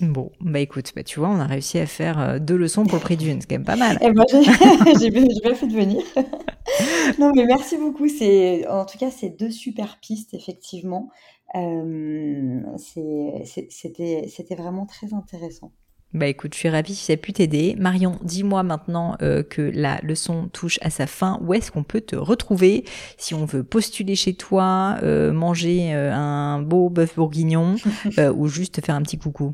Bon, 0.01 0.29
bah 0.41 0.59
écoute, 0.59 0.91
bah 0.93 1.03
tu 1.03 1.19
vois, 1.19 1.29
on 1.29 1.39
a 1.39 1.45
réussi 1.45 1.79
à 1.79 1.85
faire 1.85 2.19
euh, 2.19 2.39
deux 2.39 2.57
leçons 2.57 2.85
pour 2.85 2.95
le 2.95 3.01
prix 3.01 3.15
d'une, 3.15 3.39
c'est 3.39 3.47
quand 3.47 3.55
même 3.55 3.63
pas 3.63 3.77
mal. 3.77 3.97
Eh 4.01 4.11
ben, 4.11 4.25
j'ai, 4.99 5.09
bien 5.09 5.55
fait 5.55 5.67
de 5.67 5.73
venir. 5.73 6.03
non, 7.19 7.31
mais 7.33 7.45
merci 7.45 7.77
beaucoup. 7.77 8.09
C'est, 8.09 8.67
en 8.67 8.85
tout 8.85 8.97
cas, 8.97 9.09
c'est 9.09 9.29
deux 9.29 9.51
super 9.51 9.97
pistes, 10.01 10.33
effectivement. 10.33 11.09
Euh, 11.55 12.61
c'était, 12.77 14.27
c'était 14.27 14.55
vraiment 14.55 14.85
très 14.85 15.13
intéressant. 15.13 15.71
Bah 16.15 16.27
écoute, 16.27 16.53
je 16.53 16.59
suis 16.59 16.69
ravie 16.69 16.95
si 16.95 17.03
ça 17.03 17.13
a 17.13 17.17
pu 17.17 17.33
t'aider. 17.33 17.75
Marion, 17.77 18.17
dis-moi 18.23 18.63
maintenant 18.63 19.17
euh, 19.21 19.43
que 19.43 19.61
la 19.61 19.99
leçon 20.01 20.47
touche 20.47 20.79
à 20.81 20.89
sa 20.89 21.07
fin. 21.07 21.41
Où 21.41 21.53
est-ce 21.53 21.73
qu'on 21.73 21.83
peut 21.83 21.99
te 21.99 22.15
retrouver 22.15 22.85
si 23.17 23.33
on 23.33 23.43
veut 23.43 23.65
postuler 23.65 24.15
chez 24.15 24.33
toi, 24.33 24.95
euh, 25.03 25.33
manger 25.33 25.93
euh, 25.93 26.13
un 26.13 26.61
beau 26.61 26.89
bœuf 26.89 27.17
bourguignon 27.17 27.75
ou 28.33 28.47
juste 28.47 28.79
faire 28.85 28.95
un 28.95 29.01
petit 29.01 29.17
coucou? 29.17 29.51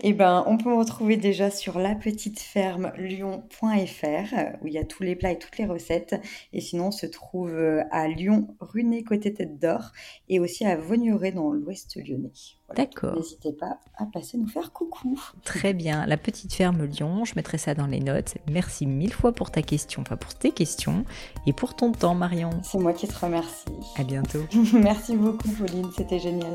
Eh 0.00 0.14
ben, 0.14 0.44
on 0.46 0.56
peut 0.56 0.70
me 0.70 0.78
retrouver 0.78 1.18
déjà 1.18 1.50
sur 1.50 1.78
la 1.78 1.94
petite 1.94 2.40
ferme 2.40 2.90
lyon.fr 2.96 4.34
où 4.62 4.66
il 4.66 4.72
y 4.72 4.78
a 4.78 4.84
tous 4.86 5.02
les 5.02 5.14
plats 5.14 5.32
et 5.32 5.38
toutes 5.38 5.58
les 5.58 5.66
recettes. 5.66 6.18
Et 6.54 6.62
sinon, 6.62 6.86
on 6.86 6.90
se 6.90 7.04
trouve 7.04 7.54
à 7.90 8.08
Lyon, 8.08 8.56
Runé 8.60 9.04
côté 9.04 9.34
Tête 9.34 9.58
d'Or 9.58 9.92
et 10.30 10.40
aussi 10.40 10.64
à 10.64 10.74
Vogneré 10.74 11.32
dans 11.32 11.52
l'ouest 11.52 11.98
lyonnais. 12.02 12.57
D'accord. 12.76 13.16
N'hésitez 13.16 13.52
pas 13.52 13.78
à 13.96 14.04
passer 14.04 14.36
nous 14.36 14.46
faire 14.46 14.72
coucou. 14.72 15.18
Très 15.44 15.72
bien, 15.72 16.06
la 16.06 16.16
petite 16.16 16.52
ferme 16.52 16.84
Lyon, 16.84 17.24
je 17.24 17.34
mettrai 17.34 17.56
ça 17.58 17.74
dans 17.74 17.86
les 17.86 18.00
notes. 18.00 18.34
Merci 18.50 18.86
mille 18.86 19.12
fois 19.12 19.32
pour 19.32 19.50
ta 19.50 19.62
question, 19.62 20.02
enfin 20.02 20.16
pour 20.16 20.34
tes 20.34 20.50
questions 20.50 21.04
et 21.46 21.52
pour 21.52 21.74
ton 21.74 21.92
temps 21.92 22.14
Marion. 22.14 22.50
C'est 22.62 22.78
moi 22.78 22.92
qui 22.92 23.08
te 23.08 23.18
remercie. 23.18 23.64
À 23.96 24.04
bientôt. 24.04 24.44
Merci 24.74 25.16
beaucoup 25.16 25.48
Pauline, 25.48 25.90
c'était 25.96 26.18
génial. 26.18 26.54